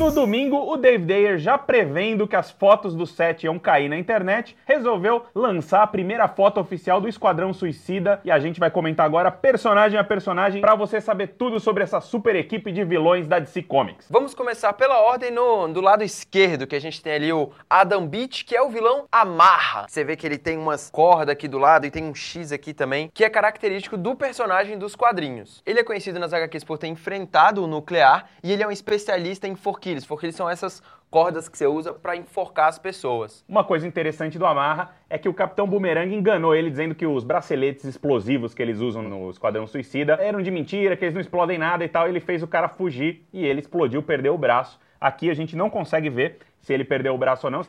No 0.00 0.10
domingo, 0.10 0.56
o 0.56 0.78
Dave 0.78 1.04
Dayer, 1.04 1.36
já 1.36 1.58
prevendo 1.58 2.26
que 2.26 2.34
as 2.34 2.50
fotos 2.50 2.94
do 2.94 3.06
set 3.06 3.44
iam 3.44 3.58
cair 3.58 3.86
na 3.86 3.98
internet, 3.98 4.56
resolveu 4.64 5.26
lançar 5.34 5.82
a 5.82 5.86
primeira 5.86 6.26
foto 6.26 6.58
oficial 6.58 7.02
do 7.02 7.06
Esquadrão 7.06 7.52
Suicida 7.52 8.18
e 8.24 8.30
a 8.30 8.38
gente 8.38 8.58
vai 8.58 8.70
comentar 8.70 9.04
agora 9.04 9.30
personagem 9.30 10.00
a 10.00 10.02
personagem 10.02 10.62
para 10.62 10.74
você 10.74 11.02
saber 11.02 11.34
tudo 11.36 11.60
sobre 11.60 11.82
essa 11.82 12.00
super 12.00 12.34
equipe 12.34 12.72
de 12.72 12.82
vilões 12.82 13.28
da 13.28 13.38
DC 13.38 13.60
Comics. 13.64 14.06
Vamos 14.08 14.32
começar 14.32 14.72
pela 14.72 15.02
ordem 15.02 15.30
no, 15.30 15.68
do 15.68 15.82
lado 15.82 16.02
esquerdo, 16.02 16.66
que 16.66 16.74
a 16.74 16.80
gente 16.80 17.02
tem 17.02 17.12
ali 17.12 17.30
o 17.30 17.50
Adam 17.68 18.06
Beach, 18.06 18.46
que 18.46 18.56
é 18.56 18.62
o 18.62 18.70
vilão 18.70 19.04
Amarra. 19.12 19.84
Você 19.86 20.02
vê 20.02 20.16
que 20.16 20.26
ele 20.26 20.38
tem 20.38 20.56
umas 20.56 20.88
cordas 20.88 21.28
aqui 21.28 21.46
do 21.46 21.58
lado 21.58 21.84
e 21.84 21.90
tem 21.90 22.04
um 22.04 22.14
X 22.14 22.52
aqui 22.52 22.72
também, 22.72 23.10
que 23.12 23.22
é 23.22 23.28
característico 23.28 23.98
do 23.98 24.16
personagem 24.16 24.78
dos 24.78 24.96
quadrinhos. 24.96 25.62
Ele 25.66 25.78
é 25.78 25.84
conhecido 25.84 26.18
nas 26.18 26.32
HQs 26.32 26.64
por 26.64 26.78
ter 26.78 26.86
enfrentado 26.86 27.62
o 27.62 27.66
nuclear 27.66 28.30
e 28.42 28.50
ele 28.50 28.62
é 28.62 28.66
um 28.66 28.72
especialista 28.72 29.46
em 29.46 29.54
forquilhos. 29.90 30.04
Forquilhos 30.04 30.36
são 30.36 30.48
essas 30.48 30.82
cordas 31.10 31.48
que 31.48 31.58
você 31.58 31.66
usa 31.66 31.92
para 31.92 32.16
enforcar 32.16 32.68
as 32.68 32.78
pessoas. 32.78 33.44
Uma 33.48 33.64
coisa 33.64 33.86
interessante 33.86 34.38
do 34.38 34.46
Amarra 34.46 34.94
é 35.08 35.18
que 35.18 35.28
o 35.28 35.34
Capitão 35.34 35.66
Boomerang 35.66 36.14
enganou 36.14 36.54
ele 36.54 36.70
dizendo 36.70 36.94
que 36.94 37.06
os 37.06 37.24
braceletes 37.24 37.84
explosivos 37.84 38.54
que 38.54 38.62
eles 38.62 38.78
usam 38.80 39.02
no 39.02 39.30
Esquadrão 39.30 39.66
Suicida 39.66 40.14
eram 40.20 40.40
de 40.40 40.50
mentira, 40.50 40.96
que 40.96 41.04
eles 41.04 41.14
não 41.14 41.20
explodem 41.20 41.58
nada 41.58 41.84
e 41.84 41.88
tal. 41.88 42.08
Ele 42.08 42.20
fez 42.20 42.42
o 42.42 42.46
cara 42.46 42.68
fugir 42.68 43.26
e 43.32 43.44
ele 43.44 43.60
explodiu, 43.60 44.02
perdeu 44.02 44.34
o 44.34 44.38
braço. 44.38 44.78
Aqui 45.00 45.30
a 45.30 45.34
gente 45.34 45.56
não 45.56 45.70
consegue 45.70 46.08
ver 46.08 46.38
se 46.60 46.72
ele 46.72 46.84
perdeu 46.84 47.14
o 47.14 47.18
braço 47.18 47.46
ou 47.46 47.50
não. 47.50 47.62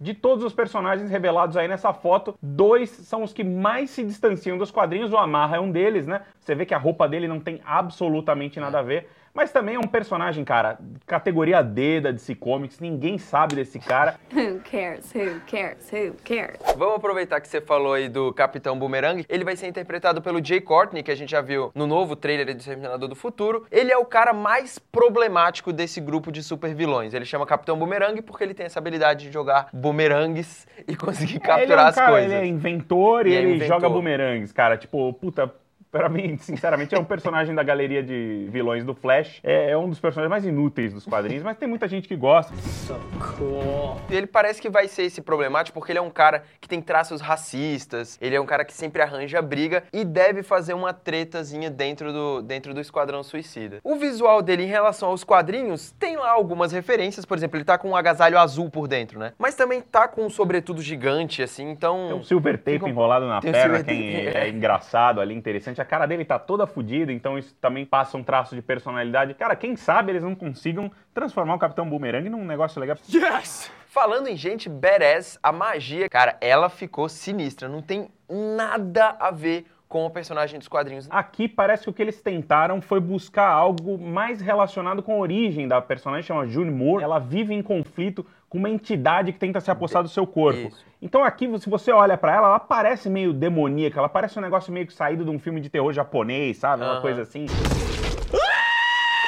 De 0.00 0.12
todos 0.12 0.44
os 0.44 0.52
personagens 0.52 1.08
revelados 1.08 1.56
aí 1.56 1.68
nessa 1.68 1.92
foto, 1.92 2.34
dois 2.42 2.90
são 2.90 3.22
os 3.22 3.32
que 3.32 3.44
mais 3.44 3.90
se 3.90 4.02
distanciam 4.02 4.58
dos 4.58 4.70
quadrinhos. 4.70 5.12
O 5.12 5.16
Amarra 5.16 5.56
é 5.56 5.60
um 5.60 5.70
deles, 5.70 6.06
né? 6.06 6.22
Você 6.40 6.54
vê 6.54 6.66
que 6.66 6.74
a 6.74 6.78
roupa 6.78 7.08
dele 7.08 7.28
não 7.28 7.38
tem 7.38 7.60
absolutamente 7.64 8.58
nada 8.58 8.80
a 8.80 8.82
ver. 8.82 9.08
Mas 9.34 9.50
também 9.50 9.74
é 9.74 9.78
um 9.80 9.88
personagem, 9.88 10.44
cara, 10.44 10.78
categoria 11.04 11.60
D 11.60 12.00
da 12.00 12.12
DC 12.12 12.36
Comics, 12.36 12.78
ninguém 12.78 13.18
sabe 13.18 13.56
desse 13.56 13.80
cara. 13.80 14.14
Who 14.32 14.60
cares? 14.60 15.12
Who 15.12 15.40
cares? 15.44 15.90
Who 15.92 16.14
cares? 16.24 16.60
Vamos 16.76 16.94
aproveitar 16.94 17.40
que 17.40 17.48
você 17.48 17.60
falou 17.60 17.94
aí 17.94 18.08
do 18.08 18.32
Capitão 18.32 18.78
Boomerang. 18.78 19.26
Ele 19.28 19.42
vai 19.42 19.56
ser 19.56 19.66
interpretado 19.66 20.22
pelo 20.22 20.42
Jay 20.44 20.60
Courtney, 20.60 21.02
que 21.02 21.10
a 21.10 21.16
gente 21.16 21.32
já 21.32 21.40
viu 21.40 21.72
no 21.74 21.84
novo 21.84 22.14
trailer 22.14 22.46
de 22.46 22.60
Exterminador 22.60 23.08
do 23.08 23.16
Futuro. 23.16 23.66
Ele 23.72 23.90
é 23.90 23.98
o 23.98 24.04
cara 24.04 24.32
mais 24.32 24.78
problemático 24.78 25.72
desse 25.72 26.00
grupo 26.00 26.30
de 26.30 26.40
super 26.40 26.72
vilões. 26.72 27.12
Ele 27.12 27.24
chama 27.24 27.44
Capitão 27.44 27.76
Boomerang 27.76 28.22
porque 28.22 28.44
ele 28.44 28.54
tem 28.54 28.66
essa 28.66 28.78
habilidade 28.78 29.26
de 29.26 29.32
jogar 29.32 29.66
bumerangues 29.72 30.64
e 30.86 30.94
conseguir 30.94 31.40
capturar 31.40 31.62
ele 31.62 31.72
é 31.72 31.76
um 31.76 31.88
as 31.88 31.94
cara, 31.96 32.12
coisas. 32.12 32.32
Ele 32.32 32.40
é 32.40 32.46
inventor 32.46 33.26
e, 33.26 33.34
é 33.34 33.38
ele 33.38 33.56
inventor. 33.56 33.80
joga 33.80 33.88
bumerangues, 33.88 34.52
cara. 34.52 34.76
Tipo, 34.76 35.12
puta. 35.12 35.52
Pra 35.94 36.08
mim, 36.08 36.36
sinceramente, 36.38 36.92
é 36.92 36.98
um 36.98 37.04
personagem 37.04 37.54
da 37.54 37.62
galeria 37.62 38.02
de 38.02 38.48
vilões 38.50 38.84
do 38.84 38.96
Flash. 38.96 39.38
É, 39.44 39.70
é 39.70 39.78
um 39.78 39.88
dos 39.88 40.00
personagens 40.00 40.28
mais 40.28 40.44
inúteis 40.44 40.92
dos 40.92 41.04
quadrinhos, 41.04 41.44
mas 41.44 41.56
tem 41.56 41.68
muita 41.68 41.86
gente 41.86 42.08
que 42.08 42.16
gosta. 42.16 42.52
E 44.10 44.16
ele 44.16 44.26
parece 44.26 44.60
que 44.60 44.68
vai 44.68 44.88
ser 44.88 45.04
esse 45.04 45.22
problemático 45.22 45.78
porque 45.78 45.92
ele 45.92 46.00
é 46.00 46.02
um 46.02 46.10
cara 46.10 46.42
que 46.60 46.68
tem 46.68 46.82
traços 46.82 47.20
racistas, 47.20 48.18
ele 48.20 48.34
é 48.34 48.40
um 48.40 48.44
cara 48.44 48.64
que 48.64 48.72
sempre 48.72 49.02
arranja 49.02 49.40
briga 49.40 49.84
e 49.92 50.04
deve 50.04 50.42
fazer 50.42 50.74
uma 50.74 50.92
tretazinha 50.92 51.70
dentro 51.70 52.12
do, 52.12 52.42
dentro 52.42 52.74
do 52.74 52.80
Esquadrão 52.80 53.22
Suicida. 53.22 53.78
O 53.84 53.94
visual 53.94 54.42
dele 54.42 54.64
em 54.64 54.68
relação 54.68 55.10
aos 55.10 55.22
quadrinhos 55.22 55.92
tem 55.92 56.16
lá 56.16 56.32
algumas 56.32 56.72
referências, 56.72 57.24
por 57.24 57.38
exemplo, 57.38 57.56
ele 57.56 57.64
tá 57.64 57.78
com 57.78 57.90
um 57.90 57.96
agasalho 57.96 58.36
azul 58.36 58.68
por 58.68 58.88
dentro, 58.88 59.20
né? 59.20 59.32
Mas 59.38 59.54
também 59.54 59.80
tá 59.80 60.08
com 60.08 60.26
um 60.26 60.30
sobretudo 60.30 60.82
gigante, 60.82 61.40
assim, 61.40 61.70
então... 61.70 62.08
Tem 62.08 62.16
um 62.16 62.24
silver 62.24 62.58
tape 62.58 62.84
enrolado 62.84 63.28
na 63.28 63.40
perna, 63.40 63.84
quem 63.84 64.12
tape, 64.24 64.36
é 64.36 64.42
é. 64.46 64.48
engraçado 64.48 65.20
ali, 65.20 65.36
interessante. 65.36 65.83
A 65.84 65.86
cara 65.86 66.06
dele 66.06 66.24
tá 66.24 66.38
toda 66.38 66.66
fodida, 66.66 67.12
então 67.12 67.38
isso 67.38 67.54
também 67.60 67.84
passa 67.84 68.16
um 68.16 68.24
traço 68.24 68.54
de 68.54 68.62
personalidade. 68.62 69.34
Cara, 69.34 69.54
quem 69.54 69.76
sabe 69.76 70.12
eles 70.12 70.22
não 70.22 70.34
consigam 70.34 70.90
transformar 71.12 71.56
o 71.56 71.58
Capitão 71.58 71.86
Boomerang 71.86 72.26
num 72.30 72.42
negócio 72.42 72.80
legal. 72.80 72.96
Falando 73.86 74.28
em 74.28 74.34
gente 74.34 74.66
badass, 74.66 75.38
a 75.42 75.52
magia, 75.52 76.08
cara, 76.08 76.38
ela 76.40 76.70
ficou 76.70 77.06
sinistra, 77.06 77.68
não 77.68 77.82
tem 77.82 78.08
nada 78.26 79.14
a 79.20 79.30
ver 79.30 79.66
com 79.86 80.06
o 80.06 80.10
personagem 80.10 80.58
dos 80.58 80.68
quadrinhos. 80.68 81.06
Aqui 81.10 81.46
parece 81.46 81.84
que 81.84 81.90
o 81.90 81.92
que 81.92 82.00
eles 82.00 82.22
tentaram 82.22 82.80
foi 82.80 82.98
buscar 82.98 83.48
algo 83.48 83.98
mais 83.98 84.40
relacionado 84.40 85.02
com 85.02 85.12
a 85.12 85.18
origem 85.18 85.68
da 85.68 85.82
personagem, 85.82 86.26
chama 86.26 86.46
June 86.46 86.70
Moore. 86.70 87.04
Ela 87.04 87.18
vive 87.18 87.52
em 87.52 87.62
conflito 87.62 88.26
com 88.54 88.58
uma 88.58 88.70
entidade 88.70 89.32
que 89.32 89.38
tenta 89.40 89.60
se 89.60 89.68
apossar 89.68 90.00
do 90.00 90.08
seu 90.08 90.24
corpo. 90.24 90.68
Isso. 90.68 90.86
Então 91.02 91.24
aqui, 91.24 91.50
se 91.58 91.68
você 91.68 91.90
olha 91.90 92.16
pra 92.16 92.32
ela, 92.32 92.46
ela 92.46 92.60
parece 92.60 93.10
meio 93.10 93.32
demoníaca, 93.32 93.98
ela 93.98 94.08
parece 94.08 94.38
um 94.38 94.42
negócio 94.42 94.72
meio 94.72 94.86
que 94.86 94.92
saído 94.94 95.24
de 95.24 95.30
um 95.30 95.40
filme 95.40 95.60
de 95.60 95.68
terror 95.68 95.92
japonês, 95.92 96.58
sabe? 96.58 96.84
Uma 96.84 96.92
Aham. 96.92 97.00
coisa 97.00 97.22
assim. 97.22 97.46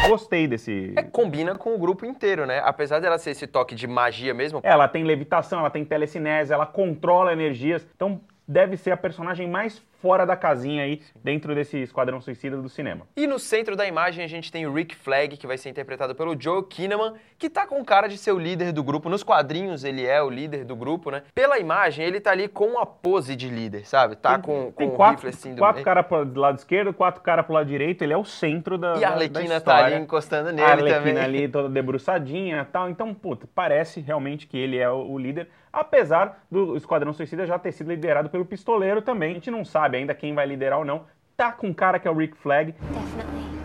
Gostei 0.09 0.47
desse. 0.47 0.93
É, 0.95 1.03
combina 1.03 1.57
com 1.57 1.75
o 1.75 1.79
grupo 1.79 2.07
inteiro, 2.07 2.47
né? 2.47 2.63
Apesar 2.65 3.01
dela 3.01 3.19
ser 3.19 3.31
esse 3.31 3.49
toque 3.49 3.75
de 3.75 3.89
magia 3.89 4.33
mesmo, 4.33 4.61
Ela 4.63 4.87
tem 4.87 5.03
levitação, 5.03 5.59
ela 5.59 5.71
tem 5.71 5.85
telecinese, 5.85 6.53
ela 6.53 6.65
controla 6.65 7.33
energias. 7.33 7.85
Então 7.97 8.21
deve 8.47 8.77
ser 8.77 8.93
a 8.93 8.97
personagem 8.97 9.49
mais 9.49 9.83
fora 10.01 10.25
da 10.25 10.37
casinha 10.37 10.83
aí 10.85 11.01
dentro 11.23 11.55
desse 11.55 11.79
Esquadrão 11.79 12.21
Suicida 12.21 12.57
do 12.57 12.69
cinema. 12.69 13.07
E 13.17 13.27
no 13.27 13.39
centro 13.39 13.75
da 13.77 13.87
imagem 13.87 14.25
a 14.25 14.29
gente 14.29 14.51
tem 14.53 14.67
o 14.67 14.73
Rick 14.73 14.95
Flag, 14.95 15.37
que 15.37 15.47
vai 15.47 15.59
ser 15.59 15.71
interpretado 15.71 16.15
pelo 16.15 16.41
Joe 16.41 16.65
Kinnaman, 16.65 17.15
que 17.39 17.49
tá 17.51 17.67
com 17.67 17.85
cara 17.85 18.09
de 18.09 18.17
ser 18.19 18.33
o 18.33 18.39
líder 18.39 18.73
do 18.73 18.83
grupo. 18.83 19.09
Nos 19.09 19.23
quadrinhos 19.23 19.85
ele 19.85 20.05
é 20.07 20.23
o 20.23 20.31
líder 20.31 20.65
do 20.65 20.75
grupo, 20.77 21.11
né? 21.11 21.23
Pela 21.35 21.59
imagem, 21.59 22.05
ele 22.05 22.21
tá 22.21 22.31
ali 22.31 22.49
com 22.49 22.67
uma 22.67 22.87
pose 22.87 23.35
de 23.37 23.49
líder, 23.49 23.87
sabe? 23.87 24.17
Tá 24.17 24.39
com, 24.39 24.67
com 24.67 24.73
Tem 24.73 24.89
o 24.89 24.93
quatro, 24.93 25.27
rifle 25.27 25.29
assim 25.31 25.55
do 25.55 25.59
quatro 25.59 25.83
caras 25.83 26.07
pro 26.07 26.39
lado 26.41 26.59
esquerdo, 26.59 26.93
quatro 26.93 27.23
caras 27.23 27.45
pro 27.45 27.55
lado 27.55 27.67
direito, 27.67 28.03
ele 28.03 28.13
é 28.13 28.17
o 28.17 28.25
centro 28.25 28.79
da 28.79 28.97
E 28.97 29.01
da- 29.01 29.07
a 29.07 29.11
da 29.11 29.15
Arlequina 29.17 29.49
tá 29.49 29.57
história. 29.57 29.85
ali 29.97 30.05
encostando 30.05 30.49
A 30.49 30.53
nele 30.53 30.63
Arlequina 30.71 30.99
também. 30.99 31.19
ali 31.19 31.49
toda 31.49 31.69
debruçadinha 31.69 32.61
e 32.63 32.65
tal. 32.73 32.89
Então, 32.91 33.15
puta, 33.15 33.49
parece 33.55 34.01
realmente 34.01 34.47
que 34.47 34.57
ele 34.59 34.77
é 34.79 34.91
o, 34.91 35.11
o 35.11 35.19
líder. 35.19 35.49
Apesar 35.73 36.43
do 36.51 36.75
Esquadrão 36.75 37.13
Suicida 37.13 37.45
já 37.47 37.59
ter 37.59 37.71
sido 37.71 37.91
liderado 37.91 38.31
pelo 38.31 38.47
Pistoleiro 38.47 39.03
também. 39.03 39.33
A 39.33 39.35
gente 39.35 39.51
não 39.51 39.63
sabe 39.63 39.86
ainda 39.95 40.15
quem 40.15 40.35
vai 40.35 40.47
liderar 40.47 40.79
ou 40.79 40.85
não. 40.85 41.05
Tá 41.37 41.53
com 41.53 41.69
um 41.69 41.75
cara 41.75 41.99
que 41.99 42.09
é 42.09 42.11
o 42.11 42.15
Rick 42.15 42.37
Flag. 42.37 42.75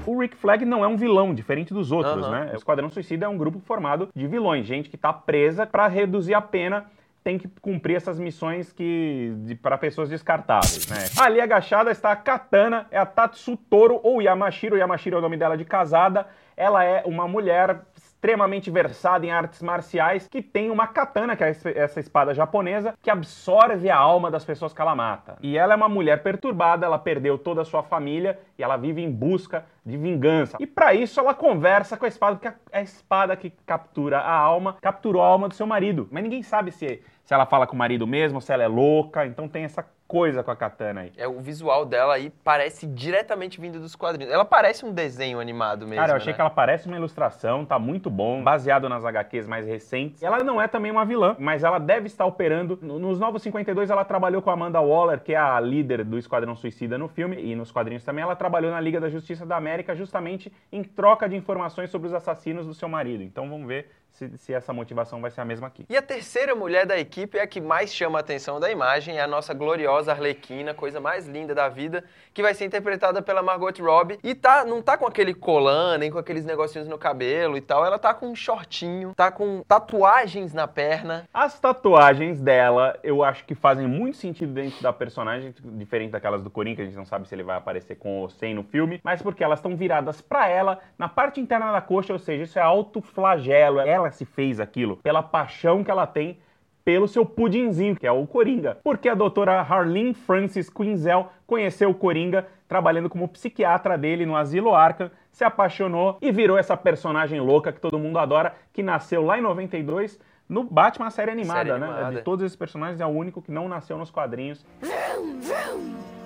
O 0.05 0.19
Rick 0.19 0.35
Flag 0.35 0.65
não 0.65 0.83
é 0.83 0.87
um 0.87 0.97
vilão, 0.97 1.33
diferente 1.33 1.73
dos 1.73 1.91
outros, 1.91 2.29
né? 2.29 2.49
O 2.53 2.57
Esquadrão 2.57 2.89
Suicida 2.89 3.25
é 3.25 3.29
um 3.29 3.37
grupo 3.37 3.59
formado 3.59 4.09
de 4.15 4.27
vilões, 4.27 4.65
gente 4.65 4.89
que 4.89 4.97
tá 4.97 5.13
presa 5.13 5.65
pra 5.65 5.87
reduzir 5.87 6.33
a 6.33 6.41
pena, 6.41 6.85
tem 7.23 7.37
que 7.37 7.47
cumprir 7.61 7.95
essas 7.95 8.19
missões 8.19 8.73
que 8.73 9.31
de, 9.45 9.55
para 9.55 9.77
pessoas 9.77 10.09
descartáveis, 10.09 10.87
né? 10.87 10.97
Ali 11.21 11.39
agachada 11.39 11.91
está 11.91 12.11
a 12.11 12.15
Katana, 12.15 12.87
é 12.89 12.97
a 12.97 13.05
Tatsu 13.05 13.55
Toro 13.55 13.99
ou 14.03 14.21
Yamashiro, 14.21 14.77
Yamashiro 14.77 15.15
é 15.15 15.19
o 15.19 15.21
nome 15.21 15.37
dela 15.37 15.55
de 15.55 15.63
casada. 15.63 16.27
Ela 16.57 16.83
é 16.83 17.03
uma 17.05 17.27
mulher 17.27 17.81
extremamente 18.21 18.69
versada 18.69 19.25
em 19.25 19.31
artes 19.31 19.63
marciais 19.63 20.27
que 20.27 20.43
tem 20.43 20.69
uma 20.69 20.85
katana, 20.85 21.35
que 21.35 21.43
é 21.43 21.55
essa 21.73 21.99
espada 21.99 22.35
japonesa, 22.35 22.93
que 23.01 23.09
absorve 23.09 23.89
a 23.89 23.97
alma 23.97 24.29
das 24.29 24.45
pessoas 24.45 24.71
que 24.71 24.79
ela 24.79 24.95
mata. 24.95 25.37
E 25.41 25.57
ela 25.57 25.73
é 25.73 25.75
uma 25.75 25.89
mulher 25.89 26.21
perturbada, 26.21 26.85
ela 26.85 26.99
perdeu 26.99 27.35
toda 27.39 27.63
a 27.63 27.65
sua 27.65 27.81
família 27.81 28.37
e 28.59 28.63
ela 28.63 28.77
vive 28.77 29.01
em 29.01 29.11
busca 29.11 29.65
de 29.85 29.97
vingança. 29.97 30.57
E 30.59 30.67
pra 30.67 30.93
isso 30.93 31.19
ela 31.19 31.33
conversa 31.33 31.97
com 31.97 32.05
a 32.05 32.07
espada, 32.07 32.35
porque 32.35 32.47
a, 32.47 32.55
a 32.79 32.81
espada 32.81 33.35
que 33.35 33.49
captura 33.65 34.19
a 34.19 34.33
alma, 34.33 34.77
capturou 34.81 35.21
a 35.21 35.27
alma 35.27 35.47
do 35.47 35.55
seu 35.55 35.65
marido. 35.65 36.07
Mas 36.11 36.23
ninguém 36.23 36.43
sabe 36.43 36.71
se, 36.71 37.01
se 37.23 37.33
ela 37.33 37.45
fala 37.45 37.65
com 37.65 37.75
o 37.75 37.79
marido 37.79 38.05
mesmo, 38.05 38.41
se 38.41 38.51
ela 38.53 38.63
é 38.63 38.67
louca, 38.67 39.25
então 39.25 39.47
tem 39.47 39.63
essa 39.63 39.85
coisa 40.07 40.43
com 40.43 40.51
a 40.51 40.55
katana 40.57 41.01
aí. 41.01 41.11
É, 41.15 41.25
o 41.25 41.39
visual 41.39 41.85
dela 41.85 42.15
aí 42.15 42.29
parece 42.43 42.85
diretamente 42.85 43.61
vindo 43.61 43.79
dos 43.79 43.95
quadrinhos. 43.95 44.33
Ela 44.33 44.43
parece 44.43 44.85
um 44.85 44.91
desenho 44.91 45.39
animado 45.39 45.87
mesmo. 45.87 46.01
Cara, 46.01 46.11
eu 46.11 46.17
achei 46.17 46.33
né? 46.33 46.35
que 46.35 46.41
ela 46.41 46.49
parece 46.49 46.85
uma 46.85 46.97
ilustração, 46.97 47.63
tá 47.65 47.79
muito 47.79 48.09
bom, 48.09 48.43
baseado 48.43 48.89
nas 48.89 49.05
HQs 49.05 49.47
mais 49.47 49.65
recentes. 49.65 50.21
Ela 50.21 50.43
não 50.43 50.61
é 50.61 50.67
também 50.67 50.91
uma 50.91 51.05
vilã, 51.05 51.33
mas 51.39 51.63
ela 51.63 51.79
deve 51.79 52.07
estar 52.07 52.25
operando. 52.25 52.77
no- 52.81 52.99
Nos 52.99 53.21
Novos 53.21 53.41
52, 53.41 53.89
ela 53.89 54.03
trabalhou 54.03 54.41
com 54.41 54.49
a 54.49 54.53
Amanda 54.53 54.81
Waller, 54.81 55.21
que 55.21 55.33
é 55.33 55.37
a 55.37 55.57
líder 55.61 56.03
do 56.03 56.17
Esquadrão 56.17 56.57
Suicida 56.57 56.97
no 56.97 57.07
filme, 57.07 57.37
e 57.41 57.55
nos 57.55 57.71
quadrinhos 57.71 58.03
também. 58.03 58.21
Ela 58.21 58.35
trabalhou 58.35 58.69
na 58.69 58.81
Liga 58.81 58.99
da 58.99 59.07
Justiça 59.09 59.45
da 59.45 59.55
América 59.55 59.70
justamente 59.95 60.51
em 60.71 60.83
troca 60.83 61.27
de 61.27 61.35
informações 61.35 61.89
sobre 61.89 62.07
os 62.07 62.13
assassinos 62.13 62.67
do 62.67 62.73
seu 62.73 62.89
marido. 62.89 63.23
Então 63.23 63.49
vamos 63.49 63.67
ver 63.67 63.89
se, 64.11 64.37
se 64.37 64.53
essa 64.53 64.71
motivação 64.71 65.21
vai 65.21 65.31
ser 65.31 65.41
a 65.41 65.45
mesma 65.45 65.67
aqui. 65.67 65.85
E 65.89 65.97
a 65.97 66.01
terceira 66.01 66.55
mulher 66.55 66.85
da 66.85 66.97
equipe 66.97 67.37
é 67.37 67.41
a 67.41 67.47
que 67.47 67.61
mais 67.61 67.93
chama 67.93 68.19
a 68.19 68.21
atenção 68.21 68.59
da 68.59 68.71
imagem, 68.71 69.17
é 69.17 69.21
a 69.21 69.27
nossa 69.27 69.53
gloriosa 69.53 70.11
Arlequina, 70.11 70.73
coisa 70.73 70.99
mais 70.99 71.27
linda 71.27 71.53
da 71.53 71.67
vida, 71.67 72.03
que 72.33 72.41
vai 72.41 72.53
ser 72.53 72.65
interpretada 72.65 73.21
pela 73.21 73.41
Margot 73.41 73.71
Robbie. 73.79 74.19
E 74.23 74.35
tá, 74.35 74.63
não 74.65 74.81
tá 74.81 74.97
com 74.97 75.05
aquele 75.05 75.33
colan, 75.33 75.97
nem 75.97 76.11
com 76.11 76.17
aqueles 76.17 76.45
negocinhos 76.45 76.87
no 76.87 76.97
cabelo 76.97 77.57
e 77.57 77.61
tal, 77.61 77.85
ela 77.85 77.99
tá 77.99 78.13
com 78.13 78.27
um 78.27 78.35
shortinho, 78.35 79.13
tá 79.15 79.31
com 79.31 79.63
tatuagens 79.67 80.53
na 80.53 80.67
perna. 80.67 81.27
As 81.33 81.59
tatuagens 81.59 82.39
dela, 82.41 82.97
eu 83.03 83.23
acho 83.23 83.45
que 83.45 83.55
fazem 83.55 83.87
muito 83.87 84.17
sentido 84.17 84.53
dentro 84.53 84.81
da 84.81 84.93
personagem, 84.93 85.53
diferente 85.63 86.11
daquelas 86.11 86.41
do 86.41 86.49
que 86.49 86.81
a 86.81 86.85
gente 86.85 86.95
não 86.95 87.05
sabe 87.05 87.27
se 87.27 87.33
ele 87.33 87.43
vai 87.43 87.57
aparecer 87.57 87.95
com 87.95 88.19
ou 88.19 88.29
sem 88.29 88.53
no 88.53 88.63
filme, 88.63 88.99
mas 89.03 89.21
porque 89.21 89.43
elas 89.43 89.59
estão 89.59 89.75
viradas 89.75 90.21
pra 90.21 90.47
ela 90.47 90.79
na 90.97 91.09
parte 91.09 91.39
interna 91.39 91.71
da 91.71 91.81
coxa, 91.81 92.13
ou 92.13 92.19
seja, 92.19 92.43
isso 92.43 92.59
é 92.59 92.61
autoflagelo. 92.61 93.79
Ela 93.79 94.00
se 94.09 94.25
fez 94.25 94.59
aquilo 94.59 94.97
pela 94.97 95.21
paixão 95.21 95.83
que 95.83 95.91
ela 95.91 96.07
tem 96.07 96.39
pelo 96.83 97.07
seu 97.07 97.25
pudinzinho, 97.25 97.95
que 97.95 98.07
é 98.07 98.11
o 98.11 98.25
Coringa. 98.25 98.77
Porque 98.83 99.07
a 99.07 99.13
doutora 99.13 99.61
Harleen 99.61 100.13
Francis 100.13 100.69
Quinzel 100.69 101.29
conheceu 101.45 101.89
o 101.89 101.93
Coringa 101.93 102.47
trabalhando 102.67 103.09
como 103.09 103.27
psiquiatra 103.27 103.97
dele 103.97 104.25
no 104.25 104.35
Asilo 104.35 104.73
Arkham, 104.73 105.11
se 105.29 105.43
apaixonou 105.43 106.17
e 106.21 106.31
virou 106.31 106.57
essa 106.57 106.75
personagem 106.75 107.39
louca 107.39 107.71
que 107.71 107.79
todo 107.79 107.99
mundo 107.99 108.17
adora, 108.17 108.55
que 108.73 108.81
nasceu 108.81 109.23
lá 109.23 109.37
em 109.37 109.41
92 109.41 110.19
no 110.47 110.63
Batman 110.63 111.09
série 111.09 111.31
animada, 111.31 111.59
Série 111.59 111.79
né? 111.79 111.87
animada. 111.87 112.15
De 112.15 112.21
todos 112.23 112.43
esses 112.43 112.57
personagens 112.57 112.99
é 112.99 113.05
o 113.05 113.09
único 113.09 113.41
que 113.41 113.51
não 113.51 113.69
nasceu 113.69 113.97
nos 113.97 114.11
quadrinhos. 114.11 114.65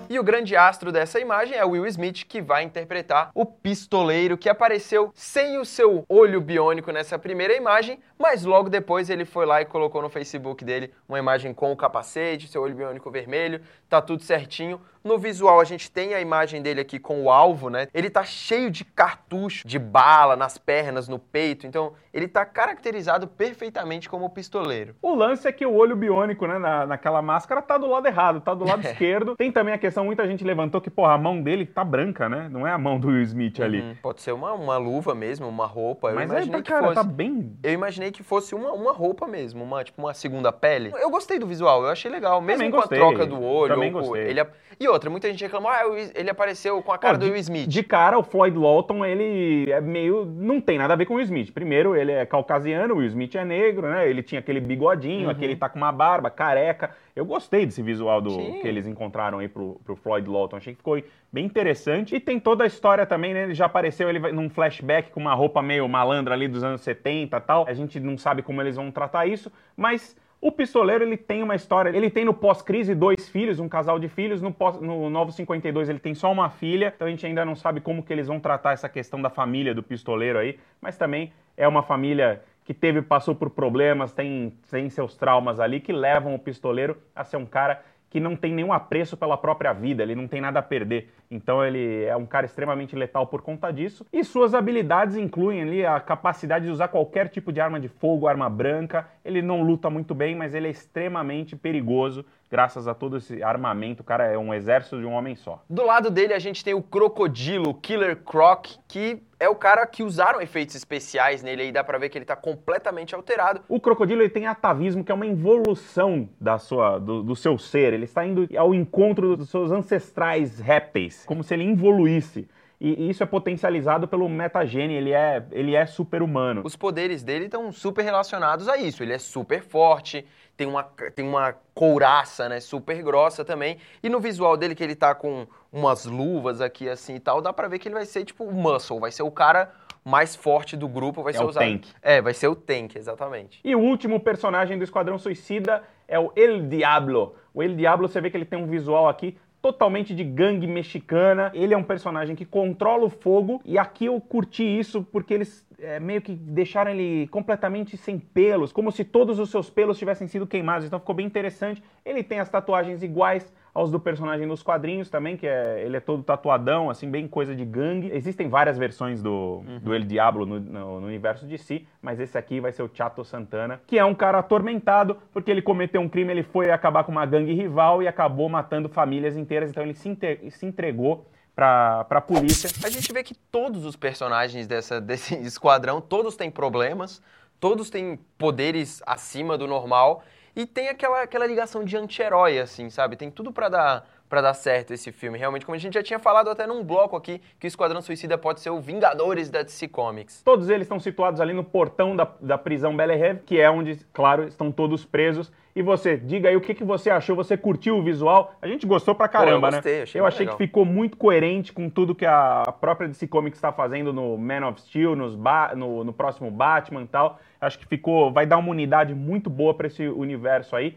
E 0.08 0.18
o 0.18 0.22
grande 0.22 0.54
astro 0.54 0.92
dessa 0.92 1.18
imagem 1.18 1.56
é 1.56 1.64
Will 1.64 1.86
Smith, 1.86 2.24
que 2.28 2.40
vai 2.40 2.62
interpretar 2.62 3.30
o 3.34 3.44
pistoleiro 3.44 4.38
que 4.38 4.48
apareceu 4.48 5.10
sem 5.14 5.58
o 5.58 5.64
seu 5.64 6.04
olho 6.08 6.40
biônico 6.40 6.92
nessa 6.92 7.18
primeira 7.18 7.56
imagem, 7.56 7.98
mas 8.18 8.44
logo 8.44 8.70
depois 8.70 9.10
ele 9.10 9.24
foi 9.24 9.44
lá 9.44 9.60
e 9.60 9.64
colocou 9.64 10.00
no 10.00 10.08
Facebook 10.08 10.64
dele 10.64 10.92
uma 11.08 11.18
imagem 11.18 11.52
com 11.52 11.72
o 11.72 11.76
capacete, 11.76 12.48
seu 12.48 12.62
olho 12.62 12.74
biônico 12.74 13.10
vermelho, 13.10 13.60
tá 13.88 14.00
tudo 14.00 14.22
certinho. 14.22 14.80
No 15.06 15.18
visual 15.18 15.60
a 15.60 15.64
gente 15.64 15.88
tem 15.88 16.14
a 16.14 16.20
imagem 16.20 16.60
dele 16.60 16.80
aqui 16.80 16.98
com 16.98 17.22
o 17.22 17.30
alvo, 17.30 17.70
né? 17.70 17.86
Ele 17.94 18.10
tá 18.10 18.24
cheio 18.24 18.68
de 18.70 18.84
cartucho, 18.84 19.64
de 19.64 19.78
bala 19.78 20.34
nas 20.34 20.58
pernas, 20.58 21.06
no 21.06 21.16
peito, 21.16 21.64
então 21.64 21.92
ele 22.12 22.26
tá 22.26 22.44
caracterizado 22.44 23.28
perfeitamente 23.28 24.08
como 24.08 24.28
pistoleiro. 24.30 24.96
O 25.00 25.14
lance 25.14 25.46
é 25.46 25.52
que 25.52 25.64
o 25.64 25.74
olho 25.74 25.94
biônico, 25.94 26.44
né, 26.48 26.58
na, 26.58 26.86
naquela 26.86 27.22
máscara, 27.22 27.62
tá 27.62 27.78
do 27.78 27.86
lado 27.86 28.06
errado, 28.06 28.40
tá 28.40 28.52
do 28.52 28.64
lado 28.64 28.82
esquerdo. 28.88 29.36
Tem 29.36 29.52
também 29.52 29.74
a 29.74 29.78
questão, 29.78 29.95
muita 30.04 30.26
gente 30.26 30.44
levantou 30.44 30.80
que, 30.80 30.90
porra, 30.90 31.14
a 31.14 31.18
mão 31.18 31.40
dele 31.42 31.64
tá 31.66 31.84
branca, 31.84 32.28
né? 32.28 32.48
Não 32.50 32.66
é 32.66 32.70
a 32.72 32.78
mão 32.78 32.98
do 32.98 33.08
Will 33.08 33.22
Smith 33.22 33.60
ali. 33.60 33.80
Hum, 33.82 33.94
Pode 34.02 34.20
ser 34.22 34.32
uma, 34.32 34.52
uma 34.52 34.76
luva 34.76 35.14
mesmo, 35.14 35.48
uma 35.48 35.66
roupa. 35.66 36.08
Eu 36.08 36.14
Mas 36.14 36.30
é, 36.30 36.34
imaginei 36.34 36.62
que 36.62 36.70
cara, 36.70 36.82
fosse. 36.84 36.94
tá 36.94 37.02
bem 37.04 37.52
Eu 37.62 37.72
imaginei 37.72 38.10
que 38.10 38.22
fosse 38.22 38.54
uma, 38.54 38.72
uma 38.72 38.92
roupa 38.92 39.26
mesmo, 39.26 39.62
uma, 39.64 39.82
tipo 39.84 40.00
uma 40.02 40.14
segunda 40.14 40.52
pele. 40.52 40.92
Eu 41.00 41.10
gostei 41.10 41.38
do 41.38 41.46
visual, 41.46 41.82
eu 41.82 41.88
achei 41.90 42.10
legal. 42.10 42.40
Mesmo 42.40 42.58
Também 42.58 42.70
com 42.70 42.76
gostei, 42.78 42.98
a 42.98 43.00
troca 43.00 43.26
do 43.26 43.42
olho. 43.42 43.74
também 43.74 43.94
ou 43.94 44.00
gostei. 44.00 44.28
Ele, 44.28 44.44
e 44.78 44.88
outra, 44.88 45.08
muita 45.08 45.28
gente 45.30 45.42
reclamou, 45.42 45.70
ah, 45.70 45.82
ele 46.14 46.28
apareceu 46.30 46.82
com 46.82 46.92
a 46.92 46.98
cara 46.98 47.16
do 47.16 47.24
de- 47.24 47.30
Will 47.32 47.40
Smith. 47.40 47.66
De 47.68 47.82
cara, 47.82 48.18
o 48.18 48.22
Floyd 48.22 48.56
Lawton, 48.56 49.04
ele 49.04 49.70
é 49.70 49.80
meio. 49.80 50.24
não 50.26 50.60
tem 50.60 50.78
nada 50.78 50.92
a 50.92 50.96
ver 50.96 51.06
com 51.06 51.14
o 51.14 51.16
Will 51.16 51.24
Smith. 51.24 51.52
Primeiro, 51.52 51.96
ele 51.96 52.12
é 52.12 52.26
caucasiano, 52.26 52.94
o 52.94 52.98
Will 52.98 53.06
Smith 53.08 53.34
é 53.34 53.44
negro, 53.44 53.88
né? 53.88 54.08
Ele 54.08 54.22
tinha 54.22 54.38
aquele 54.40 54.60
bigodinho, 54.60 55.30
aqui 55.30 55.44
ele 55.44 55.56
tá 55.56 55.68
com 55.68 55.78
uma 55.78 55.92
barba, 55.92 56.30
careca. 56.30 56.90
Eu 57.16 57.24
gostei 57.24 57.64
desse 57.64 57.80
visual 57.80 58.20
do 58.20 58.30
Sim. 58.30 58.60
que 58.60 58.68
eles 58.68 58.86
encontraram 58.86 59.38
aí 59.38 59.48
pro, 59.48 59.80
pro 59.82 59.96
Floyd 59.96 60.28
Lawton. 60.28 60.58
Achei 60.58 60.74
que 60.74 60.76
ficou 60.76 61.02
bem 61.32 61.46
interessante. 61.46 62.14
E 62.14 62.20
tem 62.20 62.38
toda 62.38 62.62
a 62.62 62.66
história 62.66 63.06
também, 63.06 63.32
né? 63.32 63.44
Ele 63.44 63.54
já 63.54 63.64
apareceu 63.64 64.10
ele 64.10 64.18
num 64.32 64.50
flashback 64.50 65.10
com 65.10 65.20
uma 65.20 65.32
roupa 65.32 65.62
meio 65.62 65.88
malandra 65.88 66.34
ali 66.34 66.46
dos 66.46 66.62
anos 66.62 66.82
70 66.82 67.34
e 67.34 67.40
tal. 67.40 67.66
A 67.66 67.72
gente 67.72 67.98
não 67.98 68.18
sabe 68.18 68.42
como 68.42 68.60
eles 68.60 68.76
vão 68.76 68.90
tratar 68.90 69.26
isso, 69.26 69.50
mas. 69.74 70.14
O 70.38 70.52
pistoleiro 70.52 71.02
ele 71.02 71.16
tem 71.16 71.42
uma 71.42 71.54
história. 71.54 71.88
Ele 71.96 72.10
tem 72.10 72.22
no 72.22 72.34
pós-crise 72.34 72.94
dois 72.94 73.26
filhos, 73.26 73.58
um 73.58 73.70
casal 73.70 73.98
de 73.98 74.06
filhos. 74.06 74.42
No, 74.42 74.52
pós, 74.52 74.78
no 74.78 75.08
Novo 75.08 75.32
52 75.32 75.88
ele 75.88 75.98
tem 75.98 76.14
só 76.14 76.30
uma 76.30 76.50
filha. 76.50 76.92
Então 76.94 77.08
a 77.08 77.10
gente 77.10 77.24
ainda 77.24 77.42
não 77.42 77.56
sabe 77.56 77.80
como 77.80 78.02
que 78.02 78.12
eles 78.12 78.28
vão 78.28 78.38
tratar 78.38 78.72
essa 78.72 78.86
questão 78.86 79.20
da 79.20 79.30
família 79.30 79.74
do 79.74 79.82
pistoleiro 79.82 80.38
aí. 80.38 80.58
Mas 80.78 80.98
também 80.98 81.32
é 81.56 81.66
uma 81.66 81.82
família 81.82 82.42
que 82.66 82.74
teve, 82.74 83.00
passou 83.00 83.34
por 83.34 83.48
problemas, 83.48 84.12
tem, 84.12 84.52
tem 84.68 84.90
seus 84.90 85.16
traumas 85.16 85.60
ali 85.60 85.78
que 85.78 85.92
levam 85.92 86.34
o 86.34 86.38
pistoleiro 86.38 86.98
a 87.14 87.22
ser 87.22 87.36
um 87.36 87.46
cara 87.46 87.80
que 88.10 88.18
não 88.20 88.34
tem 88.34 88.52
nenhum 88.52 88.72
apreço 88.72 89.16
pela 89.16 89.36
própria 89.36 89.72
vida, 89.72 90.02
ele 90.02 90.14
não 90.14 90.26
tem 90.26 90.40
nada 90.40 90.58
a 90.58 90.62
perder. 90.62 91.12
Então 91.30 91.64
ele 91.64 92.04
é 92.04 92.16
um 92.16 92.26
cara 92.26 92.46
extremamente 92.46 92.96
letal 92.96 93.26
por 93.26 93.42
conta 93.42 93.70
disso. 93.70 94.06
E 94.12 94.24
suas 94.24 94.54
habilidades 94.54 95.16
incluem 95.16 95.62
ali 95.62 95.86
a 95.86 96.00
capacidade 96.00 96.64
de 96.64 96.70
usar 96.70 96.88
qualquer 96.88 97.28
tipo 97.28 97.52
de 97.52 97.60
arma 97.60 97.78
de 97.78 97.88
fogo, 97.88 98.26
arma 98.26 98.48
branca. 98.48 99.08
Ele 99.24 99.42
não 99.42 99.62
luta 99.62 99.90
muito 99.90 100.14
bem, 100.14 100.34
mas 100.34 100.54
ele 100.54 100.66
é 100.66 100.70
extremamente 100.70 101.54
perigoso 101.54 102.24
graças 102.50 102.86
a 102.86 102.94
todo 102.94 103.16
esse 103.16 103.42
armamento. 103.42 104.02
O 104.02 104.04
cara 104.04 104.24
é 104.26 104.38
um 104.38 104.52
exército 104.52 104.98
de 104.98 105.06
um 105.06 105.12
homem 105.12 105.34
só. 105.34 105.62
Do 105.68 105.84
lado 105.84 106.10
dele 106.10 106.32
a 106.34 106.38
gente 106.38 106.64
tem 106.64 106.74
o 106.74 106.82
Crocodilo, 106.82 107.70
o 107.70 107.74
Killer 107.74 108.16
Croc, 108.16 108.66
que 108.88 109.22
é 109.38 109.48
o 109.48 109.54
cara 109.54 109.86
que 109.86 110.02
usaram 110.02 110.40
efeitos 110.40 110.74
especiais 110.74 111.42
nele 111.42 111.62
aí, 111.62 111.72
dá 111.72 111.84
pra 111.84 111.98
ver 111.98 112.08
que 112.08 112.16
ele 112.16 112.24
tá 112.24 112.36
completamente 112.36 113.14
alterado. 113.14 113.60
O 113.68 113.78
crocodilo 113.78 114.22
ele 114.22 114.30
tem 114.30 114.46
atavismo, 114.46 115.04
que 115.04 115.12
é 115.12 115.14
uma 115.14 115.26
evolução 115.26 116.28
da 116.40 116.58
sua, 116.58 116.98
do, 116.98 117.22
do 117.22 117.36
seu 117.36 117.58
ser. 117.58 117.92
Ele 117.92 118.04
está 118.04 118.24
indo 118.24 118.48
ao 118.56 118.74
encontro 118.74 119.36
dos 119.36 119.50
seus 119.50 119.70
ancestrais 119.70 120.58
répteis, 120.58 121.24
como 121.26 121.42
se 121.42 121.52
ele 121.52 121.70
evoluísse. 121.70 122.48
E 122.78 123.08
isso 123.08 123.22
é 123.22 123.26
potencializado 123.26 124.06
pelo 124.06 124.28
metagene, 124.28 124.94
ele 124.94 125.12
é, 125.12 125.42
ele 125.50 125.74
é 125.74 125.86
super-humano. 125.86 126.60
Os 126.64 126.76
poderes 126.76 127.22
dele 127.22 127.46
estão 127.46 127.72
super 127.72 128.02
relacionados 128.02 128.68
a 128.68 128.76
isso. 128.76 129.02
Ele 129.02 129.14
é 129.14 129.18
super 129.18 129.62
forte, 129.62 130.26
tem 130.56 130.66
uma, 130.66 130.82
tem 131.14 131.26
uma 131.26 131.54
couraça, 131.74 132.48
né, 132.48 132.60
super 132.60 133.02
grossa 133.02 133.44
também. 133.44 133.78
E 134.02 134.08
no 134.08 134.18
visual 134.20 134.56
dele, 134.56 134.74
que 134.74 134.82
ele 134.82 134.94
tá 134.94 135.14
com 135.14 135.46
umas 135.72 136.04
luvas 136.06 136.60
aqui 136.60 136.88
assim 136.88 137.16
e 137.16 137.20
tal, 137.20 137.42
dá 137.42 137.52
pra 137.52 137.68
ver 137.68 137.78
que 137.78 137.88
ele 137.88 137.94
vai 137.94 138.06
ser 138.06 138.24
tipo 138.24 138.44
o 138.44 138.52
Muscle, 138.52 138.98
vai 138.98 139.12
ser 139.12 139.22
o 139.22 139.30
cara 139.30 139.70
mais 140.04 140.36
forte 140.36 140.76
do 140.76 140.88
grupo, 140.88 141.22
vai 141.22 141.34
É 141.34 141.36
ser 141.36 141.44
o 141.44 141.48
usado. 141.48 141.64
tank. 141.64 141.86
É, 142.00 142.22
vai 142.22 142.32
ser 142.32 142.48
o 142.48 142.54
tank, 142.54 142.94
exatamente. 142.96 143.60
E 143.64 143.74
o 143.74 143.80
último 143.80 144.20
personagem 144.20 144.78
do 144.78 144.84
Esquadrão 144.84 145.18
Suicida 145.18 145.82
é 146.06 146.18
o 146.18 146.32
El 146.36 146.62
Diablo. 146.68 147.34
O 147.52 147.62
El 147.62 147.74
Diablo, 147.74 148.06
você 148.08 148.20
vê 148.20 148.30
que 148.30 148.36
ele 148.36 148.44
tem 148.44 148.58
um 148.58 148.66
visual 148.68 149.08
aqui 149.08 149.36
totalmente 149.60 150.14
de 150.14 150.22
gangue 150.22 150.66
mexicana. 150.68 151.50
Ele 151.52 151.74
é 151.74 151.76
um 151.76 151.82
personagem 151.82 152.36
que 152.36 152.44
controla 152.44 153.04
o 153.04 153.10
fogo 153.10 153.60
e 153.64 153.76
aqui 153.76 154.06
eu 154.06 154.20
curti 154.20 154.62
isso 154.62 155.02
porque 155.10 155.34
eles 155.34 155.65
é, 155.80 156.00
meio 156.00 156.20
que 156.22 156.34
deixaram 156.34 156.90
ele 156.90 157.26
completamente 157.28 157.96
sem 157.96 158.18
pelos, 158.18 158.72
como 158.72 158.90
se 158.90 159.04
todos 159.04 159.38
os 159.38 159.50
seus 159.50 159.68
pelos 159.70 159.98
tivessem 159.98 160.26
sido 160.26 160.46
queimados. 160.46 160.86
Então 160.86 160.98
ficou 160.98 161.14
bem 161.14 161.26
interessante. 161.26 161.82
Ele 162.04 162.22
tem 162.22 162.40
as 162.40 162.48
tatuagens 162.48 163.02
iguais 163.02 163.52
aos 163.74 163.90
do 163.90 164.00
personagem 164.00 164.46
nos 164.46 164.62
quadrinhos 164.62 165.10
também, 165.10 165.36
que 165.36 165.46
é 165.46 165.82
ele 165.84 165.98
é 165.98 166.00
todo 166.00 166.22
tatuadão, 166.22 166.88
assim, 166.88 167.10
bem 167.10 167.28
coisa 167.28 167.54
de 167.54 167.62
gangue. 167.62 168.10
Existem 168.10 168.48
várias 168.48 168.78
versões 168.78 169.22
do, 169.22 169.62
do 169.82 169.94
El 169.94 170.04
Diablo 170.04 170.46
no, 170.46 170.58
no- 170.58 171.00
no 171.00 171.06
universo 171.06 171.46
de 171.46 171.58
si, 171.58 171.86
mas 172.00 172.18
esse 172.18 172.38
aqui 172.38 172.58
vai 172.58 172.72
ser 172.72 172.82
o 172.82 172.90
Chato 172.90 173.22
Santana, 173.22 173.78
que 173.86 173.98
é 173.98 174.04
um 174.04 174.14
cara 174.14 174.38
atormentado, 174.38 175.18
porque 175.30 175.50
ele 175.50 175.60
cometeu 175.60 176.00
um 176.00 176.08
crime, 176.08 176.30
ele 176.32 176.42
foi 176.42 176.70
acabar 176.70 177.04
com 177.04 177.12
uma 177.12 177.26
gangue 177.26 177.52
rival 177.52 178.02
e 178.02 178.08
acabou 178.08 178.48
matando 178.48 178.88
famílias 178.88 179.36
inteiras, 179.36 179.68
então 179.68 179.82
ele 179.82 179.92
se, 179.92 180.16
se 180.48 180.64
entregou 180.64 181.26
pra, 181.56 182.04
pra 182.04 182.20
polícia. 182.20 182.70
A 182.84 182.90
gente 182.90 183.10
vê 183.12 183.24
que 183.24 183.34
todos 183.34 183.86
os 183.86 183.96
personagens 183.96 184.66
dessa, 184.66 185.00
desse 185.02 185.34
esquadrão, 185.36 186.00
todos 186.00 186.36
têm 186.36 186.50
problemas, 186.50 187.22
todos 187.58 187.88
têm 187.88 188.18
poderes 188.36 189.02
acima 189.06 189.56
do 189.56 189.66
normal 189.66 190.22
e 190.54 190.66
tem 190.66 190.88
aquela, 190.88 191.22
aquela 191.22 191.46
ligação 191.46 191.82
de 191.82 191.96
anti-herói, 191.96 192.58
assim, 192.58 192.90
sabe? 192.90 193.16
Tem 193.16 193.30
tudo 193.30 193.50
pra 193.50 193.70
dar, 193.70 194.08
pra 194.28 194.40
dar 194.40 194.54
certo 194.54 194.92
esse 194.92 195.12
filme. 195.12 195.38
Realmente, 195.38 195.64
como 195.64 195.76
a 195.76 195.78
gente 195.78 195.94
já 195.94 196.02
tinha 196.02 196.18
falado 196.18 196.48
até 196.48 196.66
num 196.66 196.82
bloco 196.82 197.16
aqui, 197.16 197.40
que 197.58 197.66
o 197.66 197.68
Esquadrão 197.68 198.02
Suicida 198.02 198.36
pode 198.36 198.60
ser 198.60 198.70
o 198.70 198.80
Vingadores 198.80 199.48
da 199.50 199.62
DC 199.62 199.88
Comics. 199.88 200.42
Todos 200.42 200.68
eles 200.68 200.86
estão 200.86 200.98
situados 200.98 201.40
ali 201.40 201.52
no 201.52 201.64
portão 201.64 202.16
da, 202.16 202.28
da 202.40 202.58
prisão 202.58 202.96
Bel 202.96 203.10
Air, 203.10 203.42
que 203.44 203.60
é 203.60 203.70
onde, 203.70 203.96
claro, 204.12 204.44
estão 204.44 204.72
todos 204.72 205.04
presos. 205.04 205.52
E 205.76 205.82
você, 205.82 206.16
diga 206.16 206.48
aí 206.48 206.56
o 206.56 206.60
que, 206.60 206.72
que 206.72 206.82
você 206.82 207.10
achou, 207.10 207.36
você 207.36 207.54
curtiu 207.54 207.98
o 207.98 208.02
visual? 208.02 208.54
A 208.62 208.66
gente 208.66 208.86
gostou 208.86 209.14
pra 209.14 209.28
caramba, 209.28 209.70
gostei, 209.70 209.96
né? 209.96 210.02
achei 210.04 210.20
eu 210.20 210.24
achei 210.24 210.46
legal. 210.46 210.56
que 210.56 210.64
ficou 210.64 210.86
muito 210.86 211.18
coerente 211.18 211.70
com 211.70 211.90
tudo 211.90 212.14
que 212.14 212.24
a 212.24 212.62
própria 212.80 213.06
DC 213.06 213.26
Comics 213.26 213.58
está 213.58 213.70
fazendo 213.70 214.10
no 214.10 214.38
Man 214.38 214.66
of 214.66 214.80
Steel, 214.80 215.14
nos 215.14 215.36
no, 215.76 216.02
no 216.02 216.14
próximo 216.14 216.50
Batman 216.50 217.02
e 217.02 217.06
tal. 217.06 217.38
Acho 217.60 217.78
que 217.78 217.86
ficou, 217.86 218.32
vai 218.32 218.46
dar 218.46 218.56
uma 218.56 218.70
unidade 218.70 219.14
muito 219.14 219.50
boa 219.50 219.74
pra 219.74 219.86
esse 219.86 220.08
universo 220.08 220.74
aí. 220.74 220.96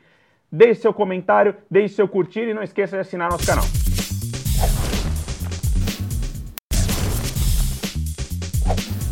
Deixe 0.52 0.82
seu 0.82 0.92
comentário, 0.92 1.56
deixe 1.70 1.94
seu 1.94 2.08
curtir 2.08 2.42
e 2.42 2.54
não 2.56 2.64
esqueça 2.64 2.96
de 2.96 3.02
assinar 3.02 3.30
nosso 3.30 3.46
canal. 3.46 3.66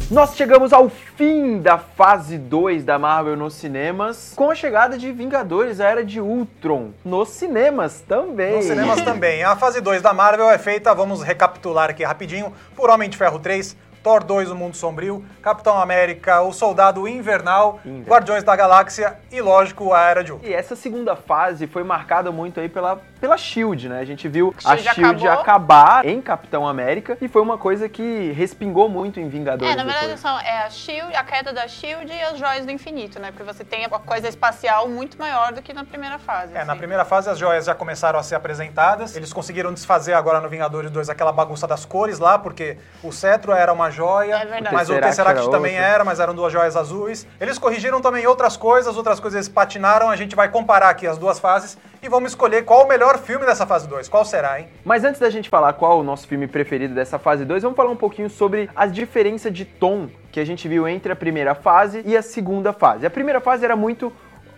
Nós 0.09 0.35
chegamos 0.35 0.73
ao 0.73 0.89
fim 0.89 1.59
da 1.59 1.77
fase 1.77 2.37
2 2.37 2.83
da 2.83 2.97
Marvel 2.97 3.35
nos 3.35 3.53
cinemas, 3.53 4.33
com 4.35 4.49
a 4.49 4.55
chegada 4.55 4.97
de 4.97 5.11
Vingadores, 5.11 5.79
a 5.79 5.87
Era 5.87 6.03
de 6.03 6.19
Ultron, 6.19 6.91
nos 7.03 7.29
cinemas 7.29 8.01
também. 8.01 8.55
Nos 8.55 8.65
cinemas 8.65 9.01
também. 9.01 9.43
A 9.43 9.55
fase 9.55 9.79
2 9.79 10.01
da 10.01 10.13
Marvel 10.13 10.49
é 10.49 10.57
feita, 10.57 10.95
vamos 10.95 11.21
recapitular 11.21 11.89
aqui 11.89 12.03
rapidinho, 12.03 12.53
por 12.75 12.89
Homem 12.89 13.09
de 13.09 13.17
Ferro 13.17 13.37
3, 13.37 13.75
Thor 14.03 14.23
2, 14.23 14.51
O 14.51 14.55
Mundo 14.55 14.75
Sombrio, 14.75 15.25
Capitão 15.41 15.79
América, 15.79 16.41
O 16.41 16.53
Soldado 16.53 17.07
Invernal, 17.07 17.79
Invernal. 17.85 18.05
Guardiões 18.07 18.43
da 18.43 18.55
Galáxia 18.55 19.17
e, 19.31 19.41
lógico, 19.41 19.93
a 19.93 20.01
Era 20.01 20.23
de 20.23 20.31
Ultron. 20.31 20.47
E 20.47 20.53
essa 20.53 20.75
segunda 20.75 21.15
fase 21.15 21.67
foi 21.67 21.83
marcada 21.83 22.31
muito 22.31 22.59
aí 22.59 22.69
pela, 22.69 23.01
pela 23.17 23.37
SHIELD, 23.37 23.89
né? 23.89 23.99
A 23.99 24.05
gente 24.05 24.27
viu 24.27 24.53
a 24.63 24.77
SHIELD 24.77 25.27
acabar 25.27 26.05
em 26.05 26.21
Capitão 26.21 26.67
América 26.67 27.17
e 27.21 27.27
foi 27.27 27.41
uma 27.41 27.57
coisa 27.57 27.89
que 27.89 28.31
respingou 28.31 28.87
muito 28.89 29.19
em 29.19 29.27
Vingadores 29.27 29.71
É, 29.73 29.75
na 29.75 29.83
verdade 29.83 30.07
depois. 30.07 30.19
são 30.21 30.39
é 30.39 30.63
a 30.65 30.69
Shield, 30.69 31.15
a 31.15 31.23
queda 31.23 31.51
da 31.53 31.67
Shield 31.67 32.11
e 32.11 32.21
as 32.21 32.37
joias 32.37 32.65
do 32.65 32.71
infinito, 32.71 33.19
né? 33.19 33.31
Porque 33.31 33.43
você 33.43 33.63
tem 33.63 33.85
uma 33.87 33.99
coisa 33.99 34.27
espacial 34.27 34.87
muito 34.87 35.17
maior 35.17 35.51
do 35.53 35.61
que 35.61 35.73
na 35.73 35.83
primeira 35.83 36.19
fase. 36.19 36.53
É, 36.55 36.63
na 36.63 36.73
assim. 36.73 36.79
primeira 36.79 37.05
fase 37.05 37.29
as 37.29 37.37
joias 37.37 37.65
já 37.65 37.75
começaram 37.75 38.19
a 38.19 38.23
ser 38.23 38.35
apresentadas. 38.35 39.15
Eles 39.15 39.33
conseguiram 39.33 39.73
desfazer 39.73 40.13
agora 40.13 40.39
no 40.39 40.49
Vingadores 40.49 40.91
2 40.91 41.09
aquela 41.09 41.31
bagunça 41.31 41.67
das 41.67 41.85
cores 41.85 42.19
lá, 42.19 42.37
porque 42.37 42.77
o 43.03 43.11
cetro 43.11 43.51
era 43.51 43.71
uma 43.73 43.89
joia, 43.89 44.35
É 44.35 44.45
verdade. 44.45 44.75
mas 44.75 44.89
o 44.89 44.93
Tesseract 44.93 45.07
Tesseract 45.09 45.41
era 45.41 45.51
também 45.51 45.75
outra. 45.75 45.87
era, 45.87 46.03
mas 46.05 46.19
eram 46.19 46.35
duas 46.35 46.51
joias 46.53 46.75
azuis. 46.75 47.27
Eles 47.39 47.57
corrigiram 47.57 48.01
também 48.01 48.25
outras 48.27 48.55
coisas, 48.57 48.95
outras 48.97 49.19
coisas 49.19 49.35
eles 49.37 49.49
patinaram. 49.49 50.09
A 50.09 50.15
gente 50.15 50.35
vai 50.35 50.49
comparar 50.49 50.89
aqui 50.89 51.07
as 51.07 51.17
duas 51.17 51.39
fases 51.39 51.77
e 52.01 52.09
vamos 52.09 52.31
escolher 52.31 52.63
qual 52.63 52.85
o 52.85 52.87
melhor 52.87 53.06
melhor 53.07 53.19
filme 53.19 53.45
dessa 53.45 53.65
fase 53.65 53.87
2, 53.87 54.09
qual 54.09 54.25
será, 54.25 54.59
hein? 54.59 54.67
Mas 54.83 55.05
antes 55.05 55.19
da 55.19 55.29
gente 55.29 55.47
falar 55.49 55.71
qual 55.73 55.99
o 55.99 56.03
nosso 56.03 56.27
filme 56.27 56.45
preferido 56.45 56.93
dessa 56.93 57.17
fase 57.17 57.45
2, 57.45 57.63
vamos 57.63 57.77
falar 57.77 57.89
um 57.89 57.95
pouquinho 57.95 58.29
sobre 58.29 58.69
as 58.75 58.91
diferenças 58.91 59.53
de 59.53 59.63
tom 59.63 60.09
que 60.29 60.41
a 60.41 60.45
gente 60.45 60.67
viu 60.67 60.85
entre 60.85 61.13
a 61.13 61.15
primeira 61.15 61.55
fase 61.55 62.03
e 62.05 62.17
a 62.17 62.21
segunda 62.21 62.73
fase. 62.73 63.05
A 63.05 63.09
primeira 63.09 63.39
fase 63.39 63.63
era 63.63 63.77
muito 63.77 64.11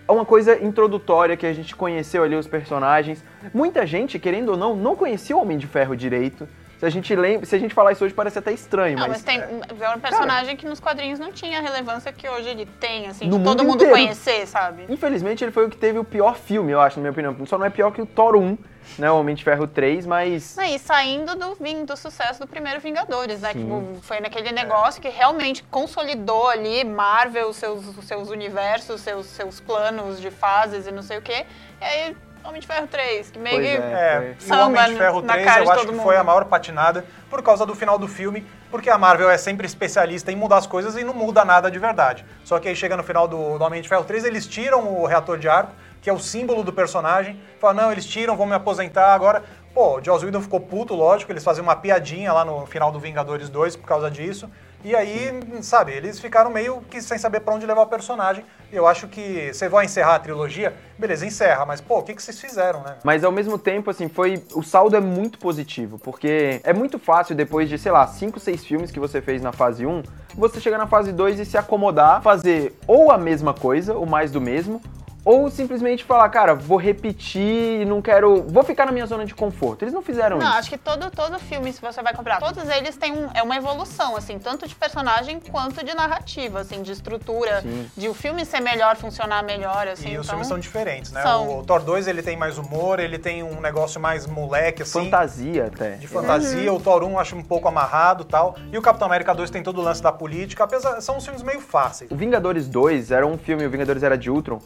uma 0.08 0.26
coisa 0.26 0.58
introdutória 0.64 1.38
que 1.38 1.46
a 1.46 1.54
gente 1.54 1.76
conheceu 1.76 2.24
ali 2.24 2.36
os 2.36 2.48
personagens. 2.48 3.24
Muita 3.54 3.86
gente, 3.86 4.18
querendo 4.18 4.50
ou 4.50 4.58
não, 4.58 4.76
não 4.76 4.96
conhecia 4.96 5.38
o 5.38 5.42
Homem 5.42 5.58
de 5.58 5.68
Ferro 5.68 5.96
direito. 5.96 6.48
Se 6.80 6.86
a 6.86 6.90
gente 6.90 7.14
lembra, 7.14 7.46
se 7.46 7.54
a 7.54 7.60
gente 7.60 7.74
falar 7.74 7.92
isso 7.92 8.06
hoje 8.06 8.14
parece 8.14 8.40
até 8.40 8.54
estranho, 8.54 8.98
Não, 8.98 9.02
mas, 9.02 9.22
mas, 9.22 9.24
tem 9.24 9.38
é 9.38 9.90
um 9.90 10.00
personagem 10.00 10.56
que 10.56 10.66
nos 10.66 10.80
quadrinhos 10.80 11.20
não 11.20 11.30
tinha 11.30 11.60
a 11.60 11.62
relevância 11.62 12.14
que 12.14 12.28
hoje 12.30 12.48
ele 12.48 12.66
tem, 12.66 13.06
assim, 13.08 13.28
No 13.28 13.38
de 13.38 13.44
todo 13.44 13.66
mundo 13.66 13.72
mundo 13.72 13.84
inteiro. 13.84 13.92
conhecer, 13.92 14.48
sabe? 14.48 14.86
infelizmente 14.88 15.44
ele 15.44 15.52
foi 15.52 15.66
o 15.66 15.70
que 15.70 15.76
teve 15.76 16.00
o 16.00 16.06
pior 16.06 16.38
filme, 16.38 16.72
eu 16.72 16.80
acho, 16.80 16.98
na 16.98 17.02
minha 17.02 17.12
opinião. 17.12 17.46
Só 17.46 17.58
não 17.58 17.66
é 17.66 17.70
pior 17.70 17.92
que 17.92 18.02
o 18.02 18.06
Thor 18.06 18.38
1, 18.38 18.58
né, 18.98 19.12
o 19.12 19.20
Homem 19.20 19.36
de 19.36 19.44
Ferro 19.44 19.68
3, 19.68 20.06
mas 20.06 20.56
Não, 20.56 20.64
E 20.64 20.80
saindo 20.80 21.36
do, 21.36 21.58
do 21.86 21.98
sucesso 21.98 22.40
do 22.40 22.48
primeiro 22.48 22.80
Vingadores, 22.80 23.42
né? 23.42 23.52
Tipo, 23.54 23.98
foi 24.02 24.22
naquele 24.22 24.54
negócio 24.54 25.02
que 25.02 25.10
realmente 25.10 25.64
consolidou 25.64 26.48
ali 26.48 26.86
Marvel, 26.86 27.52
seus, 27.52 27.84
seus 28.06 28.30
universos, 28.30 29.02
seus, 29.02 29.26
seus 29.26 29.60
planos 29.60 30.22
de 30.22 30.32
fases 30.32 30.88
e 30.88 30.92
não 30.92 31.04
sei 31.04 31.18
o 31.18 31.22
quê. 31.22 31.46
E 31.82 31.84
aí, 31.84 32.18
Homem 32.44 32.62
de 32.62 32.68
Ferro 32.68 32.88
3, 32.88 33.32
que 33.32 33.40
meio 33.40 33.56
Pois 33.56 33.68
que. 33.68 33.76
é. 33.76 33.80
É, 33.80 34.36
e 34.42 34.52
o 34.52 34.66
Homem 34.66 34.86
de 34.86 34.96
Ferro 34.96 35.22
na 35.22 35.34
3 35.34 35.46
cara 35.46 35.64
eu 35.64 35.72
acho 35.72 35.88
que 35.88 35.94
foi 35.96 36.16
mundo. 36.16 36.22
a 36.22 36.24
maior 36.24 36.46
patinada 36.46 37.06
por 37.30 37.44
causa 37.44 37.66
do 37.66 37.76
final 37.76 38.00
do 38.00 38.08
filme, 38.08 38.46
porque 38.72 38.90
a 38.90 38.98
Marvel 38.98 39.30
é 39.30 39.38
sempre 39.38 39.66
especialista 39.66 40.32
em 40.32 40.36
mudar 40.36 40.58
as 40.58 40.68
coisas 40.68 40.96
e 40.96 41.04
não 41.04 41.14
muda 41.14 41.44
nada 41.46 41.70
de 41.70 41.78
verdade. 41.78 42.26
Só 42.44 42.60
que 42.60 42.68
aí 42.68 42.76
chega 42.76 42.96
no 42.98 43.04
final 43.04 43.28
do, 43.28 43.58
do 43.58 43.64
Homem 43.64 43.82
de 43.82 43.90
Ferro 43.90 44.04
3, 44.04 44.26
eles 44.26 44.48
tiram 44.48 44.88
o 44.88 45.06
reator 45.06 45.38
de 45.38 45.48
arco, 45.50 45.74
que 46.02 46.10
é 46.10 46.14
o 46.14 46.20
símbolo 46.20 46.64
do 46.64 46.72
personagem, 46.72 47.40
fala, 47.60 47.74
não, 47.74 47.92
eles 47.92 48.06
tiram, 48.06 48.38
vão 48.38 48.46
me 48.46 48.56
aposentar 48.56 49.14
agora. 49.14 49.44
Pô, 49.74 49.98
o 50.00 50.04
Joss 50.04 50.26
Whedon 50.26 50.42
ficou 50.42 50.60
puto, 50.60 50.96
lógico, 50.96 51.32
eles 51.32 51.44
faziam 51.44 51.64
uma 51.64 51.76
piadinha 51.76 52.34
lá 52.34 52.44
no 52.44 52.66
final 52.66 52.92
do 52.92 53.00
Vingadores 53.00 53.50
2 53.50 53.76
por 53.76 53.86
causa 53.86 54.10
disso. 54.10 54.50
E 54.84 54.96
aí, 54.96 55.32
sabe, 55.62 55.92
eles 55.92 56.20
ficaram 56.20 56.50
meio 56.50 56.82
que 56.90 57.02
sem 57.02 57.18
saber 57.18 57.42
pra 57.42 57.54
onde 57.54 57.66
levar 57.66 57.82
o 57.82 57.88
personagem. 57.88 58.46
Eu 58.72 58.88
acho 58.88 59.08
que 59.08 59.52
você 59.52 59.68
vai 59.68 59.86
encerrar 59.86 60.16
a 60.16 60.20
trilogia, 60.20 60.74
beleza, 60.98 61.26
encerra, 61.26 61.66
mas 61.66 61.82
pô, 61.82 62.00
o 62.00 62.04
que, 62.04 62.14
que 62.14 62.24
vocês 62.24 62.40
fizeram, 62.40 62.82
né? 62.82 62.96
Mas 63.04 63.24
ao 63.24 63.32
mesmo 63.32 63.58
tempo, 63.58 63.90
assim, 63.90 64.08
foi. 64.08 64.42
O 64.54 64.64
saldo 64.64 64.96
é 64.96 65.02
muito 65.02 65.38
positivo, 65.38 66.00
porque 66.00 66.62
é 66.64 66.72
muito 66.72 66.98
fácil, 66.98 67.36
depois 67.36 67.68
de, 67.68 67.78
sei 67.78 67.92
lá, 67.92 68.08
5, 68.08 68.40
6 68.40 68.66
filmes 68.66 68.92
que 68.92 69.00
você 69.00 69.22
fez 69.22 69.42
na 69.42 69.52
fase 69.52 69.86
1, 69.86 70.04
você 70.36 70.62
chegar 70.62 70.78
na 70.78 70.88
fase 70.88 71.12
2 71.12 71.40
e 71.40 71.46
se 71.46 71.58
acomodar, 71.58 72.22
fazer 72.22 72.78
ou 72.88 73.12
a 73.12 73.18
mesma 73.18 73.54
coisa, 73.54 73.96
ou 73.96 74.06
mais 74.06 74.32
do 74.32 74.40
mesmo, 74.40 74.82
ou 75.24 75.50
simplesmente 75.50 76.04
falar, 76.04 76.30
cara, 76.30 76.56
vou 76.56 76.78
repetir 76.78 77.82
e 77.82 77.86
não 77.86 78.02
quero. 78.02 78.44
Vou 78.44 78.64
ficar 78.64 78.86
na 78.86 78.92
minha 78.92 79.06
zona 79.06 79.26
de 79.26 79.36
conforto. 79.36 79.84
Eles 79.84 79.94
não 79.94 80.02
fizeram 80.02 80.38
Não, 80.38 80.48
isso. 80.48 80.58
acho 80.58 80.70
que 80.70 80.78
todo, 80.78 81.12
todo 81.12 81.38
filme, 81.40 81.72
se 81.74 81.82
você 81.82 82.02
vai 82.02 82.14
comprar, 82.14 82.40
todos 82.40 82.68
eles 82.70 82.96
têm 82.98 83.14
um, 83.14 83.30
é 83.34 83.44
uma 83.44 83.56
evolução, 83.56 84.16
assim, 84.16 84.40
tanto 84.40 84.68
de 84.68 84.76
personagem 84.76 85.40
quanto 85.40 85.84
de 85.84 85.94
narrativa, 85.94 86.62
assim, 86.62 86.82
de 86.82 86.92
estrutura, 86.92 87.62
Sim. 87.62 87.90
de 87.96 88.08
o 88.08 88.14
filme 88.14 88.46
ser 88.46 88.62
melhor, 88.62 88.96
funcionar 88.96 89.44
melhor, 89.44 89.88
assim. 89.88 90.10
E 90.10 90.18
os 90.18 90.26
então, 90.26 90.36
filmes 90.36 90.48
são 90.48 90.60
diferentes, 90.60 91.12
né? 91.12 91.22
são. 91.22 91.60
O 91.60 91.64
Thor 91.64 91.82
2 91.82 92.08
ele 92.08 92.22
tem 92.22 92.38
mais 92.38 92.58
humor, 92.58 93.00
ele 93.00 93.18
tem 93.18 93.44
um 93.44 93.60
negócio 93.60 94.00
mais 94.00 94.26
moleque, 94.26 94.84
assim. 94.84 95.04
Fantasia 95.06 95.66
até. 95.66 95.92
De 95.92 96.08
fantasia, 96.08 96.72
o 96.74 96.80
Thor 96.80 97.04
1 97.04 97.12
eu 97.12 97.20
acho 97.20 97.36
um 97.36 97.44
pouco 97.44 97.68
amarrado 97.68 98.24
e 98.24 98.26
tal. 98.26 98.56
E 98.72 98.78
o 98.78 98.82
Capitão 98.82 99.08
América 99.08 99.34
2 99.34 99.50
tem 99.50 99.62
todo 99.62 99.80
o 99.80 99.84
lance 99.84 100.02
da 100.02 100.12
política, 100.12 100.64
apesar 100.64 101.02
são 101.02 101.18
uns 101.18 101.24
filmes 101.24 101.44
meio 101.44 101.60
fáceis. 101.60 102.10
O 102.10 102.16
Vingadores 102.16 102.68
2 102.68 103.12
era 103.12 103.26
um 103.26 103.38
filme, 103.38 103.66
o 103.66 103.70
Vingadores 103.70 104.04
Era 104.04 104.18
de 104.18 104.30
Ultron, 104.30 104.60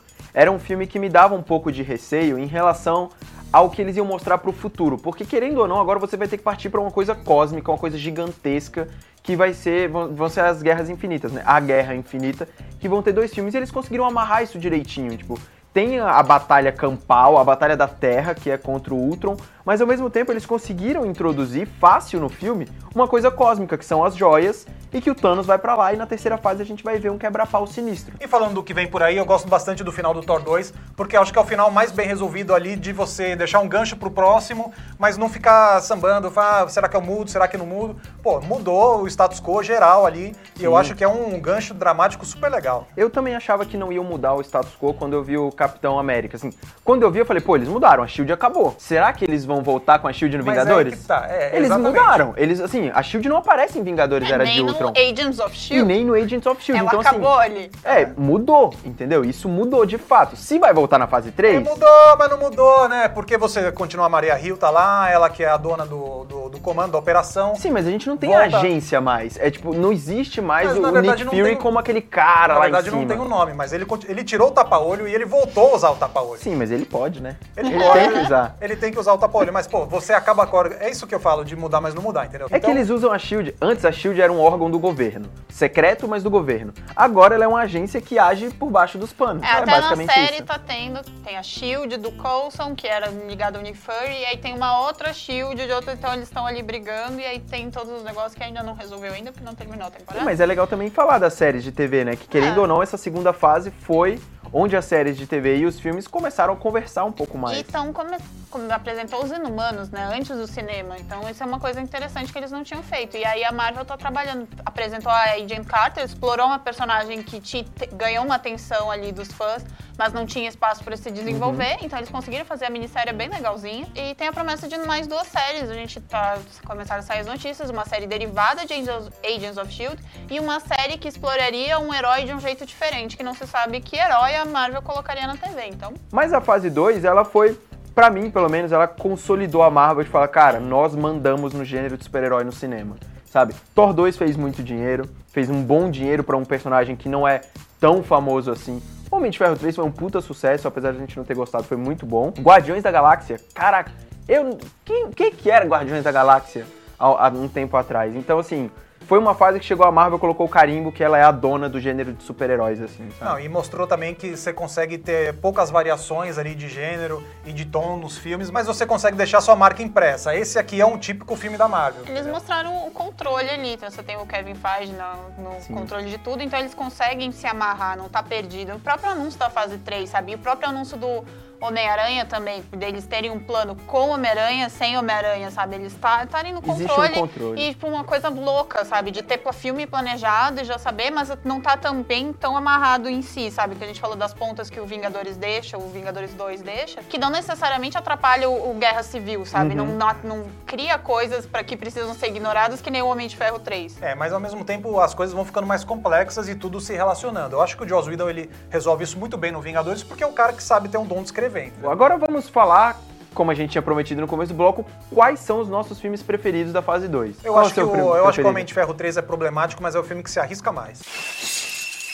era 0.43 0.51
um 0.51 0.59
filme 0.59 0.85
que 0.85 0.99
me 0.99 1.07
dava 1.07 1.33
um 1.33 1.41
pouco 1.41 1.71
de 1.71 1.81
receio 1.81 2.37
em 2.37 2.45
relação 2.45 3.09
ao 3.51 3.69
que 3.69 3.81
eles 3.81 3.95
iam 3.95 4.05
mostrar 4.05 4.37
pro 4.37 4.51
futuro. 4.51 4.97
Porque, 4.97 5.23
querendo 5.23 5.59
ou 5.59 5.67
não, 5.69 5.79
agora 5.79 5.97
você 5.97 6.17
vai 6.17 6.27
ter 6.27 6.37
que 6.37 6.43
partir 6.43 6.69
pra 6.69 6.81
uma 6.81 6.91
coisa 6.91 7.15
cósmica, 7.15 7.71
uma 7.71 7.77
coisa 7.77 7.97
gigantesca, 7.97 8.89
que 9.21 9.37
vai 9.37 9.53
ser, 9.53 9.87
vão, 9.87 10.27
ser 10.27 10.41
as 10.41 10.61
Guerras 10.61 10.89
Infinitas, 10.89 11.31
né? 11.31 11.41
A 11.45 11.61
Guerra 11.61 11.95
Infinita, 11.95 12.45
que 12.77 12.89
vão 12.89 13.01
ter 13.01 13.13
dois 13.13 13.33
filmes 13.33 13.53
e 13.53 13.57
eles 13.57 13.71
conseguiram 13.71 14.05
amarrar 14.05 14.43
isso 14.43 14.59
direitinho, 14.59 15.15
tipo... 15.17 15.39
Tem 15.73 15.99
a 15.99 16.21
batalha 16.21 16.71
campal, 16.71 17.35
a 17.35 17.43
batalha 17.43 17.75
da 17.75 17.87
Terra, 17.87 18.35
que 18.35 18.51
é 18.51 18.57
contra 18.59 18.93
o 18.93 18.97
Ultron, 18.97 19.35
mas 19.65 19.81
ao 19.81 19.87
mesmo 19.87 20.09
tempo 20.09 20.31
eles 20.31 20.45
conseguiram 20.45 21.05
introduzir 21.05 21.67
fácil 21.79 22.19
no 22.19 22.29
filme 22.29 22.67
uma 22.93 23.07
coisa 23.07 23.31
cósmica, 23.31 23.77
que 23.77 23.85
são 23.85 24.03
as 24.03 24.15
joias, 24.15 24.65
e 24.93 25.01
que 25.01 25.09
o 25.09 25.15
Thanos 25.15 25.47
vai 25.47 25.57
pra 25.57 25.75
lá 25.75 25.91
e 25.91 25.97
na 25.97 26.05
terceira 26.05 26.37
fase 26.37 26.61
a 26.61 26.65
gente 26.65 26.83
vai 26.83 26.99
ver 26.99 27.09
um 27.09 27.17
quebra-pau 27.17 27.65
sinistro. 27.65 28.13
E 28.21 28.27
falando 28.27 28.53
do 28.53 28.63
que 28.63 28.73
vem 28.73 28.87
por 28.87 29.01
aí, 29.01 29.17
eu 29.17 29.25
gosto 29.25 29.47
bastante 29.47 29.83
do 29.83 29.91
final 29.91 30.13
do 30.13 30.21
Thor 30.21 30.41
2, 30.41 30.73
porque 30.95 31.17
acho 31.17 31.33
que 31.33 31.39
é 31.39 31.41
o 31.41 31.45
final 31.45 31.71
mais 31.71 31.91
bem 31.91 32.07
resolvido 32.07 32.53
ali 32.53 32.75
de 32.75 32.93
você 32.93 33.35
deixar 33.35 33.59
um 33.59 33.67
gancho 33.67 33.97
pro 33.97 34.11
próximo, 34.11 34.71
mas 34.99 35.17
não 35.17 35.27
ficar 35.27 35.81
sambando, 35.81 36.29
falar, 36.29 36.63
ah, 36.63 36.67
será 36.69 36.87
que 36.87 36.95
eu 36.95 37.01
mudo, 37.01 37.31
será 37.31 37.47
que 37.47 37.55
eu 37.55 37.59
não 37.59 37.65
mudo? 37.65 37.95
Pô, 38.21 38.39
mudou 38.41 39.01
o 39.01 39.07
status 39.07 39.41
quo 39.41 39.63
geral 39.63 40.05
ali, 40.05 40.35
e 40.59 40.63
eu 40.63 40.77
acho 40.77 40.93
que 40.93 41.03
é 41.03 41.07
um 41.07 41.39
gancho 41.39 41.73
dramático 41.73 42.23
super 42.23 42.51
legal. 42.51 42.87
Eu 42.95 43.09
também 43.09 43.35
achava 43.35 43.65
que 43.65 43.77
não 43.77 43.91
iam 43.91 44.03
mudar 44.03 44.35
o 44.35 44.41
status 44.41 44.75
quo 44.79 44.93
quando 44.93 45.13
eu 45.13 45.23
vi 45.23 45.37
o 45.37 45.51
Capitão 45.51 45.97
América. 45.97 46.37
Assim, 46.37 46.51
quando 46.83 47.01
eu 47.01 47.09
vi, 47.09 47.19
eu 47.19 47.25
falei, 47.25 47.41
pô, 47.41 47.55
eles 47.55 47.67
mudaram, 47.67 48.03
a 48.03 48.07
Shield 48.07 48.31
acabou. 48.31 48.75
Será 48.77 49.11
que 49.11 49.25
eles 49.25 49.43
vão 49.43 49.52
voltar 49.61 49.99
com 49.99 50.07
a 50.07 50.13
Shield 50.13 50.37
no 50.37 50.43
Mas 50.45 50.57
é 50.57 50.61
Vingadores? 50.61 50.95
que 50.99 51.05
tá, 51.05 51.25
é, 51.29 51.55
eles 51.55 51.65
exatamente. 51.69 51.99
mudaram. 51.99 52.33
Eles, 52.37 52.59
assim, 52.59 52.91
a 52.93 53.03
Shield 53.03 53.27
não 53.29 53.37
aparece 53.37 53.77
em 53.77 53.83
Vingadores 53.83 54.29
é, 54.29 54.33
Era 54.33 54.43
nem 54.43 54.53
de 54.53 54.63
no 54.63 54.69
Ultron. 54.69 54.93
Agents 54.95 55.39
of 55.39 55.49
E 55.55 55.57
S.H.I.E.L.D. 55.59 55.93
nem 55.93 56.05
no 56.05 56.13
Agents 56.13 56.45
of 56.45 56.63
Shield. 56.63 56.79
Ela 56.79 56.87
então, 56.87 56.99
acabou 57.01 57.37
assim. 57.39 57.51
ali. 57.51 57.71
É, 57.83 58.09
mudou, 58.17 58.73
entendeu? 58.85 59.23
Isso 59.23 59.47
mudou 59.49 59.85
de 59.85 59.97
fato. 59.97 60.35
Se 60.35 60.57
vai 60.57 60.73
voltar 60.73 60.97
na 60.97 61.07
fase 61.07 61.29
É, 61.29 61.31
3, 61.31 61.63
mudou, 61.63 62.17
mas 62.17 62.29
não 62.29 62.39
mudou, 62.39 62.87
né? 62.89 63.07
Porque 63.09 63.37
você 63.37 63.71
continua 63.71 64.05
a 64.05 64.09
Maria 64.09 64.39
Hill, 64.39 64.57
tá 64.57 64.69
lá, 64.69 65.09
ela 65.09 65.29
que 65.29 65.43
é 65.43 65.49
a 65.49 65.57
dona 65.57 65.85
do, 65.85 66.23
do, 66.25 66.49
do 66.49 66.59
comando 66.59 66.91
da 66.93 66.97
operação. 66.97 67.55
Sim, 67.55 67.71
mas 67.71 67.85
a 67.87 67.91
gente 67.91 68.07
não 68.07 68.17
tem 68.17 68.29
Volta. 68.29 68.57
agência 68.57 68.99
mais. 69.01 69.37
É 69.39 69.49
tipo, 69.51 69.73
não 69.73 69.91
existe 69.91 70.41
mais 70.41 70.69
Mas, 70.69 70.77
o 70.77 70.81
na 70.81 70.89
o 70.89 70.91
verdade, 70.93 71.23
Nick 71.23 71.35
Fury 71.35 71.49
tem- 71.49 71.57
como 71.57 71.79
aquele 71.79 72.01
cara 72.01 72.53
Na 72.53 72.59
lá 72.59 72.61
verdade, 72.65 72.87
em 72.87 72.89
cima. 72.91 73.01
não 73.01 73.07
tem 73.07 73.19
um 73.19 73.27
nome, 73.27 73.53
mas 73.53 73.73
ele, 73.73 73.85
ele 74.07 74.23
tirou 74.23 74.49
o 74.49 74.51
tapa-olho 74.51 75.07
e 75.07 75.13
ele 75.13 75.25
voltou 75.25 75.71
a 75.71 75.75
usar 75.75 75.89
o 75.91 75.95
tapa-olho. 75.95 76.39
Sim, 76.39 76.55
mas 76.55 76.71
ele 76.71 76.85
pode, 76.85 77.21
né? 77.21 77.35
Ele 77.57 77.69
Ele 77.69 77.83
pode. 77.83 77.99
tem 77.99 78.11
que 78.11 78.19
usar. 78.19 78.55
Ele 78.61 78.75
tem 78.75 78.91
que 78.91 78.99
usar 78.99 79.13
o 79.13 79.17
tapa-olho, 79.43 79.53
mas, 79.53 79.67
pô, 79.67 79.85
você 79.85 80.13
acaba 80.13 80.43
agora. 80.43 80.77
É 80.79 80.89
isso 80.89 81.05
que 81.05 81.13
eu 81.13 81.19
falo 81.19 81.43
de 81.43 81.55
mudar, 81.55 81.81
mas 81.81 81.93
não 81.93 82.01
mudar, 82.01 82.25
entendeu? 82.25 82.47
É 82.49 82.59
que 82.59 82.69
eles 82.69 82.89
usam 82.89 83.11
a 83.11 83.17
SHIELD. 83.19 83.55
Antes 83.61 83.85
a 83.85 83.91
SHIELD 83.91 84.21
era 84.21 84.31
um 84.31 84.39
órgão 84.39 84.69
do 84.71 84.79
governo. 84.79 85.29
Secreto, 85.49 86.07
mas 86.07 86.23
do 86.23 86.29
governo. 86.29 86.73
Agora 86.95 87.35
ela 87.35 87.43
é 87.45 87.47
uma 87.47 87.61
agência 87.61 88.01
que 88.01 88.17
age 88.17 88.49
por 88.51 88.69
baixo 88.69 88.97
dos 88.97 89.11
panos. 89.13 89.43
É, 89.43 89.47
até 89.47 89.65
na 89.65 89.71
basicamente 89.73 90.13
série 90.13 90.35
isso. 90.35 90.43
tá 90.45 90.59
tendo, 90.59 91.01
tem 91.23 91.37
a 91.37 91.43
Shield 91.43 91.97
do 91.97 92.11
Coulson, 92.13 92.75
que 92.75 92.87
era 92.87 93.07
ligada 93.07 93.57
ao 93.57 93.63
Nick 93.63 93.77
Fury, 93.77 94.21
e 94.21 94.25
aí 94.25 94.37
tem 94.37 94.53
uma 94.55 94.81
outra 94.81 95.13
Shield 95.13 95.65
de 95.65 95.71
outra, 95.71 95.93
então 95.93 96.13
eles 96.13 96.27
estão 96.27 96.45
ali 96.45 96.63
brigando, 96.63 97.19
e 97.19 97.25
aí 97.25 97.39
tem 97.39 97.69
todos 97.69 97.91
os 97.91 98.03
negócios 98.03 98.33
que 98.35 98.43
ainda 98.43 98.63
não 98.63 98.73
resolveu 98.73 99.13
ainda, 99.13 99.31
porque 99.31 99.45
não 99.45 99.55
terminou 99.55 99.87
a 99.87 99.91
temporada. 99.91 100.23
Mas 100.25 100.39
é 100.39 100.45
legal 100.45 100.67
também 100.67 100.89
falar 100.89 101.19
das 101.19 101.33
séries 101.33 101.63
de 101.63 101.71
TV, 101.71 102.03
né? 102.05 102.15
Que 102.15 102.27
querendo 102.27 102.57
É. 102.57 102.61
ou 102.61 102.67
não, 102.67 102.81
essa 102.81 102.97
segunda 102.97 103.33
fase 103.33 103.71
foi 103.81 104.19
onde 104.53 104.75
as 104.77 104.85
séries 104.85 105.17
de 105.17 105.25
TV 105.25 105.57
e 105.57 105.65
os 105.65 105.79
filmes 105.79 106.07
começaram 106.07 106.53
a 106.53 106.55
conversar 106.55 107.03
um 107.05 107.11
pouco 107.11 107.37
mais. 107.37 107.57
E 107.57 107.61
então, 107.61 107.91
como, 107.91 108.15
como 108.51 108.71
apresentou 108.71 109.23
os 109.23 109.31
Inumanos, 109.31 109.89
né, 109.89 110.09
antes 110.13 110.29
do 110.37 110.45
cinema. 110.45 110.95
Então, 110.99 111.27
isso 111.29 111.41
é 111.41 111.45
uma 111.45 111.59
coisa 111.59 111.81
interessante 111.81 112.31
que 112.31 112.37
eles 112.37 112.51
não 112.51 112.63
tinham 112.63 112.83
feito. 112.83 113.17
E 113.17 113.25
aí 113.25 113.43
a 113.43 113.51
Marvel 113.51 113.83
tá 113.83 113.97
trabalhando, 113.97 114.47
apresentou 114.63 115.11
a 115.11 115.23
Agent 115.33 115.65
Carter, 115.65 116.03
explorou 116.03 116.45
uma 116.45 116.59
personagem 116.59 117.23
que 117.23 117.41
te- 117.41 117.65
ganhou 117.93 118.23
uma 118.23 118.35
atenção 118.35 118.91
ali 118.91 119.11
dos 119.11 119.31
fãs, 119.31 119.65
mas 119.97 120.13
não 120.13 120.25
tinha 120.25 120.47
espaço 120.47 120.83
para 120.83 120.97
se 120.97 121.11
desenvolver. 121.11 121.77
Então, 121.81 121.99
eles 121.99 122.09
conseguiram 122.09 122.45
fazer 122.45 122.65
a 122.65 122.69
minissérie 122.69 123.13
bem 123.13 123.29
legalzinha. 123.29 123.87
E 123.95 124.15
tem 124.15 124.27
a 124.27 124.33
promessa 124.33 124.67
de 124.67 124.77
mais 124.79 125.07
duas 125.07 125.27
séries. 125.27 125.69
A 125.69 125.73
gente 125.73 125.99
tá 126.01 126.37
começaram 126.65 126.99
a 126.99 127.03
sair 127.03 127.19
as 127.19 127.27
notícias, 127.27 127.69
uma 127.69 127.85
série 127.85 128.07
derivada 128.07 128.65
de 128.65 128.73
Agents, 128.73 129.57
of 129.57 129.71
Shield 129.71 130.01
e 130.29 130.39
uma 130.39 130.59
série 130.59 130.97
que 130.97 131.07
exploraria 131.07 131.79
um 131.79 131.93
herói 131.93 132.23
de 132.23 132.33
um 132.33 132.39
jeito 132.39 132.65
diferente, 132.65 133.15
que 133.15 133.23
não 133.23 133.33
se 133.33 133.45
sabe 133.45 133.79
que 133.81 133.97
herói 133.97 134.35
a 134.35 134.45
Marvel 134.45 134.81
colocaria 134.81 135.27
na 135.27 135.37
TV. 135.37 135.67
Então, 135.67 135.93
Mas 136.11 136.33
a 136.33 136.41
fase 136.41 136.69
2, 136.69 137.03
ela 137.03 137.23
foi, 137.23 137.59
pra 137.93 138.09
mim, 138.09 138.31
pelo 138.31 138.49
menos, 138.49 138.71
ela 138.71 138.87
consolidou 138.87 139.63
a 139.63 139.69
Marvel 139.69 140.03
de 140.03 140.09
falar, 140.09 140.27
cara, 140.27 140.59
nós 140.59 140.95
mandamos 140.95 141.53
no 141.53 141.63
gênero 141.63 141.97
de 141.97 142.03
super-herói 142.03 142.43
no 142.43 142.51
cinema. 142.51 142.95
Sabe? 143.25 143.55
Thor 143.73 143.93
2 143.93 144.15
fez 144.15 144.37
muito 144.37 144.61
dinheiro, 144.61 145.09
fez 145.31 145.49
um 145.49 145.63
bom 145.63 145.89
dinheiro 145.89 146.23
pra 146.23 146.37
um 146.37 146.45
personagem 146.45 146.95
que 146.95 147.09
não 147.09 147.27
é 147.27 147.41
tão 147.79 148.03
famoso 148.03 148.51
assim. 148.51 148.81
Homem 149.13 149.29
de 149.29 149.37
Ferro 149.37 149.55
3 149.55 149.75
foi 149.75 149.85
um 149.85 149.91
puta 149.91 150.19
sucesso, 150.21 150.67
apesar 150.67 150.89
de 150.89 150.97
a 150.97 150.99
gente 151.01 151.15
não 151.15 151.23
ter 151.23 151.35
gostado, 151.35 151.63
foi 151.63 151.77
muito 151.77 152.03
bom. 152.03 152.33
Guardiões 152.39 152.81
da 152.81 152.89
Galáxia, 152.89 153.39
caraca, 153.53 153.91
eu. 154.27 154.57
Quem, 154.83 155.31
que 155.31 155.51
era 155.51 155.65
Guardiões 155.67 156.03
da 156.03 156.11
Galáxia 156.11 156.65
há, 156.97 157.27
há 157.27 157.29
um 157.29 157.47
tempo 157.47 157.77
atrás? 157.77 158.15
Então, 158.15 158.39
assim, 158.39 158.71
foi 159.07 159.19
uma 159.19 159.35
fase 159.35 159.59
que 159.59 159.65
chegou 159.65 159.85
a 159.85 159.91
Marvel 159.91 160.19
colocou 160.19 160.45
o 160.45 160.49
carimbo 160.49 160.91
que 160.91 161.03
ela 161.03 161.17
é 161.17 161.23
a 161.23 161.31
dona 161.31 161.69
do 161.69 161.79
gênero 161.79 162.13
de 162.13 162.23
super-heróis, 162.23 162.81
assim, 162.81 163.09
sabe? 163.19 163.31
Não, 163.31 163.39
e 163.39 163.49
mostrou 163.49 163.85
também 163.85 164.13
que 164.13 164.35
você 164.35 164.51
consegue 164.53 164.97
ter 164.97 165.33
poucas 165.35 165.69
variações 165.69 166.37
ali 166.37 166.55
de 166.55 166.69
gênero 166.69 167.23
e 167.45 167.53
de 167.53 167.65
tom 167.65 167.97
nos 167.97 168.17
filmes, 168.17 168.49
mas 168.49 168.67
você 168.67 168.85
consegue 168.85 169.17
deixar 169.17 169.41
sua 169.41 169.55
marca 169.55 169.81
impressa. 169.81 170.35
Esse 170.35 170.57
aqui 170.57 170.79
é 170.79 170.85
um 170.85 170.97
típico 170.97 171.35
filme 171.35 171.57
da 171.57 171.67
Marvel. 171.67 172.03
Eles 172.07 172.25
mostraram 172.27 172.87
o 172.87 172.91
controle 172.91 173.49
ali, 173.49 173.73
então 173.73 173.89
você 173.89 174.03
tem 174.03 174.17
o 174.17 174.25
Kevin 174.25 174.55
Feige 174.55 174.93
no, 174.93 175.43
no 175.51 175.65
controle 175.67 176.09
de 176.09 176.17
tudo, 176.17 176.41
então 176.41 176.59
eles 176.59 176.73
conseguem 176.73 177.31
se 177.31 177.45
amarrar, 177.45 177.97
não 177.97 178.09
tá 178.09 178.23
perdido. 178.23 178.75
O 178.75 178.79
próprio 178.79 179.11
anúncio 179.11 179.39
da 179.39 179.49
fase 179.49 179.77
3, 179.77 180.09
sabe? 180.09 180.31
E 180.31 180.35
o 180.35 180.39
próprio 180.39 180.69
anúncio 180.69 180.97
do 180.97 181.23
Homem-Aranha 181.63 182.25
também, 182.25 182.61
deles 182.71 183.05
terem 183.05 183.31
um 183.31 183.39
plano 183.39 183.75
com 183.87 184.09
Homem-Aranha, 184.09 184.69
sem 184.69 184.97
Homem-Aranha, 184.97 185.49
sabe? 185.51 185.75
Eles 185.75 185.93
tá- 185.95 186.23
estarem 186.23 186.51
no 186.53 186.59
Existe 186.59 186.83
um 186.83 186.87
controle, 186.87 187.13
controle. 187.13 187.61
e 187.61 187.69
tipo 187.73 187.87
uma 187.87 188.03
coisa 188.03 188.29
louca, 188.29 188.83
sabe? 188.85 189.11
De 189.11 189.21
ter 189.21 189.41
filme 189.53 189.85
planejado 189.85 190.61
e 190.61 190.63
já 190.63 190.77
saber, 190.77 191.11
mas 191.11 191.31
não 191.43 191.61
tá 191.61 191.77
também 191.77 192.33
tão 192.33 192.57
amarrado 192.57 193.07
em 193.07 193.21
si, 193.21 193.51
sabe? 193.51 193.75
Que 193.75 193.83
a 193.83 193.87
gente 193.87 194.01
falou 194.01 194.15
das 194.15 194.33
pontas 194.33 194.69
que 194.69 194.79
o 194.79 194.85
Vingadores 194.85 195.37
deixa, 195.37 195.77
o 195.77 195.89
Vingadores 195.89 196.33
2 196.33 196.61
deixa, 196.61 197.01
que 197.03 197.17
não 197.17 197.29
necessariamente 197.29 197.97
atrapalha 197.97 198.49
o, 198.49 198.71
o 198.71 198.73
Guerra 198.75 199.03
Civil, 199.03 199.45
sabe? 199.45 199.71
Uhum. 199.77 199.85
Não, 199.85 200.13
não, 200.25 200.37
não 200.39 200.45
cria 200.65 200.97
coisas 200.97 201.45
para 201.45 201.63
que 201.63 201.77
precisam 201.77 202.13
ser 202.13 202.27
ignoradas 202.27 202.81
que 202.81 202.89
nem 202.89 203.01
o 203.01 203.07
Homem 203.07 203.27
de 203.27 203.37
Ferro 203.37 203.59
3. 203.59 204.01
É, 204.01 204.15
mas 204.15 204.33
ao 204.33 204.39
mesmo 204.39 204.65
tempo 204.65 204.99
as 204.99 205.13
coisas 205.13 205.33
vão 205.33 205.45
ficando 205.45 205.67
mais 205.67 205.83
complexas 205.83 206.49
e 206.49 206.55
tudo 206.55 206.81
se 206.81 206.93
relacionando. 206.93 207.55
Eu 207.55 207.61
acho 207.61 207.77
que 207.77 207.83
o 207.83 207.87
Joss 207.87 208.09
Whedon 208.09 208.29
ele 208.29 208.49
resolve 208.69 209.03
isso 209.03 209.17
muito 209.19 209.37
bem 209.37 209.51
no 209.51 209.61
Vingadores 209.61 210.03
porque 210.03 210.23
é 210.23 210.27
um 210.27 210.33
cara 210.33 210.53
que 210.53 210.63
sabe 210.63 210.89
ter 210.89 210.97
um 210.97 211.05
dom 211.05 211.17
de 211.17 211.25
escrever. 211.25 211.52
Entendeu? 211.61 211.91
Agora 211.91 212.17
vamos 212.17 212.49
falar, 212.49 212.99
como 213.33 213.51
a 213.51 213.53
gente 213.53 213.71
tinha 213.71 213.81
prometido 213.81 214.21
no 214.21 214.27
começo 214.27 214.53
do 214.53 214.57
bloco, 214.57 214.85
quais 215.13 215.39
são 215.39 215.59
os 215.59 215.69
nossos 215.69 215.99
filmes 215.99 216.21
preferidos 216.21 216.73
da 216.73 216.81
fase 216.81 217.07
2. 217.07 217.43
Eu, 217.43 217.53
Qual 217.53 217.63
é 217.63 217.65
acho, 217.65 217.73
que 217.73 217.81
o, 217.81 217.91
filme 217.91 218.01
eu 218.01 218.27
acho 218.27 218.39
que 218.39 218.45
o? 218.45 218.49
Homem 218.49 218.65
de 218.65 218.73
Ferro 218.73 218.93
3 218.93 219.17
é 219.17 219.21
problemático, 219.21 219.81
mas 219.81 219.95
é 219.95 219.99
o 219.99 220.03
filme 220.03 220.23
que 220.23 220.31
se 220.31 220.39
arrisca 220.39 220.71
mais. 220.71 221.01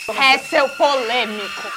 É 0.09 0.37
seu 0.39 0.67
polêmico. 0.69 1.71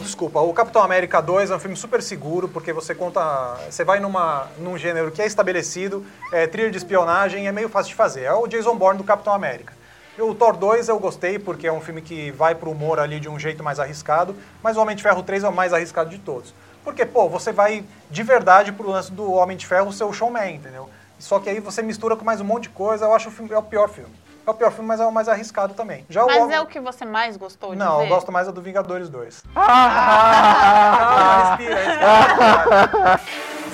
Desculpa, 0.00 0.40
o 0.40 0.54
Capitão 0.54 0.82
América 0.82 1.20
2 1.20 1.50
é 1.50 1.56
um 1.56 1.58
filme 1.58 1.76
super 1.76 2.02
seguro, 2.02 2.48
porque 2.48 2.72
você 2.72 2.94
conta. 2.94 3.58
Você 3.68 3.84
vai 3.84 4.00
numa, 4.00 4.46
num 4.58 4.78
gênero 4.78 5.10
que 5.10 5.20
é 5.20 5.26
estabelecido, 5.26 6.04
é 6.32 6.46
trilha 6.46 6.70
de 6.70 6.78
espionagem, 6.78 7.46
é 7.46 7.52
meio 7.52 7.68
fácil 7.68 7.90
de 7.90 7.96
fazer. 7.96 8.22
É 8.22 8.32
o 8.32 8.46
Jason 8.46 8.74
Bourne 8.74 8.96
do 8.96 9.04
Capitão 9.04 9.34
América. 9.34 9.74
E 10.16 10.22
O 10.22 10.34
Thor 10.34 10.56
2 10.56 10.88
eu 10.88 10.98
gostei, 10.98 11.38
porque 11.38 11.66
é 11.66 11.72
um 11.72 11.80
filme 11.80 12.02
que 12.02 12.30
vai 12.32 12.54
pro 12.54 12.70
humor 12.70 13.00
ali 13.00 13.18
de 13.18 13.28
um 13.28 13.38
jeito 13.38 13.64
mais 13.64 13.80
arriscado, 13.80 14.36
mas 14.62 14.76
o 14.76 14.80
Homem 14.80 14.94
de 14.94 15.02
Ferro 15.02 15.22
3 15.22 15.44
é 15.44 15.48
o 15.48 15.52
mais 15.52 15.72
arriscado 15.72 16.10
de 16.10 16.18
todos. 16.18 16.54
Porque, 16.84 17.06
pô, 17.06 17.28
você 17.28 17.52
vai 17.52 17.84
de 18.10 18.22
verdade 18.22 18.72
pro 18.72 18.90
lance 18.90 19.10
do 19.10 19.32
Homem 19.32 19.56
de 19.56 19.66
Ferro 19.66 19.92
ser 19.92 20.04
o 20.04 20.12
showman, 20.12 20.54
entendeu? 20.56 20.90
Só 21.18 21.38
que 21.38 21.48
aí 21.48 21.60
você 21.60 21.80
mistura 21.82 22.16
com 22.16 22.24
mais 22.24 22.40
um 22.40 22.44
monte 22.44 22.64
de 22.64 22.68
coisa, 22.70 23.04
eu 23.04 23.14
acho 23.14 23.28
o 23.28 23.32
filme 23.32 23.52
é 23.52 23.58
o 23.58 23.62
pior 23.62 23.88
filme. 23.88 24.10
É 24.44 24.50
o 24.50 24.54
pior 24.54 24.72
filme, 24.72 24.88
mas 24.88 24.98
é 25.00 25.06
o 25.06 25.12
mais 25.12 25.28
arriscado 25.28 25.72
também. 25.74 26.04
Já 26.10 26.26
Mas 26.26 26.42
o 26.42 26.50
é 26.50 26.60
o 26.60 26.66
que 26.66 26.80
você 26.80 27.04
mais 27.04 27.36
gostou 27.36 27.70
de 27.70 27.76
Não, 27.76 27.98
ver? 27.98 28.04
eu 28.04 28.08
gosto 28.08 28.32
mais 28.32 28.48
é 28.48 28.52
do 28.52 28.60
Vingadores 28.60 29.08
2. 29.08 29.44
Ah! 29.54 31.54
Ah, 31.54 31.56
respira, 31.56 31.76
respira. 31.76 33.20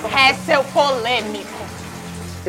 É 0.17 0.33
seu 0.33 0.63
polêmico. 0.65 1.58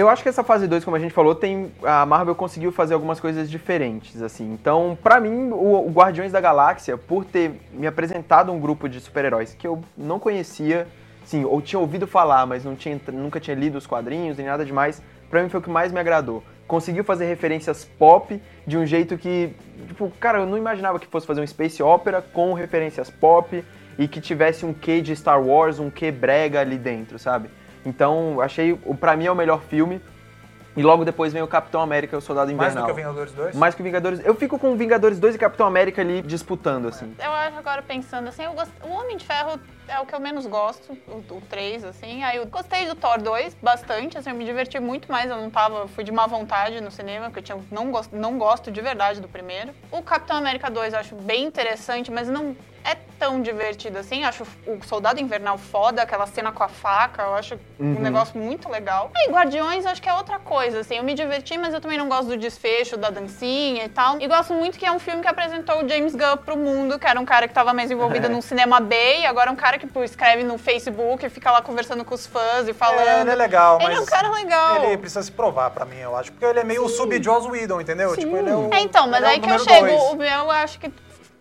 Eu 0.00 0.08
acho 0.08 0.22
que 0.22 0.30
essa 0.30 0.42
fase 0.42 0.66
2, 0.66 0.82
como 0.82 0.96
a 0.96 0.98
gente 0.98 1.12
falou, 1.12 1.34
tem 1.34 1.70
a 1.82 2.06
Marvel 2.06 2.34
conseguiu 2.34 2.72
fazer 2.72 2.94
algumas 2.94 3.20
coisas 3.20 3.50
diferentes, 3.50 4.22
assim. 4.22 4.50
Então, 4.50 4.96
pra 5.02 5.20
mim, 5.20 5.50
o, 5.50 5.86
o 5.86 5.90
Guardiões 5.90 6.32
da 6.32 6.40
Galáxia, 6.40 6.96
por 6.96 7.22
ter 7.22 7.60
me 7.70 7.86
apresentado 7.86 8.50
um 8.50 8.58
grupo 8.58 8.88
de 8.88 8.98
super-heróis 8.98 9.52
que 9.52 9.66
eu 9.66 9.84
não 9.98 10.18
conhecia, 10.18 10.88
sim, 11.22 11.44
ou 11.44 11.60
tinha 11.60 11.78
ouvido 11.78 12.06
falar, 12.06 12.46
mas 12.46 12.64
não 12.64 12.74
tinha, 12.74 12.98
nunca 13.12 13.38
tinha 13.38 13.54
lido 13.54 13.76
os 13.76 13.86
quadrinhos 13.86 14.38
nem 14.38 14.46
nada 14.46 14.64
demais, 14.64 15.02
pra 15.28 15.42
mim 15.42 15.50
foi 15.50 15.60
o 15.60 15.62
que 15.62 15.68
mais 15.68 15.92
me 15.92 16.00
agradou. 16.00 16.42
Conseguiu 16.66 17.04
fazer 17.04 17.26
referências 17.26 17.84
pop 17.84 18.40
de 18.66 18.78
um 18.78 18.86
jeito 18.86 19.18
que, 19.18 19.54
tipo, 19.86 20.10
cara, 20.18 20.38
eu 20.38 20.46
não 20.46 20.56
imaginava 20.56 20.98
que 20.98 21.06
fosse 21.08 21.26
fazer 21.26 21.42
um 21.42 21.46
space 21.46 21.82
opera 21.82 22.22
com 22.22 22.54
referências 22.54 23.10
pop 23.10 23.62
e 23.98 24.08
que 24.08 24.18
tivesse 24.18 24.64
um 24.64 24.72
quê 24.72 25.02
de 25.02 25.14
Star 25.14 25.42
Wars, 25.42 25.78
um 25.78 25.90
quê 25.90 26.10
brega 26.10 26.58
ali 26.58 26.78
dentro, 26.78 27.18
sabe? 27.18 27.50
Então, 27.84 28.40
achei, 28.40 28.72
o- 28.84 28.94
pra 28.94 29.16
mim 29.16 29.26
é 29.26 29.32
o 29.32 29.34
melhor 29.36 29.60
filme. 29.62 30.00
E 30.76 30.82
logo 30.84 31.04
depois 31.04 31.32
vem 31.32 31.42
o 31.42 31.48
Capitão 31.48 31.80
América 31.80 32.14
e 32.14 32.18
o 32.18 32.20
Soldado 32.20 32.46
Mais 32.54 32.72
Invernal. 32.72 32.84
do 32.84 32.86
que 32.86 32.92
o 32.92 32.94
Vingadores 32.94 33.32
2? 33.32 33.56
Mais 33.56 33.74
que 33.74 33.80
o 33.80 33.84
Vingadores. 33.84 34.20
Eu 34.24 34.36
fico 34.36 34.56
com 34.56 34.72
o 34.72 34.76
Vingadores 34.76 35.18
2 35.18 35.34
e 35.34 35.38
Capitão 35.38 35.66
América 35.66 36.00
ali 36.00 36.22
disputando, 36.22 36.86
assim. 36.86 37.12
Eu 37.18 37.32
acho 37.32 37.58
agora 37.58 37.82
pensando 37.82 38.28
assim, 38.28 38.44
eu 38.44 38.52
gost... 38.52 38.70
o 38.84 38.88
Homem 38.88 39.16
de 39.16 39.24
Ferro 39.24 39.58
é 39.88 39.98
o 39.98 40.06
que 40.06 40.14
eu 40.14 40.20
menos 40.20 40.46
gosto, 40.46 40.96
o, 41.08 41.16
o 41.34 41.42
3, 41.50 41.82
assim. 41.84 42.22
Aí 42.22 42.36
eu 42.36 42.46
gostei 42.46 42.86
do 42.86 42.94
Thor 42.94 43.20
2 43.20 43.56
bastante, 43.60 44.16
assim, 44.16 44.30
eu 44.30 44.36
me 44.36 44.44
diverti 44.44 44.78
muito 44.78 45.10
mais, 45.10 45.28
eu 45.28 45.36
não 45.36 45.50
tava, 45.50 45.88
fui 45.88 46.04
de 46.04 46.12
má 46.12 46.28
vontade 46.28 46.80
no 46.80 46.90
cinema, 46.92 47.26
porque 47.26 47.40
eu 47.40 47.42
tinha, 47.42 47.58
não, 47.72 47.90
gosto, 47.90 48.14
não 48.14 48.38
gosto 48.38 48.70
de 48.70 48.80
verdade 48.80 49.20
do 49.20 49.26
primeiro. 49.28 49.72
O 49.90 50.00
Capitão 50.02 50.36
América 50.36 50.70
2 50.70 50.92
eu 50.92 51.00
acho 51.00 51.16
bem 51.16 51.44
interessante, 51.46 52.12
mas 52.12 52.28
não 52.28 52.56
é 52.84 52.96
tão 53.18 53.40
divertido 53.42 53.98
assim. 53.98 54.24
Acho 54.24 54.44
o 54.66 54.82
Soldado 54.84 55.20
Invernal 55.20 55.58
foda, 55.58 56.02
aquela 56.02 56.26
cena 56.26 56.50
com 56.52 56.62
a 56.64 56.68
faca, 56.68 57.22
eu 57.22 57.34
acho 57.34 57.58
Uhum. 57.78 57.96
um 57.98 58.00
negócio 58.00 58.38
muito 58.38 58.68
legal. 58.68 59.10
Aí 59.14 59.28
Guardiões 59.30 59.84
acho 59.86 60.00
que 60.02 60.08
é 60.08 60.14
outra 60.14 60.38
coisa, 60.38 60.80
assim. 60.80 60.96
Eu 60.96 61.02
me 61.04 61.14
diverti, 61.14 61.56
mas 61.58 61.72
eu 61.74 61.80
também 61.80 61.96
não 61.98 62.08
gosto 62.08 62.28
do 62.28 62.36
desfecho, 62.36 62.96
da 62.96 63.10
dancinha 63.10 63.84
e 63.84 63.88
tal. 63.88 64.20
E 64.20 64.26
gosto 64.26 64.52
muito 64.54 64.78
que 64.78 64.84
é 64.86 64.92
um 64.92 64.98
filme 64.98 65.22
que 65.22 65.28
apresentou 65.28 65.82
o 65.84 65.88
James 65.88 66.14
Gunn 66.14 66.36
pro 66.38 66.56
mundo, 66.56 66.98
que 66.98 67.06
era 67.06 67.18
um 67.20 67.24
cara 67.24 67.46
que 67.48 67.54
tava 67.54 67.72
mais 67.72 67.90
envolvido 67.90 68.26
É. 68.26 68.28
num 68.28 68.40
cinema 68.42 68.80
B, 68.80 68.94
e 69.20 69.26
agora 69.26 69.50
é 69.50 69.52
um 69.52 69.56
cara 69.56 69.78
que 69.78 69.86
pô, 69.86 70.02
escreve 70.02 70.42
no 70.44 70.56
Facebook 70.58 71.24
e 71.24 71.28
fica 71.30 71.50
lá 71.50 71.62
conversando 71.62 72.04
com 72.04 72.14
os 72.14 72.26
fãs 72.26 72.68
e 72.68 72.72
falando. 72.72 73.06
É, 73.08 73.20
ele 73.22 73.30
é 73.30 73.34
legal, 73.34 73.78
Ele 73.80 73.88
mas 73.88 73.98
é 73.98 74.00
um 74.00 74.06
cara 74.06 74.28
legal. 74.30 74.84
ele 74.84 74.96
precisa 74.98 75.22
se 75.22 75.32
provar 75.32 75.70
pra 75.70 75.84
mim, 75.84 75.98
eu 75.98 76.16
acho. 76.16 76.32
Porque 76.32 76.44
ele 76.44 76.60
é 76.60 76.64
meio 76.64 76.88
sub-Joss 76.88 77.46
Whedon, 77.48 77.80
entendeu? 77.80 78.14
Tipo, 78.16 78.36
ele 78.36 78.50
é 78.50 78.54
o, 78.56 78.70
É, 78.72 78.80
então, 78.80 79.06
mas 79.08 79.18
ele 79.22 79.26
é 79.26 79.34
aí 79.34 79.40
que 79.40 79.50
eu 79.50 79.58
chego, 79.58 79.86
dois. 79.86 80.02
o 80.12 80.16
meu, 80.16 80.28
eu 80.28 80.50
acho 80.50 80.78
que 80.78 80.92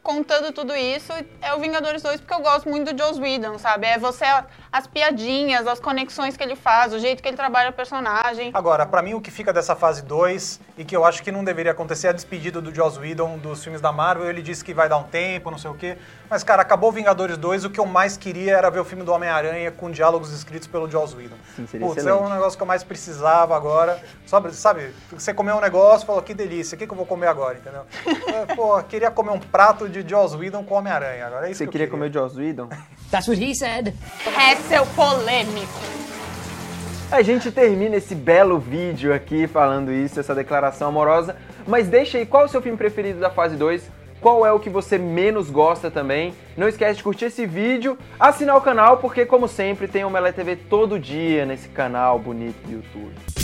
contando 0.02 0.52
tudo 0.52 0.76
isso, 0.76 1.12
é 1.42 1.54
o 1.54 1.60
Vingadores 1.60 2.02
2, 2.02 2.22
porque 2.22 2.34
eu 2.34 2.40
gosto 2.40 2.70
muito 2.70 2.94
do 2.94 2.98
Joss 2.98 3.20
Whedon, 3.20 3.58
sabe? 3.58 3.88
É 3.88 3.98
você, 3.98 4.26
as 4.72 4.86
piadinhas, 4.86 5.66
as 5.68 5.80
conexões 5.80 6.38
que 6.38 6.44
ele 6.44 6.56
faz, 6.56 6.94
o 6.94 7.00
jeito 7.00 7.22
que 7.24 7.28
ele 7.28 7.38
trabalha 7.38 7.70
o 7.70 7.74
personagem. 7.74 8.52
Agora, 8.54 8.86
pra 8.86 9.02
mim 9.02 9.14
o 9.14 9.22
que 9.22 9.32
fica 9.32 9.52
dessa 9.52 9.76
fase 9.76 10.04
2 10.04 10.60
e 10.78 10.86
que 10.86 10.96
eu 10.96 11.04
acho 11.04 11.24
que 11.24 11.32
não 11.32 11.44
deveria 11.44 11.72
acontecer 11.72 12.08
é 12.08 12.10
a 12.12 12.14
despedida 12.14 12.62
do 12.62 12.74
Joss 12.74 13.00
Whedon 13.00 13.38
dos 13.38 13.64
filmes 13.64 13.82
da 13.82 13.92
Marvel. 13.92 14.30
Ele 14.30 14.42
disse 14.42 14.64
que 14.64 14.74
vai 14.74 14.88
dar 14.88 14.98
um 14.98 15.04
tempo, 15.04 15.50
não 15.50 15.58
sei 15.58 15.72
o 15.72 15.74
quê. 15.74 15.98
Mas, 16.30 16.44
cara, 16.44 16.62
acabou 16.62 16.92
Vingadores 16.92 17.38
2, 17.38 17.66
o 17.66 17.70
que 17.70 17.80
eu 17.80 17.86
mais 17.86 18.16
queria 18.16 18.56
era 18.56 18.70
ver 18.70 18.80
o 18.80 18.86
filme 18.86 19.04
do 19.04 19.12
Homem-Aranha 19.12 19.72
com 19.72 19.90
diálogos 19.90 20.32
escritos 20.32 20.68
pelo 20.68 20.90
Joss 20.90 21.16
Whedon. 21.16 21.36
Sim, 21.56 21.66
seria 21.66 21.88
Putz, 21.88 21.98
é 21.98 22.02
excelente. 22.02 22.24
um 22.24 22.30
negócio 22.30 22.58
que 22.58 22.64
eu 22.64 22.68
mais 22.68 22.84
precisava 22.84 23.56
agora. 23.56 24.00
Sabe, 24.28 24.54
sabe 24.54 24.94
você 25.12 25.34
comeu 25.34 25.56
um 25.56 25.62
negócio, 25.62 26.06
falou, 26.06 26.22
que 26.22 26.34
delícia, 26.34 26.76
o 26.76 26.78
que, 26.78 26.86
que 26.86 26.94
eu 26.94 26.98
vou 26.98 27.06
comer 27.06 27.28
agora, 27.28 27.58
entendeu? 27.58 27.82
É, 28.28 28.56
Pô, 28.56 28.82
queria 28.84 29.10
comer 29.10 29.32
um 29.32 29.40
prato 29.40 29.90
de 29.90 30.08
Joss 30.08 30.36
Whedon 30.36 30.64
com 30.64 30.76
Homem-Aranha. 30.76 31.26
Agora 31.26 31.48
é 31.48 31.52
isso 31.52 31.58
Você 31.58 31.64
que 31.64 31.70
eu 31.70 31.72
queria 31.72 31.88
comer 31.88 32.10
o 32.12 32.14
Joss 32.14 32.38
Whedon? 32.38 32.70
That's 33.10 33.28
what 33.28 33.44
he 33.44 33.56
said. 33.56 33.96
É 34.26 34.56
seu 34.68 34.86
polêmico. 34.88 35.80
A 37.12 37.22
gente 37.22 37.52
termina 37.52 37.96
esse 37.96 38.14
belo 38.14 38.60
vídeo 38.60 39.14
aqui 39.14 39.48
falando 39.48 39.92
isso, 39.92 40.20
essa 40.20 40.36
declaração 40.36 40.90
amorosa. 40.90 41.36
Mas 41.68 41.88
deixa 41.88 42.18
aí 42.18 42.26
qual 42.26 42.44
é 42.44 42.46
o 42.46 42.50
seu 42.50 42.62
filme 42.62 42.78
preferido 42.78 43.20
da 43.20 43.30
fase 43.30 43.56
2. 43.56 43.90
Qual 44.22 44.46
é 44.46 44.52
o 44.52 44.60
que 44.60 44.70
você 44.70 44.98
menos 44.98 45.50
gosta 45.50 45.90
também? 45.90 46.34
Não 46.58 46.68
esquece 46.68 46.98
de 46.98 47.04
curtir 47.04 47.26
esse 47.26 47.46
vídeo, 47.46 47.98
assinar 48.20 48.58
o 48.58 48.62
canal, 48.62 48.98
porque 48.98 49.26
como 49.26 49.48
sempre 49.48 49.88
tem 49.88 50.04
o 50.04 50.10
Melé 50.10 50.32
TV 50.32 50.56
todo 50.56 51.00
dia 51.00 51.46
nesse 51.46 51.70
canal 51.70 52.20
bonito 52.20 52.62
do 52.68 52.74
YouTube. 52.74 53.39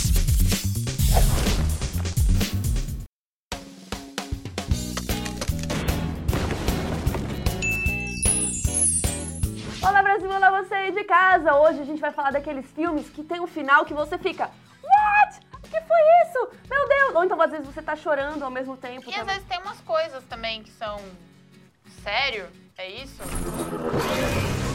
Aí 10.86 10.92
de 10.92 11.04
casa! 11.04 11.56
Hoje 11.56 11.82
a 11.82 11.86
gente 11.86 12.00
vai 12.00 12.12
falar 12.12 12.32
daqueles 12.32 12.66
filmes 12.72 13.10
que 13.10 13.24
tem 13.24 13.40
um 13.40 13.48
final 13.48 13.86
que 13.86 13.94
você 13.94 14.18
fica 14.18 14.50
What? 14.84 15.40
O 15.54 15.68
que 15.68 15.82
foi 15.82 16.02
isso? 16.24 16.50
Meu 16.70 16.88
Deus! 16.88 17.16
Ou 17.16 17.24
então 17.24 17.42
às 17.42 17.52
vezes 17.52 17.66
você 17.66 17.82
tá 17.82 17.96
chorando 17.96 18.44
ao 18.44 18.52
mesmo 18.52 18.78
tempo. 18.78 19.06
E 19.08 19.10
às 19.10 19.16
também. 19.20 19.36
vezes 19.36 19.50
tem 19.50 19.60
umas 19.60 19.82
coisas 19.82 20.24
também 20.26 20.64
que 20.64 20.70
são. 20.72 21.00
Sério? 22.04 22.48
É 22.78 22.88
isso? 22.90 23.22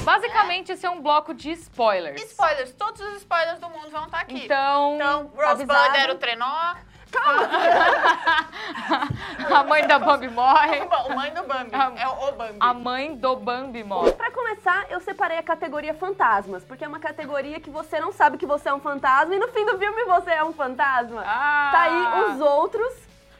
Basicamente, 0.04 0.72
esse 0.72 0.84
é 0.86 0.90
um 0.90 1.00
bloco 1.00 1.32
de 1.34 1.52
spoilers. 1.52 2.20
Spoilers, 2.22 2.72
todos 2.72 3.00
os 3.00 3.16
spoilers 3.18 3.60
do 3.60 3.68
mundo 3.68 3.90
vão 3.90 4.04
estar 4.06 4.20
aqui. 4.20 4.44
Então, 4.44 4.94
Então, 4.96 5.20
avisado. 5.38 5.72
Rosebud 5.72 5.98
era 5.98 6.12
o 6.12 6.16
trenó. 6.16 6.74
a 9.50 9.64
mãe 9.64 9.86
da 9.86 9.98
Bambi 9.98 10.28
morre. 10.28 10.80
O 11.06 11.14
mãe 11.14 11.32
do 11.32 11.42
Bambi. 11.44 11.74
A- 11.74 11.92
É 11.96 12.06
o 12.08 12.32
Bambi. 12.32 12.56
A 12.60 12.74
mãe 12.74 13.14
do 13.16 13.36
Bambi 13.36 13.82
morre. 13.84 14.12
Pra 14.12 14.30
começar, 14.30 14.86
eu 14.90 15.00
separei 15.00 15.38
a 15.38 15.42
categoria 15.42 15.94
fantasmas, 15.94 16.64
porque 16.64 16.84
é 16.84 16.88
uma 16.88 17.00
categoria 17.00 17.60
que 17.60 17.70
você 17.70 18.00
não 18.00 18.12
sabe 18.12 18.38
que 18.38 18.46
você 18.46 18.68
é 18.68 18.74
um 18.74 18.80
fantasma 18.80 19.34
e 19.34 19.38
no 19.38 19.48
fim 19.48 19.64
do 19.66 19.78
filme 19.78 20.04
você 20.04 20.30
é 20.30 20.44
um 20.44 20.52
fantasma. 20.52 21.22
Ah. 21.26 21.68
Tá 21.72 21.80
aí 21.82 22.30
os 22.34 22.40
outros. 22.40 22.92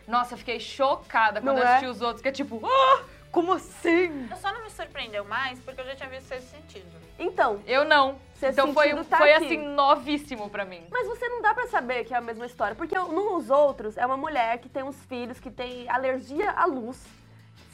Nossa, 0.06 0.34
eu 0.34 0.38
fiquei 0.38 0.58
chocada 0.58 1.40
quando 1.40 1.56
Não 1.56 1.62
eu 1.62 1.68
é? 1.68 1.76
assisti 1.76 1.86
os 1.86 2.02
outros, 2.02 2.20
que 2.20 2.28
é 2.28 2.32
tipo, 2.32 2.60
ah, 2.66 3.00
como 3.30 3.52
assim? 3.52 4.28
Eu 4.30 4.36
só 4.36 4.52
não 4.52 4.62
me 4.62 4.70
surpreendeu 4.70 5.24
mais 5.24 5.58
porque 5.60 5.80
eu 5.80 5.86
já 5.86 5.94
tinha 5.94 6.08
visto 6.08 6.32
esse 6.32 6.46
sentido. 6.46 6.86
Então, 7.18 7.62
Eu 7.66 7.84
não. 7.84 8.18
Sexto 8.34 8.52
então 8.60 8.72
foi, 8.72 8.88
sentido 8.88 9.04
tá 9.04 9.18
foi 9.18 9.32
aqui. 9.34 9.44
assim, 9.44 9.58
novíssimo 9.58 10.48
pra 10.48 10.64
mim. 10.64 10.82
Mas 10.90 11.06
você 11.06 11.28
não 11.28 11.42
dá 11.42 11.52
pra 11.52 11.66
saber 11.66 12.04
que 12.04 12.14
é 12.14 12.16
a 12.16 12.20
mesma 12.22 12.46
história, 12.46 12.74
porque 12.74 12.98
nos 12.98 13.50
outros 13.50 13.98
é 13.98 14.06
uma 14.06 14.16
mulher 14.16 14.58
que 14.58 14.68
tem 14.68 14.82
uns 14.82 14.96
filhos 15.04 15.38
que 15.38 15.50
tem 15.50 15.88
alergia 15.90 16.50
à 16.50 16.64
luz. 16.64 17.04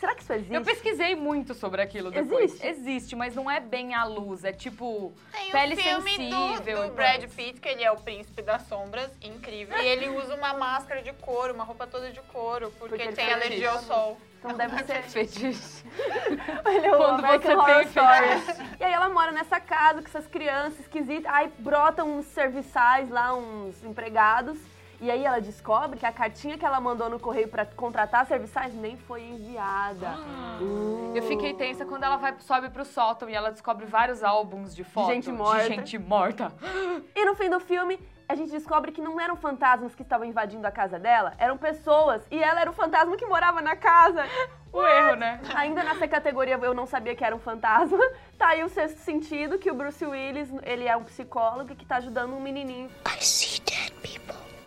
Será 0.00 0.14
que 0.14 0.22
isso 0.22 0.32
existe? 0.32 0.52
Eu 0.52 0.62
pesquisei 0.62 1.14
muito 1.14 1.54
sobre 1.54 1.80
aquilo 1.80 2.10
depois. 2.10 2.50
Existe? 2.52 2.66
Existe, 2.66 3.16
mas 3.16 3.34
não 3.34 3.50
é 3.50 3.60
bem 3.60 3.94
a 3.94 4.04
luz. 4.04 4.44
É 4.44 4.52
tipo 4.52 5.14
Tem 5.32 5.50
pele 5.50 5.74
o 5.74 5.76
filme 5.78 6.10
sensível. 6.10 6.82
do, 6.82 6.88
do 6.88 6.94
Brad. 6.94 7.24
Pitt, 7.30 7.60
que 7.60 7.68
ele 7.68 7.82
é 7.82 7.90
o 7.90 7.96
príncipe 7.96 8.42
das 8.42 8.62
sombras, 8.62 9.10
incrível. 9.22 9.78
E 9.78 9.86
ele 9.86 10.08
usa 10.10 10.34
uma 10.34 10.52
máscara 10.52 11.02
de 11.02 11.12
couro, 11.14 11.54
uma 11.54 11.64
roupa 11.64 11.86
toda 11.86 12.10
de 12.10 12.20
couro, 12.20 12.70
porque, 12.78 12.88
Porque 12.96 13.02
ele 13.04 13.16
tem 13.16 13.32
alergia 13.32 13.70
ao 13.70 13.78
sol. 13.80 14.18
Então 14.46 14.56
deve 14.56 14.84
ser. 14.84 15.02
Fetiche. 15.02 15.84
Ele 16.66 16.86
é 16.86 16.94
o 16.94 16.98
Quando 16.98 17.20
você 17.22 17.38
tem 17.38 17.82
Story. 17.86 18.68
E 18.78 18.84
aí 18.84 18.92
ela 18.92 19.08
mora 19.08 19.32
nessa 19.32 19.58
casa 19.58 20.00
com 20.00 20.08
essas 20.08 20.26
crianças 20.26 20.80
esquisitas. 20.80 21.30
Aí 21.32 21.50
brotam 21.58 22.18
uns 22.18 22.26
serviçais 22.26 23.10
lá, 23.10 23.34
uns 23.34 23.82
empregados. 23.82 24.58
E 24.98 25.10
aí 25.10 25.24
ela 25.24 25.40
descobre 25.40 25.98
que 25.98 26.06
a 26.06 26.12
cartinha 26.12 26.56
que 26.56 26.64
ela 26.64 26.80
mandou 26.80 27.10
no 27.10 27.20
correio 27.20 27.48
pra 27.48 27.66
contratar 27.66 28.24
serviçais 28.24 28.72
nem 28.72 28.96
foi 28.96 29.22
enviada. 29.22 30.14
Uh. 30.60 31.12
Eu 31.14 31.22
fiquei 31.24 31.52
tensa 31.52 31.84
quando 31.84 32.04
ela 32.04 32.16
vai, 32.16 32.34
sobe 32.40 32.70
pro 32.70 32.84
sótão 32.84 33.28
e 33.28 33.34
ela 33.34 33.50
descobre 33.50 33.84
vários 33.84 34.24
álbuns 34.24 34.74
de 34.74 34.84
foto 34.84 35.12
gente 35.12 35.30
morta. 35.30 35.68
de 35.68 35.74
gente 35.74 35.98
morta. 35.98 36.52
E 37.14 37.24
no 37.26 37.34
fim 37.34 37.50
do 37.50 37.60
filme, 37.60 38.00
a 38.28 38.34
gente 38.34 38.50
descobre 38.50 38.90
que 38.92 39.00
não 39.00 39.20
eram 39.20 39.36
fantasmas 39.36 39.94
que 39.94 40.02
estavam 40.02 40.26
invadindo 40.26 40.66
a 40.66 40.70
casa 40.70 40.98
dela, 40.98 41.32
eram 41.38 41.56
pessoas. 41.56 42.26
E 42.30 42.42
ela 42.42 42.60
era 42.60 42.70
o 42.70 42.74
fantasma 42.74 43.16
que 43.16 43.24
morava 43.26 43.60
na 43.60 43.76
casa. 43.76 44.24
O 44.72 44.82
erro, 44.84 45.14
né? 45.16 45.40
Ainda 45.54 45.82
nessa 45.84 46.06
categoria 46.08 46.58
eu 46.60 46.74
não 46.74 46.86
sabia 46.86 47.14
que 47.14 47.24
era 47.24 47.34
um 47.34 47.40
fantasma. 47.40 47.98
Tá 48.36 48.48
aí 48.48 48.62
o 48.62 48.68
sexto 48.68 48.98
sentido, 48.98 49.58
que 49.58 49.70
o 49.70 49.74
Bruce 49.74 50.04
Willis, 50.04 50.50
ele 50.62 50.86
é 50.86 50.94
um 50.94 51.02
psicólogo 51.04 51.74
que 51.74 51.86
tá 51.86 51.96
ajudando 51.96 52.34
um 52.34 52.40
menininho. 52.40 52.90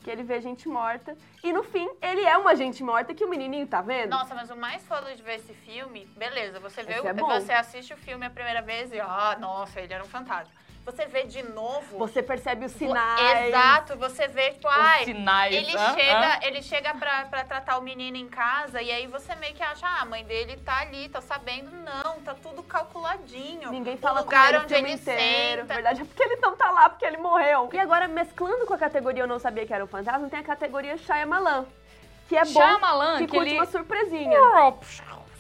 Que 0.04 0.10
ele 0.10 0.24
vê 0.24 0.42
gente 0.42 0.68
morta. 0.68 1.16
E 1.44 1.54
no 1.54 1.62
fim, 1.64 1.88
ele 2.02 2.22
é 2.26 2.36
uma 2.36 2.56
gente 2.56 2.84
morta 2.84 3.14
que 3.14 3.24
o 3.24 3.30
menininho 3.30 3.68
tá 3.68 3.80
vendo. 3.82 4.10
Nossa, 4.10 4.34
mas 4.34 4.50
o 4.50 4.56
mais 4.56 4.82
foda 4.88 5.14
de 5.16 5.22
ver 5.22 5.36
esse 5.36 5.54
filme, 5.54 6.06
beleza, 6.18 6.60
você 6.60 6.82
vê, 6.82 7.00
o- 7.00 7.08
é 7.08 7.14
você 7.14 7.54
assiste 7.54 7.94
o 7.94 7.98
filme 7.98 8.26
a 8.26 8.30
primeira 8.32 8.62
vez 8.64 8.92
e, 8.92 9.00
ah, 9.00 9.38
nossa, 9.40 9.80
ele 9.80 9.94
era 9.94 10.04
um 10.04 10.08
fantasma. 10.08 10.52
Você 10.92 11.06
vê 11.06 11.24
de 11.24 11.44
novo. 11.44 11.98
Você 12.00 12.24
percebe 12.24 12.66
os 12.66 12.72
sinais. 12.72 13.48
Exato, 13.48 13.96
você 13.96 14.28
vê, 14.28 14.52
tipo, 14.52 14.68
ai, 14.68 15.06
sinais, 15.06 15.54
ele 15.56 15.78
hã? 15.78 15.94
chega, 15.94 16.40
ele 16.48 16.62
chega 16.64 16.94
pra, 16.96 17.26
pra 17.26 17.44
tratar 17.44 17.78
o 17.78 17.82
menino 17.82 18.18
em 18.18 18.28
casa 18.28 18.82
e 18.82 18.92
aí 18.92 19.06
você 19.06 19.36
meio 19.36 19.54
que 19.54 19.62
acha, 19.62 19.86
ah, 19.86 20.02
a 20.02 20.06
mãe 20.06 20.24
dele 20.26 20.58
tá 20.66 20.80
ali, 20.80 21.08
tá 21.10 21.22
sabendo. 21.22 21.70
Não, 21.72 22.20
tá 22.22 22.34
tudo 22.42 22.64
calculadinho. 22.64 23.72
Ninguém 23.72 23.96
o 23.96 23.98
fala 24.00 24.20
com 24.20 24.26
lugar 24.26 24.50
ele 24.50 24.58
o 24.58 24.62
onde 24.62 24.74
filme 24.74 24.90
ele 24.92 25.00
inteiro. 25.00 25.66
Na 25.66 25.74
verdade 25.76 26.02
é 26.02 26.06
porque 26.06 26.24
ele 26.24 26.36
não 26.38 26.56
tá 26.56 26.72
lá, 26.72 26.90
porque 26.90 27.06
ele 27.06 27.18
morreu. 27.18 27.70
E 27.72 27.80
agora, 27.80 28.08
mesclando 28.08 28.66
com 28.66 28.74
a 28.74 28.78
categoria 28.78 29.24
Eu 29.24 29.28
Não 29.28 29.38
Sabia 29.40 29.66
Que 29.66 29.74
Era 29.74 29.84
um 29.84 29.88
Fantasma, 29.88 30.28
tem 30.30 30.40
a 30.40 30.44
categoria 30.44 30.98
Shyamalan. 30.98 31.66
Que 32.28 32.36
é 32.38 32.46
bom, 32.46 32.52
Shyamalan, 32.52 33.18
que 33.20 33.26
que 33.28 33.32
curte 33.38 33.50
ele- 33.50 33.60
uma 33.60 33.66
surpresinha. 33.66 34.40